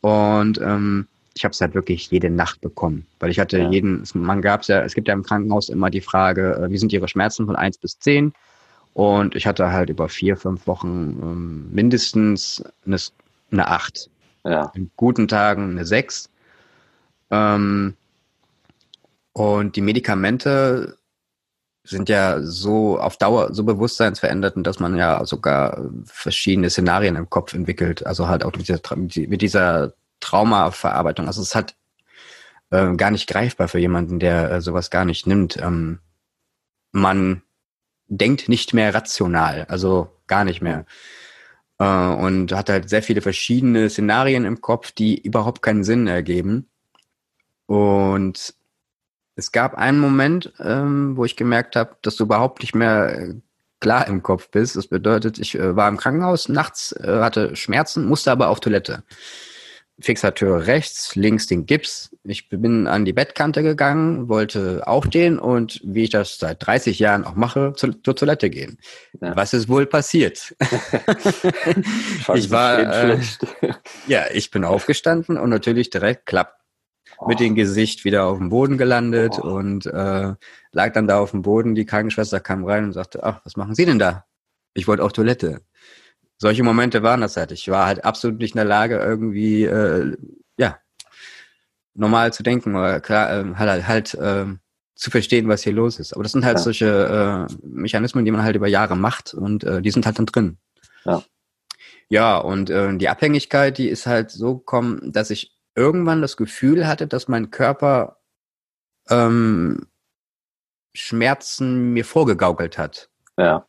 Und 0.00 0.58
ähm, 0.60 1.06
ich 1.34 1.44
habe 1.44 1.52
es 1.52 1.60
halt 1.60 1.74
wirklich 1.74 2.10
jede 2.10 2.30
Nacht 2.30 2.60
bekommen. 2.60 3.06
Weil 3.18 3.30
ich 3.30 3.38
hatte 3.38 3.58
ja. 3.58 3.70
jeden, 3.70 4.02
man 4.14 4.42
gab 4.42 4.62
es 4.62 4.68
ja, 4.68 4.82
es 4.82 4.94
gibt 4.94 5.08
ja 5.08 5.14
im 5.14 5.22
Krankenhaus 5.22 5.68
immer 5.68 5.90
die 5.90 6.00
Frage, 6.00 6.56
äh, 6.56 6.70
wie 6.70 6.78
sind 6.78 6.92
Ihre 6.92 7.08
Schmerzen 7.08 7.46
von 7.46 7.56
eins 7.56 7.78
bis 7.78 7.98
zehn? 7.98 8.32
Und 8.94 9.36
ich 9.36 9.46
hatte 9.46 9.70
halt 9.70 9.90
über 9.90 10.08
vier, 10.08 10.36
fünf 10.36 10.66
Wochen 10.66 11.18
ähm, 11.22 11.68
mindestens 11.70 12.62
eine, 12.84 12.96
eine 13.52 13.68
acht. 13.68 14.10
Ja. 14.44 14.72
In 14.74 14.90
guten 14.96 15.28
Tagen 15.28 15.70
eine 15.70 15.84
sechs. 15.84 16.28
Ähm, 17.30 17.94
und 19.32 19.76
die 19.76 19.80
Medikamente 19.80 20.98
sind 21.84 22.08
ja 22.08 22.40
so 22.42 23.00
auf 23.00 23.16
Dauer 23.16 23.54
so 23.54 23.64
bewusstseinsverändernd, 23.64 24.66
dass 24.66 24.80
man 24.80 24.96
ja 24.96 25.24
sogar 25.24 25.90
verschiedene 26.04 26.70
Szenarien 26.70 27.16
im 27.16 27.30
Kopf 27.30 27.54
entwickelt. 27.54 28.06
Also 28.06 28.28
halt 28.28 28.44
auch 28.44 28.52
mit 28.52 28.68
dieser, 28.68 28.80
mit 28.96 29.42
dieser 29.42 29.94
Traumaverarbeitung. 30.20 31.26
Also 31.26 31.42
es 31.42 31.54
halt 31.54 31.74
äh, 32.70 32.94
gar 32.96 33.10
nicht 33.10 33.28
greifbar 33.28 33.68
für 33.68 33.78
jemanden, 33.78 34.18
der 34.18 34.50
äh, 34.50 34.60
sowas 34.60 34.90
gar 34.90 35.04
nicht 35.04 35.26
nimmt. 35.26 35.56
Ähm, 35.56 36.00
man 36.92 37.42
denkt 38.08 38.48
nicht 38.48 38.74
mehr 38.74 38.94
rational, 38.94 39.64
also 39.68 40.10
gar 40.26 40.44
nicht 40.44 40.60
mehr. 40.60 40.84
Äh, 41.78 41.84
und 41.84 42.52
hat 42.52 42.68
halt 42.68 42.88
sehr 42.90 43.02
viele 43.02 43.22
verschiedene 43.22 43.88
Szenarien 43.88 44.44
im 44.44 44.60
Kopf, 44.60 44.92
die 44.92 45.20
überhaupt 45.20 45.62
keinen 45.62 45.84
Sinn 45.84 46.06
ergeben. 46.06 46.68
Und 47.66 48.54
es 49.40 49.52
gab 49.52 49.74
einen 49.74 49.98
Moment, 49.98 50.52
ähm, 50.60 51.16
wo 51.16 51.24
ich 51.24 51.34
gemerkt 51.34 51.74
habe, 51.74 51.96
dass 52.02 52.16
du 52.16 52.24
überhaupt 52.24 52.60
nicht 52.60 52.74
mehr 52.74 53.18
äh, 53.18 53.34
klar 53.80 54.06
im 54.06 54.22
Kopf 54.22 54.50
bist. 54.50 54.76
Das 54.76 54.86
bedeutet, 54.86 55.38
ich 55.38 55.54
äh, 55.54 55.74
war 55.74 55.88
im 55.88 55.96
Krankenhaus 55.96 56.48
nachts, 56.48 56.92
äh, 56.92 57.20
hatte 57.20 57.56
Schmerzen, 57.56 58.04
musste 58.04 58.30
aber 58.30 58.48
auf 58.48 58.60
Toilette. 58.60 59.02
Fixateur 59.98 60.66
rechts, 60.66 61.14
links 61.14 61.46
den 61.46 61.66
Gips. 61.66 62.16
Ich 62.22 62.48
bin 62.48 62.86
an 62.86 63.04
die 63.04 63.12
Bettkante 63.12 63.62
gegangen, 63.62 64.28
wollte 64.28 64.86
aufstehen 64.86 65.38
und 65.38 65.80
wie 65.84 66.04
ich 66.04 66.10
das 66.10 66.38
seit 66.38 66.64
30 66.66 66.98
Jahren 66.98 67.24
auch 67.24 67.34
mache, 67.34 67.74
zu, 67.76 67.92
zur 68.02 68.16
Toilette 68.16 68.48
gehen. 68.48 68.78
Ja. 69.20 69.36
Was 69.36 69.52
ist 69.52 69.68
wohl 69.68 69.86
passiert? 69.86 70.54
ich 72.34 72.50
war, 72.50 72.78
äh, 72.78 73.18
ja, 74.06 74.24
ich 74.32 74.50
bin 74.50 74.64
aufgestanden 74.64 75.36
und 75.36 75.50
natürlich 75.50 75.90
direkt 75.90 76.26
klapp 76.26 76.56
oh. 76.56 76.59
Mit 77.26 77.40
dem 77.40 77.54
Gesicht 77.54 78.04
wieder 78.04 78.24
auf 78.24 78.38
dem 78.38 78.48
Boden 78.48 78.78
gelandet 78.78 79.38
und 79.38 79.86
äh, 79.86 80.34
lag 80.72 80.92
dann 80.92 81.06
da 81.06 81.18
auf 81.18 81.32
dem 81.32 81.42
Boden. 81.42 81.74
Die 81.74 81.84
Krankenschwester 81.84 82.40
kam 82.40 82.64
rein 82.64 82.84
und 82.84 82.92
sagte, 82.92 83.22
ach, 83.22 83.40
was 83.44 83.56
machen 83.56 83.74
Sie 83.74 83.84
denn 83.84 83.98
da? 83.98 84.24
Ich 84.74 84.88
wollte 84.88 85.02
auf 85.02 85.12
Toilette 85.12 85.60
solche 86.40 86.62
Momente 86.62 87.02
waren 87.02 87.20
das 87.20 87.36
halt. 87.36 87.52
Ich 87.52 87.68
war 87.68 87.86
halt 87.86 88.04
absolut 88.04 88.38
nicht 88.38 88.54
in 88.54 88.58
der 88.58 88.64
Lage, 88.64 88.96
irgendwie, 88.96 89.64
äh, 89.64 90.16
ja, 90.56 90.78
normal 91.94 92.32
zu 92.32 92.42
denken 92.42 92.74
oder 92.74 93.00
klar, 93.00 93.30
äh, 93.30 93.54
halt, 93.56 93.86
halt 93.86 94.14
äh, 94.14 94.46
zu 94.94 95.10
verstehen, 95.10 95.48
was 95.48 95.62
hier 95.62 95.74
los 95.74 95.98
ist. 96.00 96.14
Aber 96.14 96.22
das 96.22 96.32
sind 96.32 96.44
halt 96.44 96.56
ja. 96.58 96.62
solche 96.62 97.46
äh, 97.50 97.54
Mechanismen, 97.62 98.24
die 98.24 98.30
man 98.30 98.42
halt 98.42 98.56
über 98.56 98.68
Jahre 98.68 98.96
macht 98.96 99.34
und 99.34 99.64
äh, 99.64 99.82
die 99.82 99.90
sind 99.90 100.06
halt 100.06 100.18
dann 100.18 100.26
drin. 100.26 100.58
Ja. 101.04 101.22
Ja, 102.08 102.38
und 102.38 102.70
äh, 102.70 102.96
die 102.96 103.08
Abhängigkeit, 103.08 103.78
die 103.78 103.88
ist 103.88 104.06
halt 104.06 104.30
so 104.30 104.58
gekommen, 104.58 105.12
dass 105.12 105.30
ich 105.30 105.56
irgendwann 105.74 106.22
das 106.22 106.36
Gefühl 106.36 106.86
hatte, 106.86 107.06
dass 107.06 107.28
mein 107.28 107.50
Körper 107.50 108.18
ähm, 109.08 109.86
Schmerzen 110.94 111.92
mir 111.92 112.04
vorgegaukelt 112.04 112.78
hat. 112.78 113.08
Ja. 113.38 113.66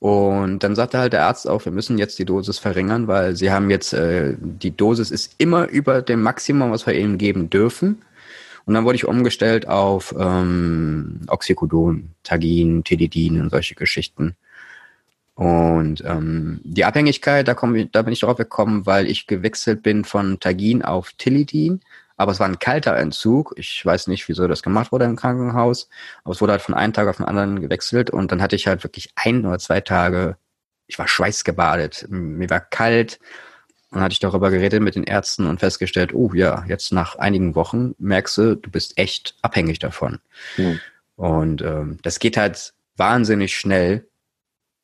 Und 0.00 0.60
dann 0.60 0.76
sagte 0.76 0.98
halt 0.98 1.12
der 1.12 1.24
Arzt 1.24 1.48
auch, 1.48 1.64
wir 1.64 1.72
müssen 1.72 1.98
jetzt 1.98 2.18
die 2.20 2.24
Dosis 2.24 2.58
verringern, 2.58 3.08
weil 3.08 3.34
sie 3.34 3.50
haben 3.50 3.68
jetzt, 3.68 3.92
äh, 3.92 4.36
die 4.38 4.76
Dosis 4.76 5.10
ist 5.10 5.34
immer 5.38 5.68
über 5.68 6.02
dem 6.02 6.22
Maximum, 6.22 6.70
was 6.70 6.86
wir 6.86 6.94
ihnen 6.94 7.18
geben 7.18 7.50
dürfen. 7.50 8.02
Und 8.64 8.74
dann 8.74 8.84
wurde 8.84 8.96
ich 8.96 9.08
umgestellt 9.08 9.66
auf 9.66 10.14
ähm, 10.16 11.22
Oxycodon, 11.26 12.10
Tagin, 12.22 12.84
Tilidin 12.84 13.40
und 13.40 13.50
solche 13.50 13.74
Geschichten. 13.74 14.36
Und 15.38 16.02
ähm, 16.04 16.60
die 16.64 16.84
Abhängigkeit, 16.84 17.46
da, 17.46 17.54
komm, 17.54 17.90
da 17.92 18.02
bin 18.02 18.12
ich 18.12 18.20
darauf 18.20 18.36
gekommen, 18.36 18.86
weil 18.86 19.06
ich 19.08 19.26
gewechselt 19.26 19.82
bin 19.82 20.04
von 20.04 20.40
Tagin 20.40 20.82
auf 20.82 21.12
Tilidin 21.12 21.80
aber 22.18 22.32
es 22.32 22.40
war 22.40 22.48
ein 22.48 22.58
kalter 22.58 22.96
Entzug. 22.96 23.54
Ich 23.56 23.86
weiß 23.86 24.08
nicht, 24.08 24.28
wieso 24.28 24.46
das 24.48 24.62
gemacht 24.62 24.92
wurde 24.92 25.06
im 25.06 25.16
Krankenhaus, 25.16 25.88
aber 26.24 26.32
es 26.32 26.40
wurde 26.40 26.52
halt 26.52 26.62
von 26.62 26.74
einem 26.74 26.92
Tag 26.92 27.08
auf 27.08 27.16
den 27.16 27.26
anderen 27.26 27.60
gewechselt 27.60 28.10
und 28.10 28.30
dann 28.30 28.42
hatte 28.42 28.56
ich 28.56 28.66
halt 28.66 28.82
wirklich 28.84 29.10
ein 29.14 29.46
oder 29.46 29.58
zwei 29.58 29.80
Tage, 29.80 30.36
ich 30.88 30.98
war 30.98 31.06
schweißgebadet, 31.06 32.06
mir 32.10 32.50
war 32.50 32.60
kalt 32.60 33.20
und 33.90 33.96
dann 33.96 34.02
hatte 34.02 34.14
ich 34.14 34.18
darüber 34.18 34.50
geredet 34.50 34.82
mit 34.82 34.96
den 34.96 35.04
Ärzten 35.04 35.46
und 35.46 35.60
festgestellt, 35.60 36.12
oh 36.12 36.32
ja, 36.34 36.64
jetzt 36.66 36.92
nach 36.92 37.16
einigen 37.16 37.54
Wochen 37.54 37.94
merkst 37.98 38.36
du, 38.36 38.56
du 38.56 38.68
bist 38.68 38.98
echt 38.98 39.36
abhängig 39.40 39.78
davon. 39.78 40.18
Mhm. 40.56 40.80
Und 41.14 41.62
ähm, 41.62 41.98
das 42.02 42.18
geht 42.18 42.36
halt 42.36 42.74
wahnsinnig 42.96 43.56
schnell, 43.56 44.07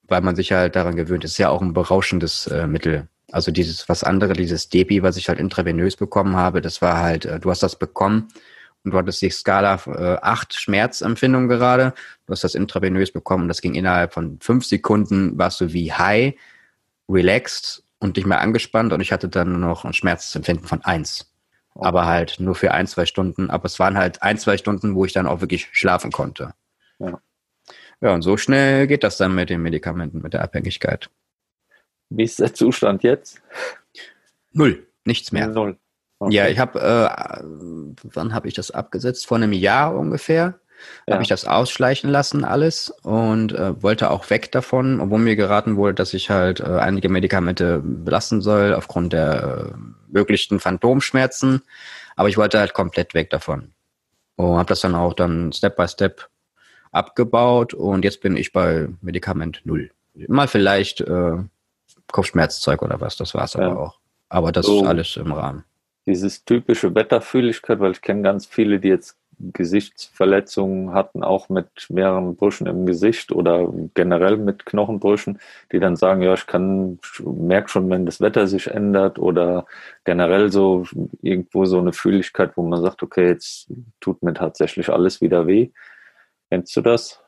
weil 0.08 0.20
man 0.20 0.36
sich 0.36 0.52
halt 0.52 0.76
daran 0.76 0.96
gewöhnt. 0.96 1.24
Ist 1.24 1.38
ja 1.38 1.50
auch 1.50 1.62
ein 1.62 1.72
berauschendes 1.72 2.46
äh, 2.48 2.66
Mittel. 2.66 3.08
Also 3.32 3.50
dieses, 3.50 3.88
was 3.88 4.04
andere, 4.04 4.34
dieses 4.34 4.68
Depi, 4.68 5.02
was 5.02 5.16
ich 5.16 5.28
halt 5.28 5.40
intravenös 5.40 5.96
bekommen 5.96 6.36
habe, 6.36 6.60
das 6.60 6.82
war 6.82 6.98
halt, 6.98 7.24
äh, 7.24 7.40
du 7.40 7.50
hast 7.50 7.62
das 7.62 7.76
bekommen 7.76 8.28
und 8.84 8.92
du 8.92 8.98
hattest 8.98 9.22
die 9.22 9.30
Skala 9.30 9.80
äh, 9.86 10.18
8 10.20 10.54
Schmerzempfindung 10.54 11.48
gerade. 11.48 11.94
Du 12.26 12.32
hast 12.32 12.44
das 12.44 12.54
intravenös 12.54 13.12
bekommen 13.12 13.44
und 13.44 13.48
das 13.48 13.60
ging 13.60 13.74
innerhalb 13.74 14.12
von 14.12 14.38
fünf 14.40 14.64
Sekunden, 14.66 15.38
warst 15.38 15.60
du 15.60 15.72
wie 15.72 15.92
high, 15.92 16.34
relaxed 17.08 17.82
und 17.98 18.16
nicht 18.16 18.26
mehr 18.26 18.40
angespannt 18.40 18.92
und 18.92 19.00
ich 19.00 19.12
hatte 19.12 19.28
dann 19.28 19.52
nur 19.52 19.60
noch 19.60 19.84
ein 19.84 19.94
Schmerzempfinden 19.94 20.66
von 20.66 20.82
1. 20.82 21.30
Aber 21.76 22.06
halt 22.06 22.36
nur 22.38 22.54
für 22.54 22.70
ein, 22.70 22.86
zwei 22.86 23.04
Stunden. 23.04 23.50
Aber 23.50 23.64
es 23.64 23.80
waren 23.80 23.98
halt 23.98 24.22
ein, 24.22 24.38
zwei 24.38 24.56
Stunden, 24.56 24.94
wo 24.94 25.04
ich 25.04 25.12
dann 25.12 25.26
auch 25.26 25.40
wirklich 25.40 25.68
schlafen 25.72 26.12
konnte. 26.12 26.54
Ja. 27.00 27.18
Ja, 28.00 28.12
und 28.12 28.22
so 28.22 28.36
schnell 28.36 28.86
geht 28.86 29.04
das 29.04 29.16
dann 29.16 29.34
mit 29.34 29.50
den 29.50 29.62
Medikamenten, 29.62 30.20
mit 30.22 30.34
der 30.34 30.42
Abhängigkeit. 30.42 31.10
Wie 32.10 32.24
ist 32.24 32.40
der 32.40 32.54
Zustand 32.54 33.02
jetzt? 33.02 33.42
Null, 34.52 34.86
nichts 35.04 35.32
mehr. 35.32 35.48
Null. 35.48 35.78
Okay. 36.18 36.34
Ja, 36.34 36.48
ich 36.48 36.58
habe, 36.58 36.80
äh, 36.80 37.42
wann 38.04 38.34
habe 38.34 38.48
ich 38.48 38.54
das 38.54 38.70
abgesetzt? 38.70 39.26
Vor 39.26 39.36
einem 39.36 39.52
Jahr 39.52 39.94
ungefähr 39.96 40.60
ja. 41.06 41.14
habe 41.14 41.22
ich 41.22 41.28
das 41.28 41.46
ausschleichen 41.46 42.10
lassen 42.10 42.44
alles 42.44 42.90
und 43.02 43.52
äh, 43.52 43.82
wollte 43.82 44.10
auch 44.10 44.30
weg 44.30 44.52
davon, 44.52 45.00
obwohl 45.00 45.18
mir 45.18 45.36
geraten 45.36 45.76
wurde, 45.76 45.94
dass 45.94 46.14
ich 46.14 46.30
halt 46.30 46.60
äh, 46.60 46.64
einige 46.64 47.08
Medikamente 47.08 47.80
belassen 47.82 48.40
soll 48.40 48.74
aufgrund 48.74 49.12
der 49.12 49.72
äh, 49.74 49.76
möglichen 50.08 50.60
Phantomschmerzen. 50.60 51.62
Aber 52.16 52.28
ich 52.28 52.36
wollte 52.36 52.58
halt 52.58 52.74
komplett 52.74 53.14
weg 53.14 53.30
davon 53.30 53.72
und 54.36 54.56
habe 54.56 54.68
das 54.68 54.80
dann 54.80 54.94
auch 54.94 55.14
dann 55.14 55.52
Step 55.52 55.76
by 55.76 55.88
Step 55.88 56.28
abgebaut 56.94 57.74
und 57.74 58.04
jetzt 58.04 58.20
bin 58.20 58.36
ich 58.36 58.52
bei 58.52 58.88
Medikament 59.00 59.62
null. 59.64 59.90
Mal 60.14 60.48
vielleicht 60.48 61.00
äh, 61.00 61.36
Kopfschmerzzeug 62.12 62.82
oder 62.82 63.00
was, 63.00 63.16
das 63.16 63.34
war 63.34 63.44
es 63.44 63.54
ja. 63.54 63.60
aber 63.60 63.80
auch. 63.80 63.98
Aber 64.28 64.52
das 64.52 64.66
so, 64.66 64.82
ist 64.82 64.86
alles 64.86 65.16
im 65.16 65.32
Rahmen. 65.32 65.64
Dieses 66.06 66.44
typische 66.44 66.94
Wetterfühligkeit, 66.94 67.80
weil 67.80 67.92
ich 67.92 68.02
kenne 68.02 68.22
ganz 68.22 68.46
viele, 68.46 68.78
die 68.78 68.88
jetzt 68.88 69.16
Gesichtsverletzungen 69.38 70.92
hatten, 70.92 71.22
auch 71.22 71.48
mit 71.48 71.66
mehreren 71.88 72.36
Brüchen 72.36 72.66
im 72.66 72.86
Gesicht 72.86 73.32
oder 73.32 73.68
generell 73.94 74.36
mit 74.36 74.64
Knochenbrüchen, 74.64 75.40
die 75.72 75.80
dann 75.80 75.96
sagen, 75.96 76.22
ja, 76.22 76.34
ich 76.34 76.46
kann, 76.46 76.98
merke 77.24 77.68
schon, 77.68 77.90
wenn 77.90 78.06
das 78.06 78.20
Wetter 78.20 78.46
sich 78.46 78.68
ändert 78.68 79.18
oder 79.18 79.66
generell 80.04 80.52
so 80.52 80.84
irgendwo 81.22 81.64
so 81.64 81.78
eine 81.78 81.92
Fühligkeit, 81.92 82.56
wo 82.56 82.62
man 82.62 82.80
sagt, 82.82 83.02
okay, 83.02 83.28
jetzt 83.28 83.68
tut 84.00 84.22
mir 84.22 84.34
tatsächlich 84.34 84.88
alles 84.88 85.20
wieder 85.20 85.46
weh. 85.46 85.70
Kennst 86.50 86.74
du 86.76 86.80
das? 86.80 87.20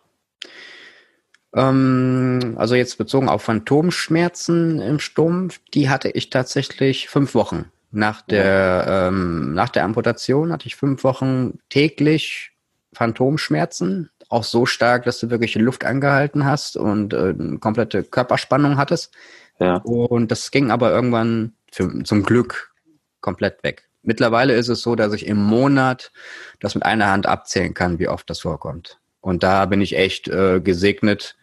Ähm, 1.55 2.55
also 2.57 2.75
jetzt 2.75 2.99
bezogen 2.99 3.29
auf 3.29 3.43
Phantomschmerzen 3.43 4.81
im 4.81 4.99
Stumpf, 4.99 5.61
die 5.75 5.89
hatte 5.89 6.11
ich 6.11 6.31
tatsächlich 6.31 7.09
fünf 7.09 7.35
Wochen. 7.35 7.71
Nach 7.91 8.21
der, 8.21 9.09
ähm, 9.09 9.55
nach 9.55 9.71
der 9.71 9.85
Amputation 9.85 10.53
hatte 10.53 10.67
ich 10.67 10.77
fünf 10.77 11.03
Wochen 11.03 11.59
täglich 11.71 12.53
Phantomschmerzen. 12.93 14.11
Auch 14.29 14.45
so 14.45 14.67
stark, 14.67 15.05
dass 15.05 15.21
du 15.21 15.31
wirklich 15.31 15.55
Luft 15.55 15.85
angehalten 15.85 16.45
hast 16.45 16.77
und 16.77 17.15
äh, 17.15 17.35
eine 17.39 17.59
komplette 17.59 18.03
Körperspannung 18.03 18.77
hattest. 18.77 19.15
Ja. 19.59 19.77
Und 19.77 20.31
das 20.31 20.51
ging 20.51 20.71
aber 20.71 20.91
irgendwann 20.91 21.55
für, 21.73 22.03
zum 22.05 22.23
Glück 22.23 22.75
komplett 23.21 23.63
weg. 23.63 23.89
Mittlerweile 24.03 24.55
ist 24.55 24.69
es 24.69 24.83
so, 24.83 24.95
dass 24.95 25.13
ich 25.13 25.27
im 25.27 25.43
Monat 25.43 26.13
das 26.61 26.75
mit 26.75 26.85
einer 26.85 27.11
Hand 27.11 27.27
abzählen 27.27 27.73
kann, 27.73 27.99
wie 27.99 28.09
oft 28.09 28.29
das 28.29 28.41
vorkommt. 28.41 28.99
Und 29.27 29.43
da 29.43 29.67
bin 29.67 29.81
ich 29.81 29.97
echt 29.97 30.29
äh, 30.29 30.61
gesegnet, 30.61 31.37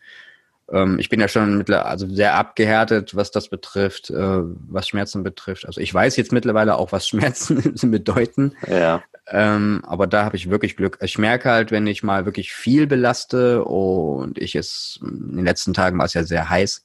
ähm, 0.72 1.00
ich 1.00 1.10
bin 1.10 1.20
ja 1.20 1.28
schon 1.28 1.58
mittlerweile 1.58 1.90
also 1.90 2.08
sehr 2.08 2.36
abgehärtet, 2.36 3.14
was 3.14 3.30
das 3.30 3.50
betrifft, 3.50 4.10
äh, 4.10 4.40
was 4.70 4.88
Schmerzen 4.88 5.22
betrifft. 5.22 5.66
Also 5.66 5.82
ich 5.82 5.94
weiß 5.94 6.16
jetzt 6.16 6.32
mittlerweile 6.32 6.78
auch, 6.78 6.94
was 6.94 7.06
Schmerzen 7.10 7.92
bedeuten. 7.92 8.56
Ja. 8.70 9.04
Ähm, 9.28 9.84
aber 9.86 10.08
da 10.08 10.24
habe 10.24 10.38
ich 10.38 10.50
wirklich 10.50 10.78
Glück. 10.78 10.98
Ich 11.02 11.18
merke 11.18 11.52
halt, 11.52 11.72
wenn 11.72 11.86
ich 11.86 12.04
mal 12.04 12.26
wirklich 12.26 12.54
viel 12.54 12.88
belaste 12.88 13.66
und 13.66 14.38
ich 14.38 14.56
es, 14.56 15.00
in 15.02 15.36
den 15.36 15.46
letzten 15.46 15.74
Tagen 15.74 15.98
war 15.98 16.06
es 16.06 16.14
ja 16.14 16.24
sehr 16.24 16.50
heiß. 16.50 16.84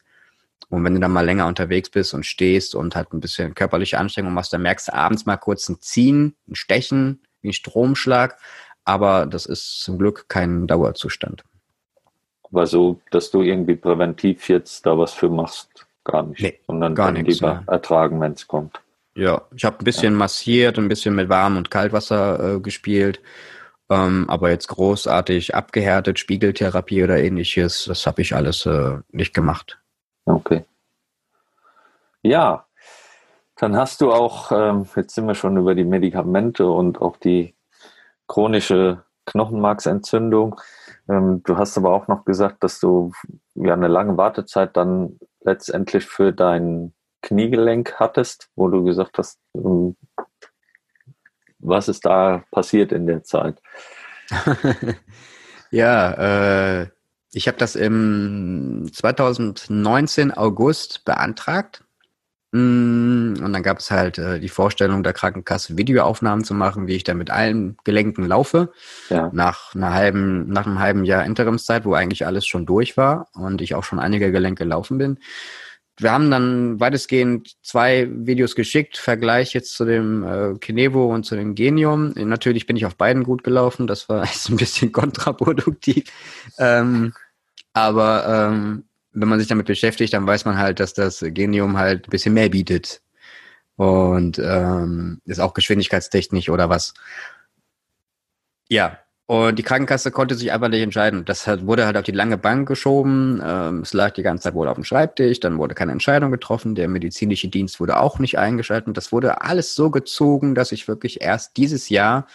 Und 0.69 0.83
wenn 0.83 0.95
du 0.95 1.01
dann 1.01 1.13
mal 1.13 1.25
länger 1.25 1.47
unterwegs 1.47 1.91
bist 1.91 2.13
und 2.13 2.27
stehst 2.27 2.75
und 2.75 2.97
halt 2.97 3.13
ein 3.13 3.21
bisschen 3.21 3.55
körperliche 3.55 3.99
Anstrengung 3.99 4.35
machst, 4.35 4.53
dann 4.53 4.63
merkst 4.63 4.89
du 4.89 4.95
abends 4.95 5.27
mal 5.27 5.37
kurz 5.37 5.69
ein 5.69 5.81
Ziehen, 5.81 6.35
ein 6.49 6.57
Stechen, 6.57 7.21
wie 7.41 7.51
ein 7.51 7.53
Stromschlag. 7.53 8.37
Aber 8.89 9.27
das 9.27 9.45
ist 9.45 9.83
zum 9.83 9.99
Glück 9.99 10.31
kein 10.31 10.67
Dauerzustand. 10.67 11.45
Aber 12.45 12.67
so, 12.67 12.99
dass 13.11 13.31
du 13.31 13.43
irgendwie 13.43 13.77
präventiv 13.77 14.49
jetzt 14.49 14.87
da 14.87 14.97
was 14.97 15.13
für 15.13 15.29
machst, 15.29 15.87
gar 16.05 16.23
nicht. 16.23 16.41
Nee, 16.41 16.59
sondern 16.67 16.95
gar 16.95 17.13
dann 17.13 17.23
nichts, 17.23 17.41
lieber 17.41 17.63
ja. 17.67 17.73
ertragen, 17.73 18.19
wenn 18.23 18.33
es 18.33 18.49
kommt. 18.49 18.81
Ja, 19.15 19.43
ich 19.55 19.67
habe 19.67 19.79
ein 19.79 19.85
bisschen 19.85 20.15
ja. 20.15 20.19
massiert, 20.19 20.79
ein 20.79 20.89
bisschen 20.89 21.15
mit 21.15 21.29
Warm- 21.29 21.59
und 21.59 21.71
Kaltwasser 21.71 22.57
äh, 22.57 22.61
gespielt. 22.61 23.21
Ähm, 23.91 24.25
aber 24.31 24.49
jetzt 24.49 24.69
großartig 24.69 25.55
abgehärtet, 25.55 26.19
Spiegeltherapie 26.19 27.05
oder 27.05 27.19
ähnliches, 27.19 27.85
das 27.85 28.07
habe 28.07 28.23
ich 28.23 28.35
alles 28.35 28.65
äh, 28.65 28.97
nicht 29.11 29.35
gemacht. 29.35 29.79
Okay. 30.25 30.65
Ja, 32.23 32.65
dann 33.57 33.77
hast 33.77 34.01
du 34.01 34.13
auch, 34.13 34.51
ähm, 34.51 34.87
jetzt 34.97 35.15
sind 35.15 35.27
wir 35.27 35.35
schon 35.35 35.59
über 35.59 35.75
die 35.75 35.85
Medikamente 35.85 36.67
und 36.67 37.03
auch 37.03 37.19
die 37.19 37.55
chronische 38.29 39.03
Knochenmarksentzündung. 39.27 40.61
Ähm, 41.09 41.43
du 41.45 41.57
hast 41.57 41.77
aber 41.77 41.93
auch 41.93 42.09
noch 42.09 42.25
gesagt, 42.25 42.63
dass 42.63 42.79
du 42.81 43.13
ja 43.55 43.75
eine 43.75 43.89
lange 43.89 44.17
Wartezeit 44.17 44.77
dann 44.77 45.19
letztendlich 45.41 46.07
für 46.07 46.33
dein 46.33 46.93
Kniegelenk 47.23 47.95
hattest, 47.97 48.49
wo 48.55 48.69
du 48.69 48.85
gesagt 48.85 49.19
hast, 49.19 49.39
ähm, 49.55 49.97
was 51.59 51.89
ist 51.89 52.07
da 52.07 52.45
passiert 52.51 52.93
in 52.93 53.07
der 53.07 53.25
Zeit? 53.25 53.61
ja, 55.71 56.83
äh, 56.83 56.89
ich 57.33 57.49
habe 57.49 57.59
das 57.59 57.77
im 57.77 58.89
2019 58.93 60.33
August 60.33 61.05
beantragt 61.05 61.85
und 62.51 63.53
dann 63.53 63.63
gab 63.63 63.79
es 63.79 63.91
halt 63.91 64.17
äh, 64.17 64.41
die 64.41 64.49
Vorstellung 64.49 65.03
der 65.03 65.13
Krankenkasse, 65.13 65.77
Videoaufnahmen 65.77 66.45
zu 66.45 66.55
machen, 66.55 66.87
wie 66.87 66.97
ich 66.97 67.05
dann 67.05 67.19
mit 67.19 67.31
allen 67.31 67.77
Gelenken 67.85 68.25
laufe. 68.27 68.73
Ja. 69.11 69.31
Nach 69.35 69.75
einer 69.75 69.93
halben, 69.93 70.49
nach 70.49 70.67
einem 70.67 70.79
halben 70.79 71.05
Jahr 71.05 71.27
Interimszeit, 71.27 71.85
wo 71.85 71.93
eigentlich 71.93 72.25
alles 72.25 72.47
schon 72.47 72.65
durch 72.65 72.97
war 72.97 73.29
und 73.35 73.61
ich 73.61 73.75
auch 73.75 73.85
schon 73.85 73.99
einige 73.99 74.33
Gelenke 74.33 74.65
laufen 74.65 74.97
bin. 74.97 75.19
Wir 75.99 76.13
haben 76.13 76.31
dann 76.31 76.81
weitestgehend 76.81 77.57
zwei 77.63 78.09
Videos 78.11 78.55
geschickt, 78.55 78.97
Vergleich 78.97 79.53
jetzt 79.53 79.75
zu 79.75 79.85
dem 79.85 80.23
äh, 80.23 80.59
Kinevo 80.59 81.13
und 81.13 81.25
zu 81.25 81.35
dem 81.35 81.55
Genium. 81.55 82.13
Natürlich 82.15 82.67
bin 82.67 82.77
ich 82.77 82.87
auf 82.87 82.97
beiden 82.97 83.25
gut 83.25 83.45
gelaufen, 83.45 83.87
das 83.87 84.09
war 84.09 84.25
jetzt 84.25 84.49
ein 84.49 84.57
bisschen 84.57 84.93
kontraproduktiv. 84.93 86.05
Ähm, 86.57 87.13
aber 87.75 88.51
ähm, 88.51 88.88
wenn 89.21 89.29
man 89.29 89.39
sich 89.39 89.49
damit 89.49 89.67
beschäftigt, 89.67 90.13
dann 90.13 90.27
weiß 90.27 90.45
man 90.45 90.59
halt, 90.59 90.81
dass 90.81 90.95
das 90.95 91.25
Genium 91.27 91.79
halt 91.79 92.07
ein 92.07 92.11
bisschen 92.11 92.35
mehr 92.35 92.49
bietet. 92.49 93.03
Und 93.77 94.39
ähm, 94.39 95.21
ist 95.25 95.41
auch 95.41 95.55
geschwindigkeitstechnisch 95.55 96.51
oder 96.51 96.69
was. 96.69 96.95
Ja, 98.69 98.99
und 99.31 99.59
die 99.59 99.63
Krankenkasse 99.63 100.11
konnte 100.11 100.35
sich 100.35 100.53
einfach 100.53 100.69
nicht 100.69 100.81
entscheiden. 100.81 101.27
Das 101.27 101.47
wurde 101.67 101.85
halt 101.85 101.99
auf 101.99 102.03
die 102.03 102.13
lange 102.13 102.39
Bank 102.39 102.67
geschoben. 102.67 103.43
Ähm, 103.45 103.83
es 103.83 103.93
lag 103.93 104.13
die 104.13 104.23
ganze 104.23 104.45
Zeit 104.45 104.55
wohl 104.55 104.69
auf 104.69 104.77
dem 104.77 104.85
Schreibtisch. 104.85 105.39
Dann 105.39 105.59
wurde 105.59 105.75
keine 105.75 105.93
Entscheidung 105.93 106.31
getroffen. 106.31 106.75
Der 106.75 106.89
medizinische 106.89 107.49
Dienst 107.49 107.79
wurde 107.79 108.01
auch 108.01 108.19
nicht 108.19 108.39
eingeschaltet. 108.39 108.97
Das 108.97 109.13
wurde 109.13 109.43
alles 109.43 109.75
so 109.75 109.91
gezogen, 109.91 110.55
dass 110.55 110.73
ich 110.73 110.89
wirklich 110.89 111.21
erst 111.21 111.59
dieses 111.59 111.91
Jahr 111.91 112.27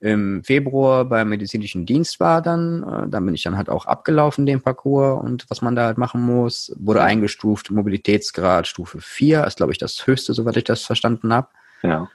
im 0.00 0.44
Februar 0.44 1.04
beim 1.04 1.28
medizinischen 1.28 1.84
Dienst 1.84 2.20
war 2.20 2.40
dann. 2.40 2.82
Äh, 2.82 3.08
dann 3.08 3.24
bin 3.24 3.34
ich 3.34 3.42
dann 3.42 3.56
halt 3.56 3.68
auch 3.68 3.86
abgelaufen, 3.86 4.46
den 4.46 4.60
Parcours 4.60 5.22
und 5.22 5.46
was 5.48 5.62
man 5.62 5.74
da 5.74 5.86
halt 5.86 5.98
machen 5.98 6.22
muss. 6.22 6.74
Wurde 6.78 7.02
eingestuft, 7.02 7.70
Mobilitätsgrad 7.70 8.66
Stufe 8.66 9.00
4, 9.00 9.44
ist 9.44 9.56
glaube 9.56 9.72
ich 9.72 9.78
das 9.78 10.06
höchste, 10.06 10.34
soweit 10.34 10.56
ich 10.56 10.64
das 10.64 10.82
verstanden 10.82 11.32
habe. 11.32 11.48
Ja. 11.82 12.08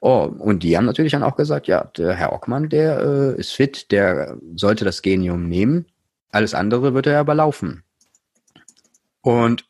Oh, 0.00 0.28
und 0.36 0.64
die 0.64 0.76
haben 0.76 0.86
natürlich 0.86 1.12
dann 1.12 1.22
auch 1.22 1.36
gesagt, 1.36 1.68
ja, 1.68 1.84
der 1.96 2.14
Herr 2.14 2.32
Ockmann, 2.32 2.68
der 2.68 2.98
äh, 2.98 3.38
ist 3.38 3.52
fit, 3.52 3.92
der 3.92 4.36
sollte 4.56 4.84
das 4.84 5.00
Genium 5.00 5.48
nehmen. 5.48 5.86
Alles 6.30 6.54
andere 6.54 6.92
wird 6.92 7.06
er 7.06 7.20
aber 7.20 7.36
laufen. 7.36 7.84
Und 9.20 9.64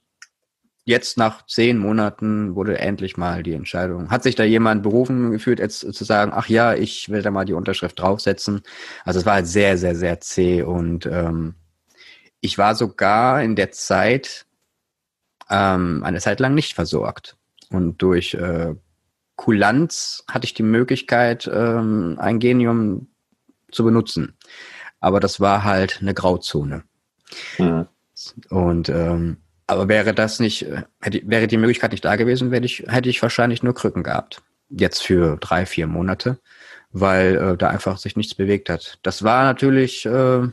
jetzt 0.84 1.16
nach 1.16 1.46
zehn 1.46 1.78
Monaten 1.78 2.54
wurde 2.54 2.78
endlich 2.78 3.16
mal 3.16 3.42
die 3.42 3.54
Entscheidung. 3.54 4.10
Hat 4.10 4.22
sich 4.22 4.34
da 4.34 4.44
jemand 4.44 4.82
berufen 4.82 5.30
gefühlt, 5.30 5.60
jetzt 5.60 5.80
zu 5.80 6.04
sagen, 6.04 6.32
ach 6.34 6.48
ja, 6.48 6.74
ich 6.74 7.08
will 7.08 7.22
da 7.22 7.30
mal 7.30 7.44
die 7.44 7.52
Unterschrift 7.52 8.00
draufsetzen. 8.00 8.62
Also 9.04 9.20
es 9.20 9.26
war 9.26 9.34
halt 9.34 9.46
sehr, 9.46 9.78
sehr, 9.78 9.94
sehr 9.94 10.20
zäh 10.20 10.62
und 10.62 11.06
ähm, 11.06 11.54
ich 12.40 12.58
war 12.58 12.74
sogar 12.74 13.42
in 13.42 13.54
der 13.54 13.70
Zeit 13.70 14.46
ähm, 15.48 16.02
eine 16.02 16.20
Zeit 16.20 16.40
lang 16.40 16.54
nicht 16.54 16.74
versorgt. 16.74 17.36
Und 17.70 18.02
durch 18.02 18.34
äh, 18.34 18.74
Kulanz 19.36 20.24
hatte 20.28 20.44
ich 20.44 20.54
die 20.54 20.62
Möglichkeit, 20.62 21.50
ähm, 21.52 22.16
ein 22.18 22.38
Genium 22.38 23.08
zu 23.70 23.84
benutzen. 23.84 24.36
Aber 25.00 25.20
das 25.20 25.40
war 25.40 25.64
halt 25.64 25.98
eine 26.00 26.14
Grauzone. 26.14 26.84
Mhm. 27.58 27.86
Und 28.50 28.88
ähm, 28.88 29.38
aber 29.72 29.88
wäre 29.88 30.14
das 30.14 30.40
nicht, 30.40 30.62
äh, 30.62 30.82
hätte, 31.00 31.22
wäre 31.24 31.46
die 31.46 31.56
Möglichkeit 31.56 31.92
nicht 31.92 32.04
da 32.04 32.16
gewesen, 32.16 32.52
hätte 32.52 32.66
ich, 32.66 32.84
hätte 32.86 33.08
ich 33.08 33.22
wahrscheinlich 33.22 33.62
nur 33.62 33.74
Krücken 33.74 34.02
gehabt. 34.02 34.42
Jetzt 34.68 35.02
für 35.02 35.36
drei, 35.38 35.66
vier 35.66 35.86
Monate, 35.86 36.38
weil 36.90 37.36
äh, 37.36 37.56
da 37.56 37.68
einfach 37.68 37.98
sich 37.98 38.16
nichts 38.16 38.34
bewegt 38.34 38.68
hat. 38.68 38.98
Das 39.02 39.22
war 39.22 39.44
natürlich, 39.44 40.06
äh, 40.06 40.48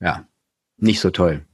ja, 0.00 0.26
nicht 0.76 1.00
so 1.00 1.10
toll. 1.10 1.44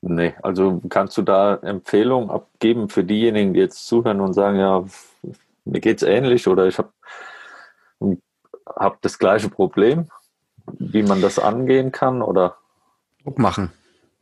Nee, 0.00 0.34
also 0.42 0.82
kannst 0.88 1.16
du 1.16 1.22
da 1.22 1.56
Empfehlungen 1.56 2.30
abgeben 2.30 2.88
für 2.88 3.04
diejenigen, 3.04 3.54
die 3.54 3.60
jetzt 3.60 3.86
zuhören 3.86 4.20
und 4.20 4.34
sagen, 4.34 4.58
ja, 4.58 4.84
mir 5.64 5.80
geht 5.80 6.02
es 6.02 6.02
ähnlich 6.02 6.46
oder 6.46 6.66
ich 6.66 6.76
habe 6.78 6.92
hab 8.66 9.00
das 9.00 9.18
gleiche 9.18 9.48
Problem, 9.48 10.08
wie 10.78 11.02
man 11.02 11.22
das 11.22 11.38
angehen 11.38 11.90
kann 11.90 12.20
oder? 12.20 12.56
Druck 13.22 13.38
machen. 13.38 13.72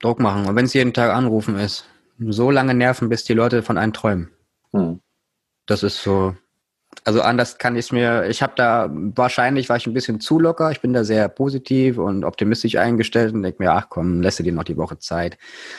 Druck 0.01 0.21
machen. 0.21 0.47
Und 0.47 0.55
wenn 0.55 0.67
es 0.67 0.75
jeden 0.75 0.93
Tag 0.93 1.13
anrufen 1.13 1.57
ist 1.57 1.87
so 2.29 2.51
lange 2.51 2.75
nerven, 2.75 3.09
bis 3.09 3.25
die 3.25 3.35
Leute 3.35 3.63
von 3.63 3.79
einem 3.79 3.93
träumen. 3.93 4.31
Hm. 4.73 5.01
Das 5.67 5.83
ist 5.83 6.03
so. 6.03 6.35
Also 7.05 7.23
anders 7.23 7.57
kann 7.57 7.75
ich 7.75 7.87
es 7.87 7.93
mir, 7.93 8.29
ich 8.29 8.43
habe 8.43 8.53
da, 8.55 8.91
wahrscheinlich 8.93 9.71
war 9.71 9.79
ich 9.79 9.87
ein 9.87 9.95
bisschen 9.95 10.21
zu 10.21 10.39
locker, 10.39 10.71
ich 10.71 10.83
bin 10.83 10.93
da 10.93 11.05
sehr 11.05 11.27
positiv 11.29 11.97
und 11.97 12.23
optimistisch 12.23 12.77
eingestellt 12.77 13.33
und 13.33 13.43
denke 13.43 13.63
mir, 13.63 13.73
ach 13.73 13.87
komm, 13.89 14.21
lässt 14.21 14.39
du 14.39 14.43
dir 14.43 14.53
noch 14.53 14.65
die 14.65 14.77
Woche 14.77 14.99
Zeit. 14.99 15.39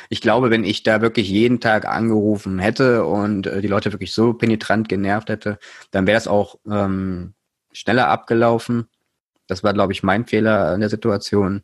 Ich 0.09 0.21
glaube, 0.21 0.49
wenn 0.49 0.63
ich 0.63 0.81
da 0.81 1.01
wirklich 1.01 1.29
jeden 1.29 1.59
Tag 1.59 1.85
angerufen 1.85 2.57
hätte 2.57 3.05
und 3.05 3.45
äh, 3.45 3.61
die 3.61 3.67
Leute 3.67 3.93
wirklich 3.93 4.11
so 4.11 4.33
penetrant 4.33 4.89
genervt 4.89 5.29
hätte, 5.29 5.59
dann 5.91 6.07
wäre 6.07 6.17
es 6.17 6.27
auch 6.27 6.57
ähm, 6.69 7.35
schneller 7.71 8.07
abgelaufen. 8.07 8.89
Das 9.47 9.63
war, 9.63 9.73
glaube 9.73 9.93
ich, 9.93 10.01
mein 10.01 10.25
Fehler 10.25 10.73
in 10.73 10.79
der 10.79 10.89
Situation 10.89 11.61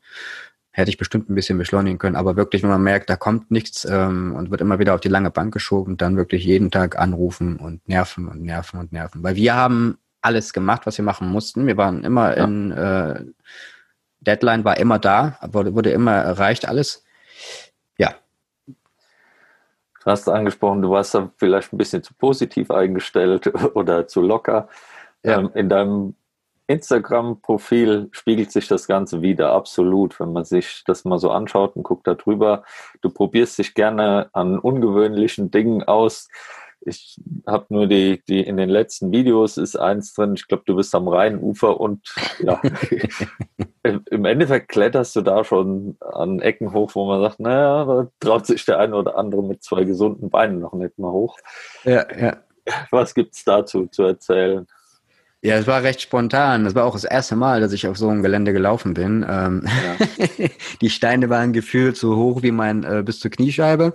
hätte 0.79 0.89
ich 0.89 0.97
bestimmt 0.97 1.29
ein 1.29 1.35
bisschen 1.35 1.57
beschleunigen 1.57 1.99
können. 1.99 2.15
Aber 2.15 2.35
wirklich, 2.35 2.63
wenn 2.63 2.69
man 2.69 2.81
merkt, 2.81 3.09
da 3.09 3.15
kommt 3.15 3.51
nichts 3.51 3.85
ähm, 3.85 4.35
und 4.35 4.51
wird 4.51 4.61
immer 4.61 4.79
wieder 4.79 4.95
auf 4.95 5.01
die 5.01 5.09
lange 5.09 5.31
Bank 5.31 5.53
geschoben, 5.53 5.97
dann 5.97 6.17
wirklich 6.17 6.43
jeden 6.43 6.71
Tag 6.71 6.97
anrufen 6.97 7.57
und 7.57 7.87
nerven 7.87 8.27
und 8.27 8.41
nerven 8.41 8.79
und 8.79 8.91
nerven. 8.91 9.23
Weil 9.23 9.35
wir 9.35 9.55
haben 9.55 9.97
alles 10.21 10.53
gemacht, 10.53 10.85
was 10.85 10.97
wir 10.97 11.05
machen 11.05 11.29
mussten. 11.29 11.67
Wir 11.67 11.77
waren 11.77 12.03
immer 12.03 12.35
ja. 12.35 12.43
in 12.43 12.71
äh, 12.71 13.23
Deadline 14.21 14.65
war 14.65 14.77
immer 14.77 14.99
da, 14.99 15.37
wurde, 15.51 15.73
wurde 15.75 15.91
immer 15.91 16.13
erreicht, 16.13 16.67
alles. 16.67 17.05
Ja. 17.97 18.15
Du 18.67 20.05
hast 20.05 20.27
angesprochen, 20.27 20.81
du 20.81 20.89
warst 20.89 21.13
da 21.15 21.31
vielleicht 21.37 21.73
ein 21.73 21.77
bisschen 21.77 22.03
zu 22.03 22.13
positiv 22.13 22.71
eingestellt 22.71 23.51
oder 23.75 24.07
zu 24.07 24.21
locker. 24.21 24.67
Ja. 25.23 25.39
Ähm, 25.39 25.51
in 25.53 25.69
deinem 25.69 26.15
Instagram-Profil 26.69 28.09
spiegelt 28.11 28.51
sich 28.51 28.67
das 28.67 28.85
Ganze 28.85 29.23
wieder, 29.23 29.53
absolut. 29.53 30.19
Wenn 30.19 30.33
man 30.33 30.45
sich 30.45 30.83
das 30.85 31.03
mal 31.03 31.17
so 31.17 31.31
anschaut 31.31 31.75
und 31.75 31.81
guckt 31.83 32.05
da 32.05 32.13
drüber, 32.13 32.63
du 33.01 33.09
probierst 33.09 33.57
dich 33.57 33.73
gerne 33.73 34.29
an 34.33 34.59
ungewöhnlichen 34.59 35.49
Dingen 35.49 35.83
aus. 35.83 36.29
Ich 36.81 37.19
habe 37.47 37.65
nur 37.69 37.87
die, 37.87 38.21
die 38.27 38.41
in 38.41 38.55
den 38.55 38.69
letzten 38.69 39.11
Videos 39.11 39.57
ist 39.57 39.77
eins 39.77 40.13
drin, 40.13 40.35
ich 40.35 40.47
glaube, 40.47 40.63
du 40.67 40.75
bist 40.75 40.93
am 40.93 41.07
Rheinufer 41.07 41.79
und 41.79 42.13
ja, 42.39 42.61
im 43.83 44.25
Endeffekt 44.25 44.69
kletterst 44.69 45.15
du 45.15 45.21
da 45.21 45.43
schon 45.43 45.97
an 45.99 46.39
Ecken 46.39 46.71
hoch, 46.71 46.91
wo 46.93 47.05
man 47.05 47.19
sagt, 47.21 47.39
naja, 47.39 47.83
da 47.83 48.07
traut 48.19 48.45
sich 48.45 48.63
der 48.65 48.77
eine 48.77 48.95
oder 48.95 49.17
andere 49.17 49.43
mit 49.43 49.63
zwei 49.63 49.85
gesunden 49.85 50.29
Beinen 50.29 50.59
noch 50.59 50.73
nicht 50.73 50.99
mal 50.99 51.11
hoch. 51.11 51.35
Ja, 51.83 52.05
ja. 52.15 52.37
Was 52.91 53.15
gibt 53.15 53.33
es 53.33 53.43
dazu 53.43 53.87
zu 53.87 54.03
erzählen? 54.03 54.67
Ja, 55.41 55.55
es 55.55 55.67
war 55.67 55.83
recht 55.83 56.01
spontan. 56.01 56.65
Das 56.65 56.75
war 56.75 56.85
auch 56.85 56.93
das 56.93 57.05
erste 57.05 57.35
Mal, 57.35 57.61
dass 57.61 57.71
ich 57.71 57.87
auf 57.87 57.97
so 57.97 58.09
einem 58.09 58.21
Gelände 58.21 58.51
gelaufen 58.51 58.93
bin. 58.93 59.25
Ähm, 59.27 59.65
ja. 59.65 60.47
die 60.81 60.89
Steine 60.89 61.29
waren 61.29 61.53
gefühlt 61.53 61.95
so 61.95 62.17
hoch 62.17 62.43
wie 62.43 62.51
mein 62.51 62.83
äh, 62.83 63.03
bis 63.05 63.19
zur 63.19 63.31
Kniescheibe. 63.31 63.93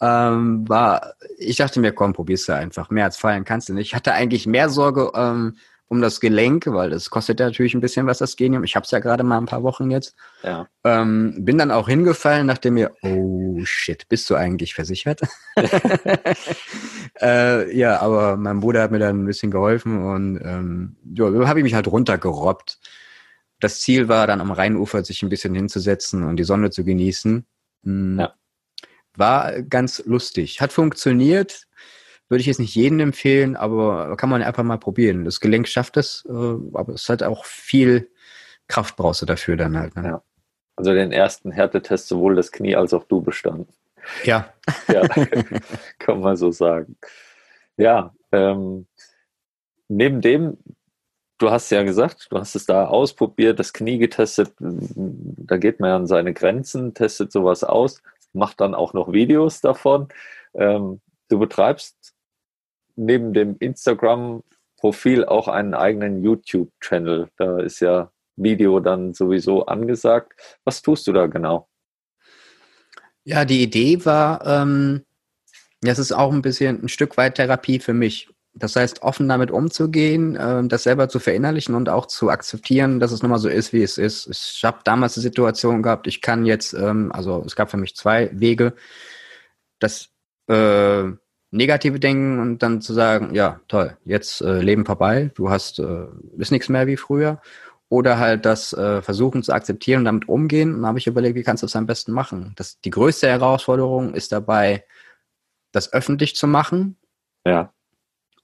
Ähm, 0.00 0.68
war, 0.68 1.14
ich 1.38 1.56
dachte 1.56 1.80
mir, 1.80 1.92
komm, 1.92 2.12
probier's 2.12 2.46
du 2.46 2.54
einfach. 2.54 2.90
Mehr 2.90 3.04
als 3.04 3.16
fallen 3.16 3.44
kannst 3.44 3.68
du 3.68 3.74
nicht. 3.74 3.88
Ich 3.88 3.94
hatte 3.94 4.12
eigentlich 4.12 4.46
mehr 4.46 4.68
Sorge 4.68 5.12
ähm, 5.14 5.56
um 5.88 6.00
das 6.00 6.20
Gelenk, 6.20 6.66
weil 6.66 6.90
das 6.90 7.10
kostet 7.10 7.38
ja 7.38 7.46
natürlich 7.46 7.74
ein 7.74 7.80
bisschen 7.80 8.06
was, 8.06 8.18
das 8.18 8.36
Genium. 8.36 8.64
Ich 8.64 8.74
habe 8.74 8.84
es 8.84 8.90
ja 8.90 8.98
gerade 8.98 9.22
mal 9.22 9.38
ein 9.38 9.46
paar 9.46 9.62
Wochen 9.62 9.90
jetzt. 9.90 10.16
Ja. 10.42 10.68
Ähm, 10.84 11.44
bin 11.44 11.58
dann 11.58 11.70
auch 11.70 11.88
hingefallen, 11.88 12.46
nachdem 12.46 12.74
mir, 12.74 12.92
oh 13.02 13.60
shit, 13.64 14.08
bist 14.08 14.28
du 14.28 14.34
eigentlich 14.34 14.74
versichert? 14.74 15.20
äh, 17.20 17.76
ja, 17.76 18.00
aber 18.00 18.36
mein 18.36 18.60
Bruder 18.60 18.82
hat 18.82 18.90
mir 18.90 18.98
dann 18.98 19.22
ein 19.22 19.26
bisschen 19.26 19.52
geholfen 19.52 20.02
und 20.02 20.40
ähm, 20.42 20.96
ja, 21.14 21.26
habe 21.46 21.60
ich 21.60 21.64
mich 21.64 21.74
halt 21.74 21.86
runtergerobbt. 21.86 22.78
Das 23.60 23.80
Ziel 23.80 24.08
war 24.08 24.26
dann 24.26 24.40
am 24.40 24.50
Rheinufer 24.50 25.04
sich 25.04 25.22
ein 25.22 25.28
bisschen 25.28 25.54
hinzusetzen 25.54 26.24
und 26.24 26.36
die 26.36 26.44
Sonne 26.44 26.70
zu 26.70 26.84
genießen. 26.84 27.46
Mhm. 27.82 28.18
Ja. 28.18 28.34
War 29.14 29.62
ganz 29.62 30.02
lustig. 30.04 30.60
Hat 30.60 30.72
funktioniert 30.72 31.66
würde 32.28 32.40
ich 32.40 32.46
jetzt 32.46 32.58
nicht 32.58 32.74
jedem 32.74 33.00
empfehlen, 33.00 33.56
aber 33.56 34.16
kann 34.16 34.28
man 34.28 34.42
einfach 34.42 34.64
mal 34.64 34.78
probieren. 34.78 35.24
Das 35.24 35.40
Gelenk 35.40 35.68
schafft 35.68 35.96
es, 35.96 36.24
äh, 36.28 36.32
aber 36.32 36.94
es 36.94 37.08
hat 37.08 37.22
auch 37.22 37.44
viel 37.44 38.10
Kraft 38.68 38.96
brauchst 38.96 39.22
du 39.22 39.26
dafür 39.26 39.56
dann 39.56 39.78
halt. 39.78 39.96
Ne? 39.96 40.04
Ja. 40.04 40.22
Also 40.76 40.92
den 40.92 41.12
ersten 41.12 41.52
Härtetest 41.52 42.08
sowohl 42.08 42.34
das 42.34 42.52
Knie 42.52 42.76
als 42.76 42.92
auch 42.92 43.04
du 43.04 43.22
bestanden. 43.22 43.68
Ja. 44.24 44.52
ja, 44.88 45.02
kann 45.98 46.20
man 46.20 46.36
so 46.36 46.50
sagen. 46.50 46.96
Ja, 47.76 48.14
ähm, 48.32 48.86
neben 49.88 50.20
dem, 50.20 50.58
du 51.38 51.50
hast 51.50 51.70
ja 51.70 51.82
gesagt, 51.82 52.28
du 52.30 52.38
hast 52.38 52.54
es 52.56 52.66
da 52.66 52.86
ausprobiert, 52.86 53.58
das 53.58 53.72
Knie 53.72 53.98
getestet, 53.98 54.52
da 54.58 55.56
geht 55.58 55.80
man 55.80 55.90
ja 55.90 55.96
an 55.96 56.06
seine 56.06 56.34
Grenzen, 56.34 56.94
testet 56.94 57.32
sowas 57.32 57.64
aus, 57.64 58.02
macht 58.32 58.60
dann 58.60 58.74
auch 58.74 58.92
noch 58.92 59.12
Videos 59.12 59.60
davon. 59.60 60.08
Ähm, 60.54 61.00
du 61.28 61.38
betreibst 61.38 62.15
neben 62.96 63.32
dem 63.32 63.56
Instagram-Profil 63.58 65.24
auch 65.24 65.48
einen 65.48 65.74
eigenen 65.74 66.22
YouTube-Channel. 66.22 67.28
Da 67.36 67.60
ist 67.60 67.80
ja 67.80 68.10
Video 68.36 68.80
dann 68.80 69.14
sowieso 69.14 69.66
angesagt. 69.66 70.58
Was 70.64 70.82
tust 70.82 71.06
du 71.06 71.12
da 71.12 71.26
genau? 71.26 71.68
Ja, 73.24 73.44
die 73.44 73.62
Idee 73.62 74.04
war, 74.04 74.46
ähm, 74.46 75.04
Das 75.82 75.98
ist 75.98 76.12
auch 76.12 76.32
ein 76.32 76.42
bisschen 76.42 76.82
ein 76.82 76.88
Stück 76.88 77.16
weit 77.16 77.36
Therapie 77.36 77.78
für 77.78 77.92
mich. 77.92 78.28
Das 78.54 78.74
heißt, 78.74 79.02
offen 79.02 79.28
damit 79.28 79.50
umzugehen, 79.50 80.34
äh, 80.36 80.66
das 80.66 80.84
selber 80.84 81.08
zu 81.08 81.18
verinnerlichen 81.18 81.74
und 81.74 81.88
auch 81.90 82.06
zu 82.06 82.30
akzeptieren, 82.30 83.00
dass 83.00 83.12
es 83.12 83.22
nun 83.22 83.30
mal 83.30 83.38
so 83.38 83.48
ist, 83.50 83.72
wie 83.74 83.82
es 83.82 83.98
ist. 83.98 84.28
Ich 84.28 84.64
habe 84.64 84.78
damals 84.84 85.14
die 85.14 85.20
Situation 85.20 85.82
gehabt, 85.82 86.06
ich 86.06 86.22
kann 86.22 86.46
jetzt, 86.46 86.72
ähm, 86.72 87.12
also 87.12 87.42
es 87.46 87.54
gab 87.54 87.70
für 87.70 87.76
mich 87.76 87.94
zwei 87.94 88.30
Wege, 88.32 88.74
das 89.78 90.08
äh, 90.48 91.12
negative 91.50 92.00
Denken 92.00 92.40
und 92.40 92.62
dann 92.62 92.80
zu 92.80 92.92
sagen, 92.92 93.34
ja, 93.34 93.60
toll, 93.68 93.96
jetzt 94.04 94.40
äh, 94.40 94.60
Leben 94.60 94.84
vorbei, 94.84 95.30
du 95.34 95.50
hast, 95.50 95.78
äh, 95.78 96.06
ist 96.38 96.52
nichts 96.52 96.68
mehr 96.68 96.86
wie 96.86 96.96
früher. 96.96 97.40
Oder 97.88 98.18
halt 98.18 98.44
das 98.44 98.72
äh, 98.72 99.00
versuchen 99.00 99.44
zu 99.44 99.52
akzeptieren 99.52 100.00
und 100.00 100.04
damit 100.06 100.28
umgehen. 100.28 100.74
Und 100.74 100.86
habe 100.86 100.98
ich 100.98 101.06
überlegt, 101.06 101.36
wie 101.36 101.44
kannst 101.44 101.62
du 101.62 101.66
das 101.66 101.76
am 101.76 101.86
besten 101.86 102.10
machen? 102.12 102.52
Das, 102.56 102.80
die 102.80 102.90
größte 102.90 103.28
Herausforderung 103.28 104.14
ist 104.14 104.32
dabei, 104.32 104.84
das 105.70 105.92
öffentlich 105.92 106.34
zu 106.34 106.48
machen. 106.48 106.96
Ja. 107.46 107.72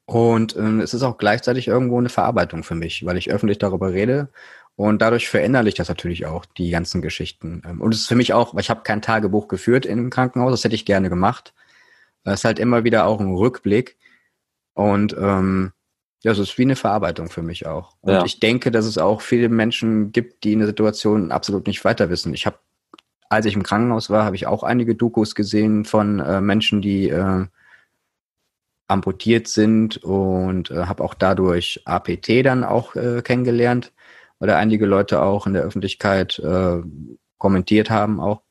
Und 0.04 0.56
ähm, 0.56 0.80
es 0.80 0.94
ist 0.94 1.02
auch 1.02 1.18
gleichzeitig 1.18 1.66
irgendwo 1.66 1.98
eine 1.98 2.08
Verarbeitung 2.08 2.62
für 2.62 2.76
mich, 2.76 3.04
weil 3.04 3.16
ich 3.16 3.32
öffentlich 3.32 3.58
darüber 3.58 3.92
rede 3.92 4.28
und 4.76 5.02
dadurch 5.02 5.28
verinnerliche 5.28 5.68
ich 5.68 5.74
das 5.74 5.88
natürlich 5.88 6.26
auch, 6.26 6.44
die 6.44 6.70
ganzen 6.70 7.02
Geschichten. 7.02 7.62
Ähm, 7.64 7.80
und 7.80 7.94
es 7.94 8.00
ist 8.00 8.08
für 8.08 8.14
mich 8.14 8.32
auch, 8.32 8.54
weil 8.54 8.62
ich 8.62 8.70
habe 8.70 8.82
kein 8.82 9.02
Tagebuch 9.02 9.48
geführt 9.48 9.86
im 9.86 10.10
Krankenhaus, 10.10 10.50
das 10.52 10.64
hätte 10.64 10.74
ich 10.74 10.86
gerne 10.86 11.08
gemacht. 11.08 11.54
Es 12.24 12.40
ist 12.40 12.44
halt 12.44 12.58
immer 12.58 12.84
wieder 12.84 13.06
auch 13.06 13.20
ein 13.20 13.34
Rückblick. 13.34 13.96
Und 14.74 15.14
ähm, 15.18 15.72
ja, 16.22 16.32
es 16.32 16.38
ist 16.38 16.56
wie 16.56 16.62
eine 16.62 16.76
Verarbeitung 16.76 17.28
für 17.28 17.42
mich 17.42 17.66
auch. 17.66 17.96
Und 18.00 18.12
ja. 18.12 18.24
ich 18.24 18.38
denke, 18.38 18.70
dass 18.70 18.86
es 18.86 18.98
auch 18.98 19.20
viele 19.20 19.48
Menschen 19.48 20.12
gibt, 20.12 20.44
die 20.44 20.52
in 20.52 20.60
der 20.60 20.68
Situation 20.68 21.32
absolut 21.32 21.66
nicht 21.66 21.84
weiter 21.84 22.10
wissen. 22.10 22.32
Ich 22.32 22.46
habe, 22.46 22.58
als 23.28 23.46
ich 23.46 23.54
im 23.54 23.64
Krankenhaus 23.64 24.08
war, 24.08 24.24
habe 24.24 24.36
ich 24.36 24.46
auch 24.46 24.62
einige 24.62 24.94
Dokus 24.94 25.34
gesehen 25.34 25.84
von 25.84 26.20
äh, 26.20 26.40
Menschen, 26.40 26.80
die 26.80 27.08
äh, 27.08 27.46
amputiert 28.86 29.48
sind 29.48 29.96
und 30.04 30.70
äh, 30.70 30.84
habe 30.84 31.02
auch 31.02 31.14
dadurch 31.14 31.82
APT 31.86 32.44
dann 32.44 32.62
auch 32.62 32.94
äh, 32.94 33.22
kennengelernt, 33.22 33.92
weil 34.38 34.48
da 34.48 34.58
einige 34.58 34.86
Leute 34.86 35.22
auch 35.22 35.46
in 35.46 35.54
der 35.54 35.62
Öffentlichkeit 35.62 36.38
äh, 36.38 36.82
kommentiert 37.38 37.90
haben 37.90 38.20
auch. 38.20 38.42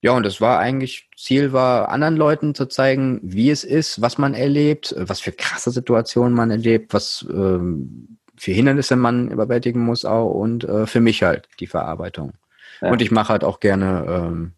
Ja, 0.00 0.12
und 0.12 0.24
das 0.24 0.40
war 0.40 0.58
eigentlich, 0.60 1.08
Ziel 1.16 1.52
war, 1.52 1.88
anderen 1.88 2.16
Leuten 2.16 2.54
zu 2.54 2.66
zeigen, 2.66 3.18
wie 3.22 3.50
es 3.50 3.64
ist, 3.64 4.00
was 4.00 4.16
man 4.16 4.34
erlebt, 4.34 4.94
was 4.96 5.20
für 5.20 5.32
krasse 5.32 5.70
Situationen 5.72 6.34
man 6.34 6.50
erlebt, 6.50 6.94
was 6.94 7.26
ähm, 7.30 8.18
für 8.36 8.52
Hindernisse 8.52 8.94
man 8.94 9.28
überwältigen 9.28 9.84
muss 9.84 10.04
auch 10.04 10.30
und 10.30 10.62
äh, 10.64 10.86
für 10.86 11.00
mich 11.00 11.24
halt 11.24 11.48
die 11.58 11.66
Verarbeitung. 11.66 12.34
Ja. 12.80 12.90
Und 12.90 13.02
ich 13.02 13.10
mache 13.10 13.30
halt 13.30 13.42
auch 13.42 13.58
gerne 13.58 14.06
ähm, 14.08 14.52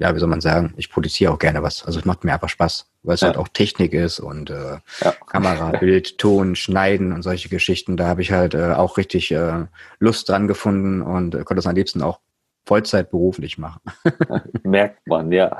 ja, 0.00 0.14
wie 0.14 0.18
soll 0.18 0.30
man 0.30 0.40
sagen, 0.40 0.72
ich 0.78 0.90
produziere 0.90 1.30
auch 1.30 1.38
gerne 1.38 1.62
was. 1.62 1.84
Also 1.84 1.98
es 1.98 2.06
macht 2.06 2.24
mir 2.24 2.32
einfach 2.32 2.48
Spaß, 2.48 2.86
weil 3.02 3.16
es 3.16 3.20
ja. 3.20 3.28
halt 3.28 3.36
auch 3.36 3.48
Technik 3.48 3.92
ist 3.92 4.18
und 4.18 4.48
äh, 4.48 4.78
ja. 5.02 5.12
Kamera, 5.26 5.70
Bild, 5.78 6.16
Ton, 6.16 6.56
Schneiden 6.56 7.12
und 7.12 7.20
solche 7.20 7.50
Geschichten. 7.50 7.98
Da 7.98 8.06
habe 8.06 8.22
ich 8.22 8.32
halt 8.32 8.54
äh, 8.54 8.72
auch 8.72 8.96
richtig 8.96 9.30
äh, 9.30 9.66
Lust 9.98 10.30
dran 10.30 10.48
gefunden 10.48 11.02
und 11.02 11.34
äh, 11.34 11.44
konnte 11.44 11.58
es 11.58 11.66
am 11.66 11.74
liebsten 11.74 12.00
auch 12.00 12.18
Vollzeit 12.66 13.10
beruflich 13.10 13.58
machen. 13.58 13.80
Merkt 14.62 15.06
man, 15.06 15.32
ja. 15.32 15.56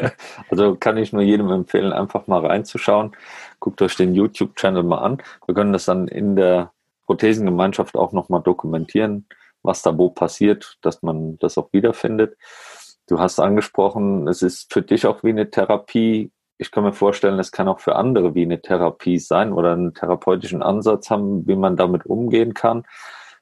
also 0.50 0.76
kann 0.76 0.96
ich 0.96 1.12
nur 1.12 1.22
jedem 1.22 1.50
empfehlen, 1.50 1.92
einfach 1.92 2.26
mal 2.26 2.44
reinzuschauen. 2.44 3.16
Guckt 3.60 3.82
euch 3.82 3.96
den 3.96 4.14
YouTube-Channel 4.14 4.82
mal 4.82 4.98
an. 4.98 5.22
Wir 5.46 5.54
können 5.54 5.72
das 5.72 5.86
dann 5.86 6.08
in 6.08 6.36
der 6.36 6.72
Prothesengemeinschaft 7.06 7.96
auch 7.96 8.12
nochmal 8.12 8.42
dokumentieren, 8.42 9.26
was 9.62 9.82
da 9.82 9.96
wo 9.96 10.10
passiert, 10.10 10.78
dass 10.80 11.02
man 11.02 11.38
das 11.38 11.58
auch 11.58 11.72
wiederfindet. 11.72 12.36
Du 13.06 13.18
hast 13.18 13.38
angesprochen, 13.38 14.28
es 14.28 14.40
ist 14.42 14.72
für 14.72 14.80
dich 14.80 15.06
auch 15.06 15.22
wie 15.22 15.30
eine 15.30 15.50
Therapie. 15.50 16.30
Ich 16.56 16.70
kann 16.70 16.84
mir 16.84 16.94
vorstellen, 16.94 17.38
es 17.38 17.52
kann 17.52 17.68
auch 17.68 17.80
für 17.80 17.96
andere 17.96 18.34
wie 18.34 18.42
eine 18.42 18.62
Therapie 18.62 19.18
sein 19.18 19.52
oder 19.52 19.72
einen 19.72 19.92
therapeutischen 19.92 20.62
Ansatz 20.62 21.10
haben, 21.10 21.46
wie 21.46 21.56
man 21.56 21.76
damit 21.76 22.06
umgehen 22.06 22.54
kann. 22.54 22.84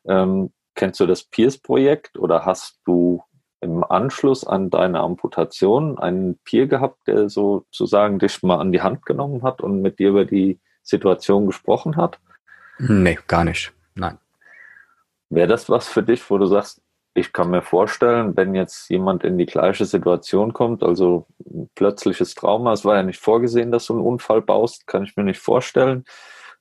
Ähm, 0.09 0.51
kennst 0.75 1.01
du 1.01 1.07
das 1.07 1.25
Peers-Projekt 1.25 2.19
oder 2.19 2.45
hast 2.45 2.81
du 2.85 3.23
im 3.61 3.85
Anschluss 3.85 4.45
an 4.45 4.71
deine 4.71 5.01
Amputation 5.01 5.99
einen 5.99 6.39
Peer 6.39 6.67
gehabt, 6.67 7.07
der 7.07 7.29
sozusagen 7.29 8.19
dich 8.19 8.43
mal 8.43 8.59
an 8.59 8.73
die 8.73 8.83
Hand 8.83 9.07
genommen 9.07 9.43
hat 9.43 9.61
und 9.61 9.81
mit 9.81 9.99
dir 9.99 10.09
über 10.09 10.25
die 10.25 10.59
Situation 10.83 11.47
gesprochen 11.47 11.97
hat? 11.97 12.19
Nee, 12.79 13.19
gar 13.29 13.45
nicht. 13.45 13.73
Nein. 13.95 14.19
Wäre 15.31 15.47
das 15.47 15.71
was 15.71 15.87
für 15.87 16.03
dich, 16.03 16.29
wo 16.29 16.39
du 16.39 16.47
sagst, 16.47 16.83
ich 17.15 17.33
kann 17.33 17.51
mir 17.51 17.63
vorstellen, 17.63 18.37
wenn 18.37 18.55
jetzt 18.55 18.89
jemand 18.89 19.23
in 19.23 19.37
die 19.39 19.47
gleiche 19.47 19.85
Situation 19.85 20.53
kommt, 20.53 20.83
also 20.83 21.27
ein 21.45 21.71
plötzliches 21.75 22.35
Trauma, 22.35 22.73
es 22.73 22.85
war 22.85 22.97
ja 22.97 23.03
nicht 23.03 23.21
vorgesehen, 23.21 23.71
dass 23.71 23.87
du 23.87 23.95
einen 23.95 24.03
Unfall 24.03 24.41
baust, 24.41 24.87
kann 24.87 25.05
ich 25.05 25.17
mir 25.17 25.25
nicht 25.25 25.41
vorstellen, 25.41 26.05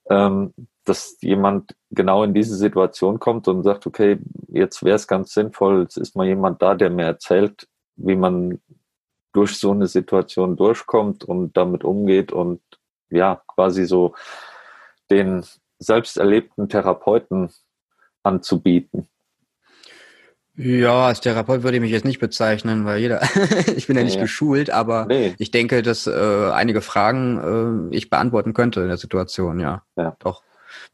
ähm, 0.10 0.54
dass 0.86 1.17
jemand 1.22 1.76
genau 1.91 2.24
in 2.24 2.34
diese 2.34 2.56
Situation 2.56 3.20
kommt 3.20 3.48
und 3.48 3.63
sagt, 3.63 3.86
okay, 3.86 4.17
jetzt 4.48 4.84
wäre 4.84 4.96
es 4.96 5.08
ganz 5.08 5.34
sinnvoll, 5.34 5.84
es 5.84 5.98
ist 5.98 6.15
mal 6.15 6.28
jemand 6.28 6.62
da, 6.62 6.76
der 6.76 6.89
mir 6.89 7.06
erzählt, 7.06 7.67
wie 7.96 8.15
man 8.15 8.60
durch 9.34 9.58
so 9.58 9.72
eine 9.72 9.88
Situation 9.88 10.56
durchkommt 10.56 11.24
und 11.24 11.56
damit 11.56 11.84
umgeht 11.84 12.32
und 12.32 12.62
ja, 13.10 13.41
quasi 13.48 13.86
so 13.86 14.15
den 15.10 15.46
selbst 15.80 16.17
erlebten 16.17 16.70
Therapeuten 16.70 17.50
anzubieten. 18.24 19.08
Ja, 20.56 21.08
als 21.08 21.22
Therapeut 21.22 21.63
würde 21.63 21.78
ich 21.78 21.82
mich 21.82 21.91
jetzt 21.91 22.06
nicht 22.06 22.20
bezeichnen, 22.20 22.86
weil 22.86 23.00
jeder, 23.00 23.22
ich 23.76 23.88
bin 23.88 23.96
ja 23.96 24.04
nicht 24.04 24.17
ja. 24.17 24.22
geschult, 24.22 24.70
aber 24.70 25.06
nee. 25.06 25.34
ich 25.38 25.52
denke, 25.52 25.82
dass 25.82 26.08
äh, 26.08 26.52
einige 26.52 26.82
Fragen 26.82 27.89
äh, 27.91 27.96
ich 27.96 28.10
beantworten 28.10 28.54
könnte 28.54 28.82
in 28.82 28.88
der 28.88 28.98
Situation, 28.98 29.60
ja. 29.60 29.84
Ja. 29.96 30.15
Doch. 30.20 30.44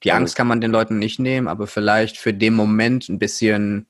Die 0.03 0.11
Angst 0.11 0.35
kann 0.35 0.47
man 0.47 0.61
den 0.61 0.71
Leuten 0.71 0.99
nicht 0.99 1.19
nehmen, 1.19 1.47
aber 1.47 1.67
vielleicht 1.67 2.17
für 2.17 2.33
den 2.33 2.53
Moment 2.53 3.09
ein 3.09 3.19
bisschen, 3.19 3.87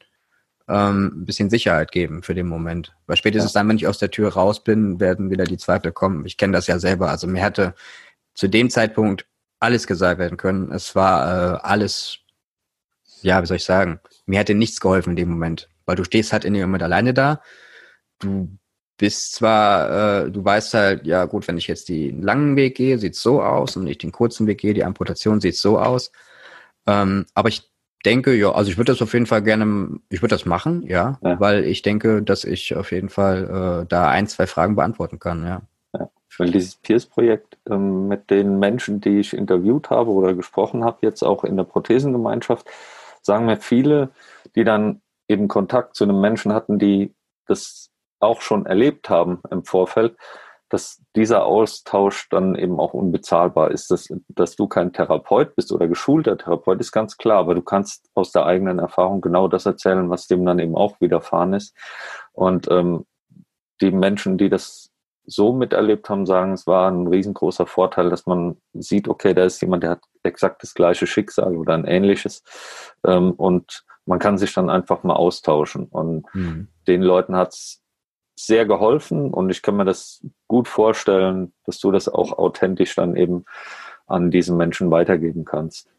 ähm, 0.67 1.21
ein 1.21 1.25
bisschen 1.25 1.49
Sicherheit 1.49 1.91
geben 1.91 2.23
für 2.23 2.33
den 2.33 2.47
Moment. 2.47 2.95
Weil 3.07 3.17
spätestens 3.17 3.53
ja. 3.53 3.59
dann, 3.59 3.69
wenn 3.69 3.75
ich 3.75 3.87
aus 3.87 3.97
der 3.97 4.11
Tür 4.11 4.33
raus 4.33 4.63
bin, 4.63 4.99
werden 4.99 5.29
wieder 5.29 5.43
die 5.43 5.57
Zweifel 5.57 5.91
kommen. 5.91 6.25
Ich 6.25 6.37
kenne 6.37 6.53
das 6.53 6.67
ja 6.67 6.79
selber. 6.79 7.09
Also 7.09 7.27
mir 7.27 7.41
hätte 7.41 7.75
zu 8.33 8.47
dem 8.47 8.69
Zeitpunkt 8.69 9.25
alles 9.59 9.87
gesagt 9.87 10.19
werden 10.19 10.37
können. 10.37 10.71
Es 10.71 10.95
war 10.95 11.55
äh, 11.55 11.59
alles, 11.61 12.19
ja, 13.21 13.41
wie 13.41 13.47
soll 13.47 13.57
ich 13.57 13.65
sagen, 13.65 13.99
mir 14.25 14.39
hätte 14.39 14.55
nichts 14.55 14.79
geholfen 14.79 15.11
in 15.11 15.15
dem 15.15 15.29
Moment, 15.29 15.69
weil 15.85 15.95
du 15.95 16.03
stehst 16.03 16.31
halt 16.31 16.45
in 16.45 16.53
dem 16.53 16.61
Moment 16.61 16.83
alleine 16.83 17.13
da. 17.13 17.41
Du 18.19 18.57
bist 18.97 19.36
zwar, 19.36 20.25
äh, 20.25 20.31
du 20.31 20.43
weißt 20.43 20.73
halt, 20.73 21.05
ja 21.05 21.25
gut, 21.25 21.47
wenn 21.47 21.57
ich 21.57 21.67
jetzt 21.67 21.89
den 21.89 22.21
langen 22.21 22.55
Weg 22.55 22.75
gehe, 22.75 22.97
sieht's 22.97 23.21
so 23.21 23.41
aus 23.41 23.77
und 23.77 23.88
ich 23.88 23.99
den 23.99 24.12
kurzen 24.12 24.47
Weg 24.47 24.60
gehe, 24.60 24.73
die 24.73 24.83
Amputation 24.83 25.39
sieht 25.39 25.55
so 25.55 25.79
aus. 25.79 26.12
Ähm, 26.88 27.25
aber 27.33 27.49
ich 27.49 27.69
denke, 28.05 28.33
ja, 28.33 28.51
also 28.51 28.71
ich 28.71 28.77
würde 28.77 28.91
das 28.91 29.01
auf 29.01 29.13
jeden 29.13 29.25
Fall 29.25 29.43
gerne, 29.43 29.99
ich 30.10 30.21
würde 30.21 30.36
das 30.36 30.45
machen, 30.45 30.83
ja, 30.83 31.19
ja, 31.21 31.39
weil 31.39 31.65
ich 31.65 31.81
denke, 31.81 32.23
dass 32.23 32.43
ich 32.43 32.75
auf 32.75 32.91
jeden 32.91 33.10
Fall 33.10 33.83
äh, 33.83 33.88
da 33.88 34.10
ein, 34.10 34.27
zwei 34.27 34.47
Fragen 34.47 34.75
beantworten 34.75 35.19
kann, 35.19 35.45
ja. 35.45 35.62
ja. 35.93 36.10
Weil 36.38 36.51
dieses 36.51 36.75
Peers-Projekt 36.75 37.57
ähm, 37.69 38.07
mit 38.07 38.29
den 38.29 38.60
Menschen, 38.60 39.01
die 39.01 39.19
ich 39.19 39.33
interviewt 39.33 39.89
habe 39.89 40.12
oder 40.12 40.33
gesprochen 40.33 40.83
habe, 40.83 40.99
jetzt 41.01 41.23
auch 41.23 41.43
in 41.43 41.57
der 41.57 41.65
Prothesengemeinschaft, 41.65 42.67
sagen 43.21 43.45
mir 43.45 43.57
viele, 43.57 44.10
die 44.55 44.63
dann 44.63 45.01
eben 45.27 45.47
Kontakt 45.47 45.95
zu 45.95 46.05
einem 46.05 46.21
Menschen 46.21 46.53
hatten, 46.53 46.79
die 46.79 47.13
das 47.45 47.89
auch 48.19 48.41
schon 48.41 48.65
erlebt 48.65 49.10
haben 49.10 49.41
im 49.51 49.63
Vorfeld, 49.63 50.17
dass 50.69 51.01
dieser 51.15 51.45
Austausch 51.45 52.27
dann 52.30 52.56
eben 52.56 52.80
auch 52.80 52.93
unbezahlbar 52.93 53.71
ist. 53.71 53.89
Dass, 53.89 54.10
dass 54.27 54.56
du 54.56 54.67
kein 54.67 54.91
Therapeut 54.91 55.56
bist 55.56 55.71
oder 55.71 55.88
geschulter 55.88 56.38
Therapeut, 56.38 56.80
ist 56.80 56.91
ganz 56.91 57.17
klar, 57.17 57.39
aber 57.39 57.56
du 57.56 57.62
kannst 57.62 58.10
aus 58.15 58.32
der 58.32 58.45
eigenen 58.45 58.80
Erfahrung 58.80 59.21
genau 59.21 59.47
das 59.47 59.65
erzählen, 59.65 60.10
was 60.10 60.27
dem 60.27 60.45
dann 60.45 60.60
eben 60.60 60.75
auch 60.75 60.99
widerfahren 60.99 61.53
ist. 61.53 61.75
Und 62.34 62.69
ähm, 62.69 63.06
die 63.82 63.91
Menschen, 63.91 64.38
die 64.38 64.49
das 64.49 64.91
so 65.25 65.53
miterlebt 65.53 66.10
haben, 66.10 66.25
sagen, 66.25 66.53
es 66.53 66.67
war 66.67 66.89
ein 66.89 67.08
riesengroßer 67.08 67.67
Vorteil, 67.67 68.10
dass 68.10 68.25
man 68.25 68.58
sieht, 68.73 69.08
okay, 69.08 69.34
da 69.34 69.43
ist 69.43 69.62
jemand, 69.62 69.84
der 69.84 69.91
hat 69.91 70.01
exakt 70.23 70.63
das 70.63 70.73
gleiche 70.73 71.06
Schicksal 71.06 71.56
oder 71.56 71.73
ein 71.73 71.86
ähnliches. 71.86 72.44
Ähm, 73.06 73.31
und 73.31 73.85
man 74.06 74.19
kann 74.19 74.37
sich 74.37 74.54
dann 74.54 74.69
einfach 74.69 75.04
mal 75.04 75.15
austauschen. 75.15 75.85
Und 75.85 76.33
mhm. 76.33 76.69
den 76.87 77.02
Leuten 77.02 77.35
hat 77.35 77.50
es 77.50 77.83
sehr 78.38 78.65
geholfen 78.65 79.33
und 79.33 79.50
ich 79.50 79.62
kann 79.62 79.77
mir 79.77 79.85
das 79.85 80.23
gut 80.48 80.67
vorstellen, 80.67 81.54
dass 81.65 81.79
du 81.79 81.92
das 81.92 82.08
auch 82.08 82.38
authentisch 82.38 82.96
dann 82.96 83.15
eben 83.15 83.46
an 84.06 84.29
diesen 84.29 84.58
Menschen 84.58 84.92
weitergeben 84.92 85.44
kannst. 85.44 85.90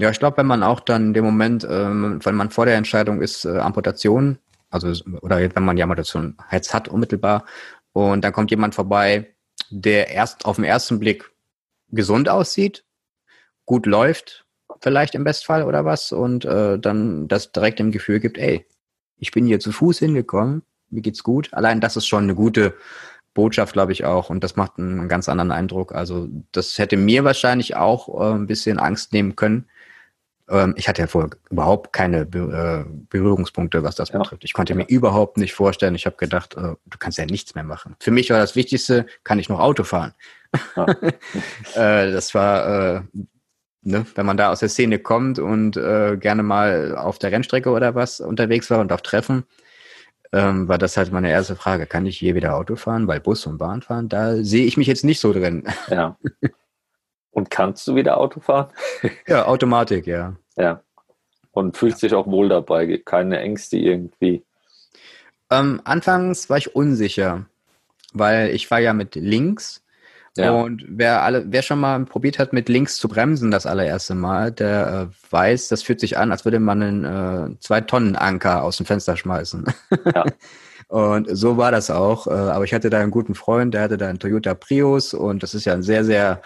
Ja, 0.00 0.10
ich 0.10 0.18
glaube, 0.18 0.36
wenn 0.38 0.46
man 0.46 0.62
auch 0.62 0.80
dann 0.80 1.08
in 1.08 1.14
dem 1.14 1.24
Moment, 1.24 1.66
ähm, 1.68 2.18
wenn 2.22 2.34
man 2.34 2.50
vor 2.50 2.66
der 2.66 2.76
Entscheidung 2.76 3.20
ist, 3.20 3.44
äh, 3.44 3.58
Amputation, 3.58 4.38
also 4.70 4.88
oder 5.22 5.38
wenn 5.40 5.64
man 5.64 5.76
die 5.76 5.82
Amputation 5.82 6.36
jetzt 6.50 6.74
hat 6.74 6.88
unmittelbar 6.88 7.44
und 7.92 8.22
dann 8.22 8.32
kommt 8.32 8.50
jemand 8.50 8.74
vorbei, 8.74 9.34
der 9.70 10.08
erst 10.10 10.44
auf 10.44 10.56
den 10.56 10.64
ersten 10.64 10.98
Blick 10.98 11.30
gesund 11.90 12.28
aussieht, 12.28 12.84
gut 13.66 13.86
läuft, 13.86 14.46
vielleicht 14.80 15.14
im 15.14 15.24
Bestfall 15.24 15.62
oder 15.62 15.84
was, 15.84 16.12
und 16.12 16.44
äh, 16.44 16.78
dann 16.78 17.28
das 17.28 17.52
direkt 17.52 17.80
im 17.80 17.92
Gefühl 17.92 18.20
gibt, 18.20 18.38
ey, 18.38 18.66
ich 19.16 19.30
bin 19.30 19.46
hier 19.46 19.60
zu 19.60 19.72
Fuß 19.72 19.98
hingekommen, 19.98 20.62
mir 20.90 21.02
geht's 21.02 21.22
gut. 21.22 21.52
Allein 21.52 21.80
das 21.80 21.96
ist 21.96 22.06
schon 22.06 22.24
eine 22.24 22.34
gute 22.34 22.74
Botschaft, 23.34 23.72
glaube 23.72 23.92
ich, 23.92 24.04
auch. 24.04 24.30
Und 24.30 24.42
das 24.42 24.56
macht 24.56 24.78
einen 24.78 25.08
ganz 25.08 25.28
anderen 25.28 25.52
Eindruck. 25.52 25.94
Also 25.94 26.28
das 26.52 26.78
hätte 26.78 26.96
mir 26.96 27.24
wahrscheinlich 27.24 27.76
auch 27.76 28.08
äh, 28.20 28.34
ein 28.34 28.46
bisschen 28.46 28.78
Angst 28.78 29.12
nehmen 29.12 29.36
können. 29.36 29.66
Ähm, 30.48 30.74
ich 30.76 30.88
hatte 30.88 31.02
ja 31.02 31.06
vorher 31.06 31.30
überhaupt 31.50 31.92
keine 31.92 32.24
Be 32.24 32.84
äh, 32.86 32.90
Berührungspunkte, 33.10 33.82
was 33.82 33.94
das 33.94 34.08
ja. 34.08 34.18
betrifft. 34.18 34.44
Ich 34.44 34.52
konnte 34.52 34.74
mir 34.74 34.86
überhaupt 34.88 35.36
nicht 35.36 35.54
vorstellen. 35.54 35.94
Ich 35.94 36.06
habe 36.06 36.16
gedacht, 36.16 36.56
äh, 36.56 36.74
du 36.84 36.98
kannst 36.98 37.18
ja 37.18 37.26
nichts 37.26 37.54
mehr 37.54 37.64
machen. 37.64 37.96
Für 38.00 38.10
mich 38.10 38.30
war 38.30 38.38
das 38.38 38.56
Wichtigste, 38.56 39.06
kann 39.24 39.38
ich 39.38 39.48
noch 39.48 39.60
Auto 39.60 39.84
fahren. 39.84 40.14
Ja. 40.76 40.86
Äh, 41.74 42.10
das 42.10 42.34
war, 42.34 42.96
äh, 42.96 43.00
ne, 43.82 44.06
wenn 44.14 44.26
man 44.26 44.36
da 44.36 44.50
aus 44.50 44.60
der 44.60 44.68
Szene 44.68 44.98
kommt 44.98 45.38
und 45.38 45.76
äh, 45.76 46.16
gerne 46.16 46.42
mal 46.42 46.96
auf 46.96 47.18
der 47.18 47.30
Rennstrecke 47.30 47.70
oder 47.70 47.94
was 47.94 48.20
unterwegs 48.20 48.70
war 48.70 48.80
und 48.80 48.92
auf 48.92 49.02
Treffen, 49.02 49.44
ähm, 50.32 50.68
war 50.68 50.78
das 50.78 50.96
halt 50.96 51.12
meine 51.12 51.30
erste 51.30 51.56
Frage. 51.56 51.86
Kann 51.86 52.06
ich 52.06 52.20
je 52.20 52.34
wieder 52.34 52.56
Auto 52.56 52.76
fahren? 52.76 53.06
Weil 53.06 53.20
Bus 53.20 53.46
und 53.46 53.58
Bahn 53.58 53.82
fahren, 53.82 54.08
da 54.08 54.36
sehe 54.36 54.66
ich 54.66 54.76
mich 54.76 54.86
jetzt 54.86 55.04
nicht 55.04 55.20
so 55.20 55.32
drin. 55.32 55.64
Ja. 55.90 56.16
Und 57.30 57.50
kannst 57.50 57.86
du 57.86 57.94
wieder 57.94 58.18
Auto 58.18 58.40
fahren? 58.40 58.72
Ja, 59.28 59.46
Automatik, 59.46 60.06
ja. 60.06 60.34
Ja. 60.56 60.82
Und 61.52 61.76
fühlst 61.76 62.02
ja. 62.02 62.08
dich 62.08 62.16
auch 62.16 62.26
wohl 62.26 62.48
dabei, 62.48 63.00
keine 63.04 63.38
Ängste 63.38 63.76
irgendwie. 63.76 64.44
Ähm, 65.50 65.80
anfangs 65.84 66.50
war 66.50 66.58
ich 66.58 66.74
unsicher, 66.74 67.46
weil 68.12 68.50
ich 68.50 68.70
war 68.70 68.80
ja 68.80 68.92
mit 68.92 69.14
links 69.14 69.84
ja. 70.46 70.52
Und 70.52 70.84
wer 70.88 71.22
alle, 71.22 71.44
wer 71.48 71.62
schon 71.62 71.80
mal 71.80 72.04
probiert 72.04 72.38
hat, 72.38 72.52
mit 72.52 72.68
links 72.68 72.96
zu 72.96 73.08
bremsen, 73.08 73.50
das 73.50 73.66
allererste 73.66 74.14
Mal, 74.14 74.52
der 74.52 75.10
äh, 75.10 75.32
weiß, 75.32 75.68
das 75.68 75.82
fühlt 75.82 76.00
sich 76.00 76.18
an, 76.18 76.32
als 76.32 76.44
würde 76.44 76.60
man 76.60 76.82
einen 76.82 77.04
äh, 77.04 77.60
zwei 77.60 77.80
Tonnen 77.80 78.16
Anker 78.16 78.62
aus 78.62 78.76
dem 78.76 78.86
Fenster 78.86 79.16
schmeißen. 79.16 79.64
Ja. 80.14 80.24
und 80.88 81.28
so 81.30 81.56
war 81.56 81.70
das 81.70 81.90
auch. 81.90 82.26
Äh, 82.26 82.30
aber 82.30 82.64
ich 82.64 82.74
hatte 82.74 82.90
da 82.90 83.00
einen 83.00 83.10
guten 83.10 83.34
Freund, 83.34 83.74
der 83.74 83.82
hatte 83.82 83.98
da 83.98 84.08
einen 84.08 84.18
Toyota 84.18 84.54
Prius 84.54 85.14
und 85.14 85.42
das 85.42 85.54
ist 85.54 85.64
ja 85.64 85.74
ein 85.74 85.82
sehr, 85.82 86.04
sehr 86.04 86.42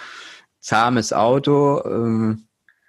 zahmes 0.60 1.12
Auto. 1.12 1.78
Äh, 1.80 2.36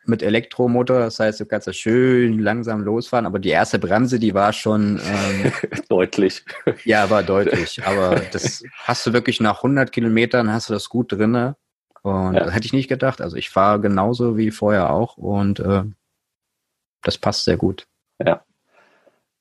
mit 0.05 0.21
Elektromotor, 0.21 0.99
das 0.99 1.19
heißt, 1.19 1.39
du 1.39 1.45
kannst 1.45 1.67
da 1.67 1.73
schön 1.73 2.39
langsam 2.39 2.81
losfahren, 2.81 3.25
aber 3.25 3.39
die 3.39 3.49
erste 3.49 3.79
Bremse, 3.79 4.19
die 4.19 4.33
war 4.33 4.53
schon 4.53 4.99
ähm, 4.99 5.51
deutlich. 5.89 6.43
Ja, 6.83 7.09
war 7.09 7.23
deutlich, 7.23 7.85
aber 7.85 8.21
das 8.31 8.63
hast 8.83 9.05
du 9.05 9.13
wirklich 9.13 9.39
nach 9.39 9.57
100 9.57 9.91
Kilometern 9.91 10.51
hast 10.51 10.69
du 10.69 10.73
das 10.73 10.89
gut 10.89 11.11
drinne 11.11 11.55
und 12.01 12.35
ja. 12.35 12.49
hätte 12.49 12.65
ich 12.65 12.73
nicht 12.73 12.89
gedacht. 12.89 13.21
Also 13.21 13.37
ich 13.37 13.49
fahre 13.49 13.79
genauso 13.79 14.37
wie 14.37 14.51
vorher 14.51 14.91
auch 14.91 15.17
und 15.17 15.59
äh, 15.59 15.83
das 17.01 17.17
passt 17.17 17.45
sehr 17.45 17.57
gut. 17.57 17.87
Ja. 18.25 18.43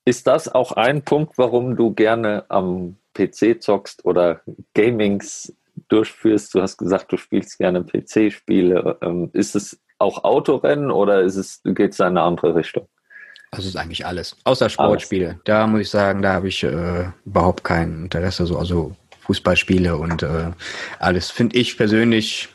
Ist 0.05 0.27
das 0.27 0.53
auch 0.53 0.73
ein 0.73 1.03
Punkt, 1.03 1.37
warum 1.37 1.75
du 1.75 1.93
gerne 1.93 2.45
am 2.49 2.97
PC 3.13 3.61
zockst 3.61 4.05
oder 4.05 4.41
Gamings 4.73 5.53
durchführst? 5.87 6.53
Du 6.53 6.61
hast 6.61 6.77
gesagt, 6.77 7.11
du 7.11 7.17
spielst 7.17 7.57
gerne 7.57 7.83
PC-Spiele. 7.83 8.97
Ähm, 9.01 9.29
ist 9.33 9.55
es 9.55 9.79
auch 9.99 10.23
Autorennen 10.23 10.91
oder 10.91 11.21
ist 11.21 11.35
es, 11.35 11.61
geht 11.63 11.93
es 11.93 11.99
in 11.99 12.05
eine 12.05 12.21
andere 12.21 12.55
Richtung? 12.55 12.87
Also 13.51 13.67
ist 13.67 13.75
eigentlich 13.75 14.05
alles. 14.05 14.35
Außer 14.45 14.69
Sportspiele. 14.69 15.27
Alles. 15.27 15.41
Da 15.45 15.67
muss 15.67 15.81
ich 15.81 15.89
sagen, 15.89 16.21
da 16.21 16.33
habe 16.33 16.47
ich 16.47 16.63
äh, 16.63 17.09
überhaupt 17.25 17.63
kein 17.63 18.03
Interesse. 18.03 18.47
So, 18.47 18.57
also 18.57 18.95
Fußballspiele 19.21 19.95
und 19.95 20.23
äh, 20.23 20.51
alles 20.99 21.29
finde 21.29 21.57
ich 21.57 21.77
persönlich 21.77 22.49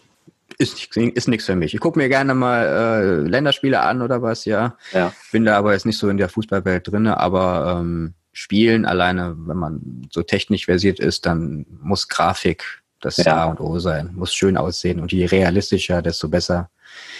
ist, 0.59 0.97
ist 0.97 1.29
nichts 1.29 1.47
für 1.47 1.55
mich. 1.55 1.73
Ich 1.73 1.81
gucke 1.81 1.99
mir 1.99 2.09
gerne 2.09 2.35
mal 2.35 2.67
äh, 2.67 3.29
Länderspiele 3.29 3.81
an 3.81 4.03
oder 4.03 4.23
was, 4.23 4.45
ja. 4.45 4.77
ja. 4.93 5.13
Bin 5.31 5.45
da 5.45 5.57
aber 5.57 5.73
jetzt 5.73 5.87
nicht 5.87 5.99
so 5.99 6.09
in 6.09 6.17
der 6.17 6.29
Fußballwelt 6.29 6.91
drin, 6.91 7.07
aber 7.07 7.79
ähm, 7.79 8.15
Spielen 8.33 8.85
alleine, 8.85 9.35
wenn 9.37 9.57
man 9.57 10.09
so 10.11 10.23
technisch 10.23 10.67
versiert 10.67 11.01
ist, 11.01 11.27
dann 11.27 11.67
muss 11.81 12.09
Grafik 12.09 12.83
das 13.01 13.17
ja. 13.19 13.37
A 13.37 13.45
und 13.47 13.61
O 13.61 13.79
sein. 13.79 14.11
Muss 14.15 14.35
schön 14.35 14.57
aussehen 14.57 15.01
und 15.01 15.13
je 15.13 15.27
realistischer, 15.27 16.03
desto 16.03 16.29
besser. 16.29 16.71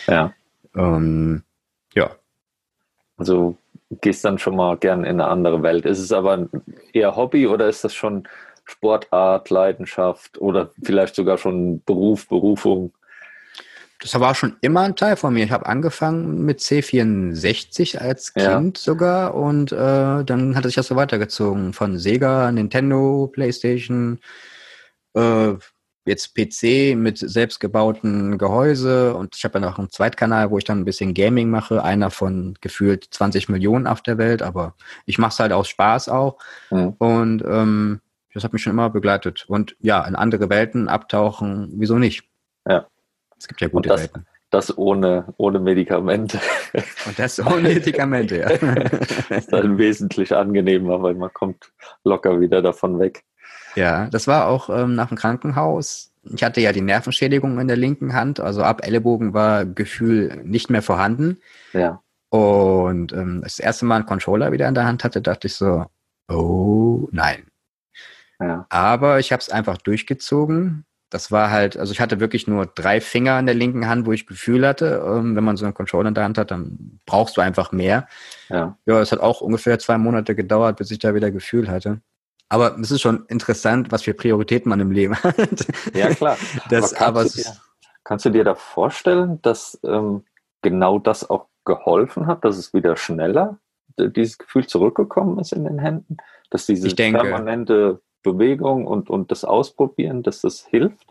Ja. 0.07 0.33
Ähm, 0.75 1.43
ja. 1.95 2.11
Also 3.17 3.57
gehst 4.01 4.25
dann 4.25 4.39
schon 4.39 4.57
mal 4.57 4.77
gern 4.77 5.05
in 5.05 5.21
eine 5.21 5.27
andere 5.27 5.63
Welt. 5.63 5.87
Ist 5.87 5.99
es 5.99 6.13
aber 6.13 6.49
eher 6.93 7.17
Hobby 7.17 7.47
oder 7.47 7.69
ist 7.69 7.85
das 7.85 7.95
schon 7.95 8.29
Sportart, 8.65 9.51
Leidenschaft 9.51 10.39
oder 10.39 10.71
vielleicht 10.83 11.15
sogar 11.15 11.39
schon 11.39 11.83
Beruf, 11.85 12.29
Berufung? 12.29 12.93
Das 14.01 14.19
war 14.21 14.35
schon 14.35 14.57
immer 14.61 14.83
ein 14.83 14.95
Teil 14.95 15.17
von 15.17 15.35
mir. 15.35 15.45
Ich 15.45 15.51
habe 15.51 15.67
angefangen 15.67 16.45
mit 16.45 16.61
C64 16.61 17.99
als 17.99 18.33
Kind 18.33 18.79
ja. 18.79 18.83
sogar 18.83 19.35
und 19.35 19.73
äh, 19.73 20.25
dann 20.25 20.55
hat 20.55 20.65
sich 20.65 20.77
das 20.77 20.87
so 20.87 20.95
weitergezogen 20.95 21.73
von 21.73 21.99
Sega, 21.99 22.53
Nintendo, 22.53 23.29
PlayStation, 23.33 24.21
äh, 25.19 25.59
jetzt 26.05 26.35
PC 26.35 26.97
mit 26.97 27.19
selbstgebauten 27.19 28.39
Gehäuse 28.39 29.15
und 29.15 29.37
ich 29.37 29.45
habe 29.45 29.59
ja 29.59 29.67
noch 29.67 29.79
einen 29.79 29.91
Zweitkanal, 29.91 30.51
wo 30.51 30.59
ich 30.59 30.65
dann 30.65 30.81
ein 30.81 30.85
bisschen 30.85 31.15
Gaming 31.15 31.51
mache, 31.51 31.85
einer 31.85 32.11
von 32.11 32.55
gefühlt 32.61 33.07
20 33.11 33.49
Millionen 33.49 33.87
auf 33.87 34.03
der 34.03 34.19
Welt, 34.19 34.43
aber 34.43 34.75
ich 35.05 35.19
mache 35.19 35.33
es 35.33 35.39
halt 35.39 35.53
aus 35.53 35.69
Spaß 35.69 36.09
auch 36.09 36.39
mhm. 36.71 36.95
und 36.99 37.45
ähm, 37.47 38.01
das 38.35 38.45
hat 38.45 38.53
mich 38.53 38.63
schon 38.63 38.73
immer 38.73 38.91
begleitet 38.91 39.45
und 39.49 39.77
ja, 39.81 40.05
in 40.07 40.15
andere 40.15 40.49
Welten 40.49 40.89
abtauchen, 40.89 41.73
wieso 41.77 41.99
nicht? 41.99 42.25
Ja. 42.67 42.87
Es 43.39 43.47
gibt 43.47 43.61
ja 43.61 43.69
gute 43.69 43.89
das, 43.89 44.01
Welten. 44.01 44.27
Das 44.51 44.77
ohne, 44.77 45.33
ohne 45.37 45.61
Medikamente. 45.61 46.41
Und 47.07 47.19
das 47.19 47.39
ohne 47.39 47.69
Medikamente, 47.69 48.39
ja. 48.39 48.49
das 48.49 49.31
ist 49.31 49.53
dann 49.53 49.79
wesentlich 49.79 50.35
angenehmer, 50.35 51.03
weil 51.03 51.15
man 51.15 51.33
kommt 51.33 51.71
locker 52.03 52.41
wieder 52.41 52.63
davon 52.63 52.99
weg. 52.99 53.25
Ja, 53.79 54.07
das 54.11 54.27
war 54.27 54.49
auch 54.49 54.71
ähm, 54.71 54.97
nach 54.97 55.09
dem 55.09 55.17
Krankenhaus. 55.17 56.11
Ich 56.25 56.43
hatte 56.43 56.61
ja 56.61 56.73
die 56.73 56.81
Nervenschädigung 56.81 57.61
in 57.61 57.69
der 57.69 57.77
linken 57.77 58.13
Hand, 58.13 58.41
also 58.41 58.65
ab 58.65 58.85
Ellenbogen 58.85 59.35
war 59.35 59.65
Gefühl 59.65 60.43
nicht 60.45 60.69
mehr 60.69 60.83
vorhanden. 60.83 61.39
Ja. 61.73 62.03
Und 62.29 63.13
ähm, 63.13 63.41
das 63.43 63.61
erste 63.61 63.85
Mal 63.85 63.97
einen 63.97 64.07
Controller 64.07 64.51
wieder 64.51 64.67
in 64.67 64.75
der 64.75 64.85
Hand 64.85 65.05
hatte, 65.05 65.23
dachte 65.23 65.47
ich 65.47 65.55
so, 65.55 65.87
oh 66.29 67.09
nein. 67.13 67.45
Ja. 68.41 68.67
Aber 68.69 69.21
ich 69.21 69.31
habe 69.31 69.41
es 69.41 69.49
einfach 69.49 69.79
durchgezogen. 69.79 70.85
Das 71.09 71.31
war 71.31 71.51
halt, 71.53 71.77
also 71.77 71.93
ich 71.93 72.01
hatte 72.01 72.19
wirklich 72.19 72.49
nur 72.49 72.67
drei 72.67 73.01
Finger 73.01 73.39
in 73.39 73.47
der 73.47 73.55
linken 73.55 73.87
Hand, 73.87 74.07
wo 74.07 74.13
ich 74.13 74.27
Gefühl 74.27 74.67
hatte. 74.67 75.03
Ähm, 75.07 75.37
wenn 75.37 75.45
man 75.45 75.57
so 75.57 75.65
einen 75.65 75.75
Controller 75.75 76.09
in 76.09 76.15
der 76.15 76.25
Hand 76.25 76.37
hat, 76.37 76.51
dann 76.51 76.99
brauchst 77.07 77.37
du 77.37 77.41
einfach 77.43 77.71
mehr. 77.71 78.09
Ja. 78.49 78.77
Ja, 78.87 79.01
es 79.01 79.13
hat 79.13 79.21
auch 79.21 79.41
ungefähr 79.41 79.79
zwei 79.79 79.99
Monate 79.99 80.35
gedauert, 80.35 80.79
bis 80.79 80.91
ich 80.91 80.99
da 80.99 81.15
wieder 81.15 81.31
Gefühl 81.31 81.71
hatte. 81.71 82.01
Aber 82.49 82.79
es 82.79 82.91
ist 82.91 83.03
schon 83.03 83.27
interessant, 83.27 83.93
was 83.93 84.03
für 84.03 84.15
Prioritäten 84.15 84.71
man 84.71 84.81
im 84.81 84.91
Leben 84.91 85.15
hat. 85.17 85.67
Ja, 85.95 86.15
klar. 86.15 86.37
Das, 86.71 86.95
aber, 86.95 86.95
kannst, 86.95 87.03
aber 87.03 87.25
du 87.25 87.31
dir, 87.31 87.57
kannst 88.05 88.25
du 88.25 88.31
dir 88.31 88.45
da 88.45 88.55
vorstellen, 88.55 89.41
dass 89.43 89.79
ähm, 89.85 90.25
genau 90.63 90.99
das 90.99 91.29
auch 91.29 91.47
geholfen 91.65 92.27
hat, 92.27 92.45
dass 92.45 92.57
es 92.57 92.73
wieder 92.73 92.97
schneller 92.97 93.59
dieses 93.99 94.39
Gefühl 94.39 94.67
zurückgekommen 94.67 95.39
ist 95.39 95.53
in 95.53 95.65
den 95.65 95.79
Händen? 95.79 96.19
Dass 96.51 96.67
diese 96.67 96.89
denke, 96.89 97.21
permanente 97.21 98.01
Bewegung 98.23 98.87
und, 98.87 99.11
und 99.11 99.31
das 99.31 99.45
Ausprobieren, 99.45 100.23
dass 100.23 100.41
das 100.41 100.65
hilft? 100.65 101.07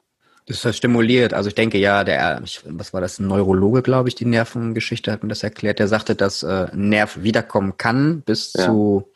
Das 0.47 0.63
ist 0.63 0.77
stimuliert. 0.77 1.33
Also 1.33 1.49
ich 1.49 1.55
denke 1.55 1.77
ja, 1.77 2.03
der, 2.05 2.41
was 2.65 2.93
war 2.93 3.01
das, 3.01 3.19
ein 3.19 3.27
Neurologe, 3.27 3.81
glaube 3.81 4.07
ich, 4.07 4.15
die 4.15 4.25
Nervengeschichte 4.25 5.11
hat 5.11 5.21
mir 5.21 5.29
das 5.29 5.43
erklärt. 5.43 5.79
Der 5.79 5.89
sagte, 5.89 6.15
dass 6.15 6.41
äh, 6.41 6.67
ein 6.71 6.89
Nerv 6.89 7.21
wiederkommen 7.21 7.77
kann 7.77 8.21
bis 8.21 8.53
ja. 8.53 8.65
zu 8.65 9.11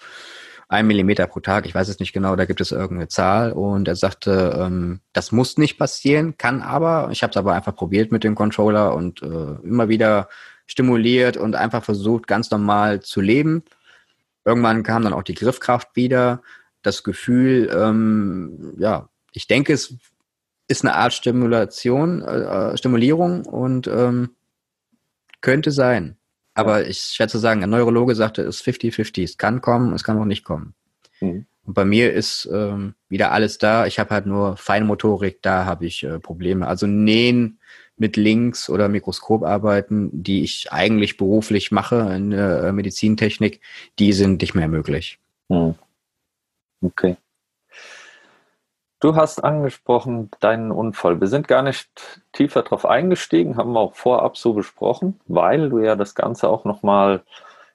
ein 0.72 0.88
Millimeter 0.88 1.28
pro 1.28 1.41
Tag, 1.41 1.65
ich 1.65 1.76
weiß 1.76 1.89
es 1.89 1.99
nicht 1.99 2.13
genau, 2.13 2.38
da 2.38 2.45
gibt 2.45 2.61
es 2.61 2.72
irgendeine 2.72 3.09
Zahl 3.09 3.51
und 3.51 3.89
er 3.89 3.97
sagte, 3.97 4.57
ähm, 4.57 5.01
das 5.11 5.34
muss 5.34 5.57
nicht 5.57 5.78
passieren, 5.78 6.38
kann 6.38 6.61
aber. 6.61 7.09
Ich 7.11 7.24
habe 7.24 7.32
es 7.32 7.38
aber 7.38 7.53
einfach 7.53 7.76
probiert 7.76 8.13
mit 8.13 8.24
dem 8.24 8.36
Controller 8.36 8.95
und 8.95 9.22
äh, 9.22 9.65
immer 9.65 9.89
wieder 9.89 10.30
stimuliert 10.67 11.36
und 11.36 11.55
einfach 11.55 11.84
versucht, 11.84 12.26
ganz 12.26 12.51
normal 12.51 13.01
zu 13.01 13.19
leben. 13.19 13.63
Irgendwann 14.45 14.84
kam 14.84 15.03
dann 15.03 15.11
auch 15.11 15.24
die 15.24 15.34
Griffkraft 15.34 15.89
wieder, 15.95 16.41
das 16.84 17.03
Gefühl, 17.03 17.69
ähm, 17.76 18.74
ja, 18.78 19.09
ich 19.34 19.47
denke, 19.47 19.74
es 19.74 19.93
ist 20.69 20.86
eine 20.86 20.95
Art 20.95 21.11
Stimulation, 21.11 22.22
äh, 22.22 22.78
Stimulierung 22.78 23.45
und 23.45 23.88
ähm, 23.88 24.30
könnte 25.41 25.72
sein. 25.72 26.15
Aber 26.54 26.88
ich 26.88 26.99
schätze 26.99 27.39
sagen, 27.39 27.64
ein 27.64 27.70
Neurologe 27.70 28.16
sagte, 28.16 28.41
es 28.41 28.62
ist 28.62 28.68
50-50. 28.68 29.24
Es 29.24 29.38
kann 29.38 29.62
kommen, 29.62 29.93
es 29.93 30.04
kann 30.04 30.20
auch 30.20 30.26
nicht 30.26 30.43
kommen. 30.43 30.74
Mhm. 31.22 31.45
Und 31.64 31.74
bei 31.74 31.86
mir 31.86 32.12
ist 32.12 32.49
ähm, 32.52 32.95
wieder 33.08 33.32
alles 33.32 33.58
da. 33.58 33.86
Ich 33.86 33.99
habe 33.99 34.10
halt 34.10 34.26
nur 34.26 34.58
Feinmotorik, 34.58 35.41
da 35.41 35.66
habe 35.66 35.86
ich 35.86 36.04
äh, 36.04 36.20
Probleme. 36.20 36.68
Also 36.68 36.88
Nähen 36.88 37.60
mit 37.97 38.18
Links 38.18 38.70
oder 38.70 38.89
Mikroskoparbeiten, 38.89 40.10
die 40.12 40.43
ich 40.43 40.72
eigentlich 40.72 41.18
beruflich 41.18 41.72
mache 41.72 42.14
in 42.16 42.32
der 42.32 42.64
äh, 42.64 42.72
Medizintechnik, 42.72 43.62
die 43.99 44.12
sind 44.12 44.41
nicht 44.41 44.56
mehr 44.56 44.68
möglich. 44.68 45.20
Mhm. 45.49 45.76
Okay. 46.82 47.16
Du 49.02 49.16
hast 49.16 49.43
angesprochen 49.43 50.30
deinen 50.41 50.72
Unfall. 50.72 51.20
Wir 51.20 51.28
sind 51.28 51.47
gar 51.47 51.64
nicht 51.64 51.89
tiefer 52.34 52.62
darauf 52.62 52.86
eingestiegen, 52.86 53.58
haben 53.58 53.74
wir 53.74 53.80
auch 53.80 53.95
vorab 53.95 54.38
so 54.38 54.54
besprochen, 54.54 55.20
weil 55.26 55.70
du 55.70 55.80
ja 55.80 55.95
das 55.95 56.14
Ganze 56.14 56.47
auch 56.47 56.66
nochmal 56.66 57.24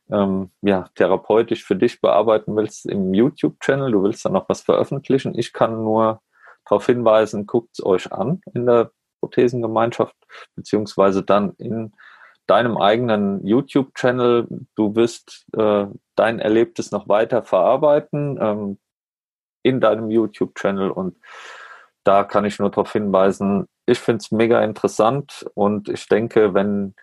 ähm, 0.08 0.50
ja, 0.62 0.88
therapeutisch 0.94 1.64
für 1.64 1.74
dich 1.74 2.00
bearbeiten 2.00 2.54
willst 2.54 2.86
im 2.86 3.12
YouTube-Channel. 3.12 3.90
Du 3.90 4.04
willst 4.04 4.24
da 4.24 4.28
noch 4.28 4.48
was 4.48 4.60
veröffentlichen. 4.60 5.36
Ich 5.36 5.52
kann 5.52 5.82
nur 5.82 6.22
darauf 6.64 6.86
hinweisen, 6.86 7.44
guckt 7.44 7.70
es 7.72 7.84
euch 7.84 8.12
an 8.12 8.40
in 8.54 8.64
der 8.66 8.92
Prothesengemeinschaft, 9.18 10.14
beziehungsweise 10.54 11.24
dann 11.24 11.54
in 11.58 11.92
deinem 12.46 12.76
eigenen 12.76 13.44
YouTube-Channel. 13.44 14.46
Du 14.76 14.94
wirst 14.94 15.44
äh, 15.56 15.86
dein 16.14 16.38
Erlebtes 16.38 16.92
noch 16.92 17.08
weiter 17.08 17.42
verarbeiten 17.42 18.38
ähm, 18.40 18.78
in 19.66 19.80
deinem 19.80 20.10
YouTube-Channel 20.10 20.90
und 20.90 21.16
da 22.04 22.22
kann 22.22 22.44
ich 22.44 22.58
nur 22.58 22.70
darauf 22.70 22.92
hinweisen, 22.92 23.66
ich 23.84 23.98
finde 23.98 24.22
es 24.22 24.30
mega 24.30 24.62
interessant 24.62 25.44
und 25.54 25.88
ich 25.88 26.08
denke, 26.08 26.54
wenn 26.54 26.94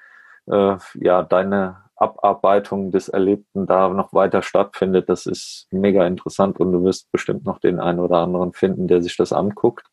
äh, 0.48 0.78
ja 0.96 1.24
deine 1.24 1.84
Abarbeitung 1.96 2.92
des 2.92 3.10
Erlebten 3.10 3.68
da 3.68 3.90
noch 3.90 4.14
weiter 4.14 4.42
stattfindet, 4.42 5.10
das 5.10 5.26
ist 5.26 5.68
mega 5.72 6.08
interessant 6.08 6.60
und 6.60 6.72
du 6.72 6.84
wirst 6.84 7.12
bestimmt 7.12 7.46
noch 7.46 7.60
den 7.60 7.80
einen 7.80 8.00
oder 8.00 8.18
anderen 8.18 8.54
finden, 8.54 8.88
der 8.88 9.02
sich 9.02 9.16
das 9.18 9.34
anguckt. 9.34 9.86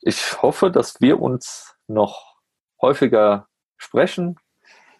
Ich 0.00 0.40
hoffe, 0.42 0.70
dass 0.70 1.00
wir 1.00 1.20
uns 1.20 1.74
noch 1.86 2.36
häufiger 2.80 3.48
sprechen, 3.76 4.36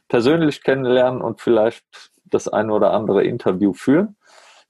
persönlich 0.08 0.62
kennenlernen 0.62 1.22
und 1.22 1.40
vielleicht 1.40 2.10
das 2.24 2.48
eine 2.48 2.72
oder 2.72 2.92
andere 2.92 3.24
Interview 3.24 3.72
führen. 3.72 4.16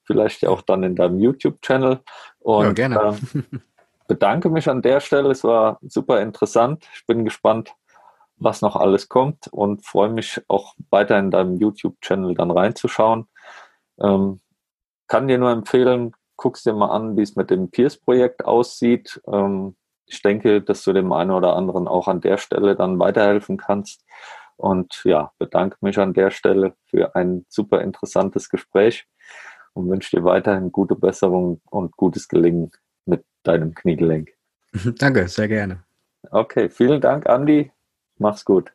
Vielleicht 0.07 0.43
ja 0.43 0.51
auch 0.51 0.63
dann 0.63 0.83
in 0.83 0.95
deinem 0.95 1.19
YouTube-Channel. 1.19 2.01
Und 2.41 2.65
ja, 2.65 2.73
gerne. 2.73 3.19
Äh, 3.35 3.43
bedanke 4.09 4.51
mich 4.51 4.69
an 4.69 4.83
der 4.83 5.01
Stelle. 5.01 5.31
Es 5.31 5.45
war 5.45 5.79
super 5.83 6.21
interessant. 6.21 6.89
Ich 6.95 7.07
bin 7.07 7.25
gespannt, 7.25 7.75
was 8.37 8.63
noch 8.63 8.77
alles 8.77 9.09
kommt 9.09 9.49
und 9.49 9.85
freue 9.85 10.11
mich 10.11 10.41
auch 10.49 10.75
weiter 10.91 11.19
in 11.19 11.31
deinem 11.31 11.57
YouTube-Channel 11.57 12.35
dann 12.35 12.51
reinzuschauen. 12.51 13.27
Ähm, 14.01 14.41
kann 15.09 15.29
dir 15.29 15.39
nur 15.39 15.51
empfehlen, 15.51 16.13
guckst 16.37 16.67
dir 16.67 16.75
mal 16.75 16.91
an, 16.91 17.17
wie 17.17 17.23
es 17.23 17.37
mit 17.37 17.51
dem 17.51 17.71
Peers-Projekt 17.71 18.45
aussieht. 18.45 19.21
Ähm, 19.27 19.77
ich 20.07 20.23
denke, 20.23 20.63
dass 20.63 20.85
du 20.85 20.93
dem 20.93 21.13
einen 21.13 21.31
oder 21.31 21.57
anderen 21.57 21.89
auch 21.89 22.09
an 22.09 22.21
der 22.21 22.37
Stelle 22.37 22.77
dann 22.77 22.99
weiterhelfen 22.99 23.57
kannst. 23.57 24.05
Und 24.57 25.03
ja, 25.05 25.33
bedanke 25.39 25.77
mich 25.81 25.99
an 25.99 26.15
der 26.15 26.31
Stelle 26.31 26.75
für 26.87 27.15
ein 27.15 27.45
super 27.49 27.81
interessantes 27.83 28.49
Gespräch 28.49 29.07
und 29.77 29.91
wünsche 29.91 30.17
dir 30.17 30.25
weiterhin 30.25 30.73
gute 30.73 30.97
Besserung 30.97 31.61
und 31.71 31.97
gutes 31.97 32.29
Gelingen 32.29 32.71
mit 33.05 33.25
deinem 33.43 33.75
Kniegelenk. 33.75 34.31
Danke, 34.99 35.29
sehr 35.29 35.49
gerne. 35.49 35.85
Okay, 36.31 36.69
vielen 36.71 37.01
Dank, 37.01 37.29
Andi. 37.29 37.71
Mach's 38.19 38.45
gut. 38.45 38.73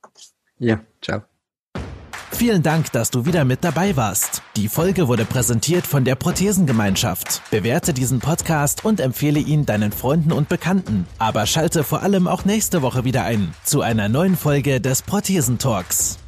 Ja, 0.60 0.80
ciao. 1.02 1.24
Vielen 2.32 2.64
Dank, 2.64 2.91
dass 2.91 3.12
du 3.12 3.26
wieder 3.26 3.45
mit 3.45 3.64
dabei 3.64 3.95
warst. 3.95 4.41
Die 4.56 4.68
Folge 4.68 5.08
wurde 5.08 5.26
präsentiert 5.26 5.86
von 5.86 6.06
der 6.06 6.16
Prothesengemeinschaft. 6.16 7.41
Bewerte 7.52 7.93
diesen 7.93 8.20
Podcast 8.20 8.86
und 8.86 8.99
empfehle 8.99 9.39
ihn 9.39 9.66
deinen 9.66 9.91
Freunden 9.91 10.32
und 10.32 10.49
Bekannten. 10.49 11.06
Aber 11.20 11.45
schalte 11.45 11.84
vor 11.84 12.02
allem 12.02 12.28
auch 12.28 12.45
nächste 12.45 12.82
Woche 12.82 13.04
wieder 13.04 13.26
ein 13.26 13.54
zu 13.64 13.82
einer 13.82 14.10
neuen 14.10 14.38
Folge 14.38 14.82
des 14.82 15.04
Prothesentalks. 15.04 16.20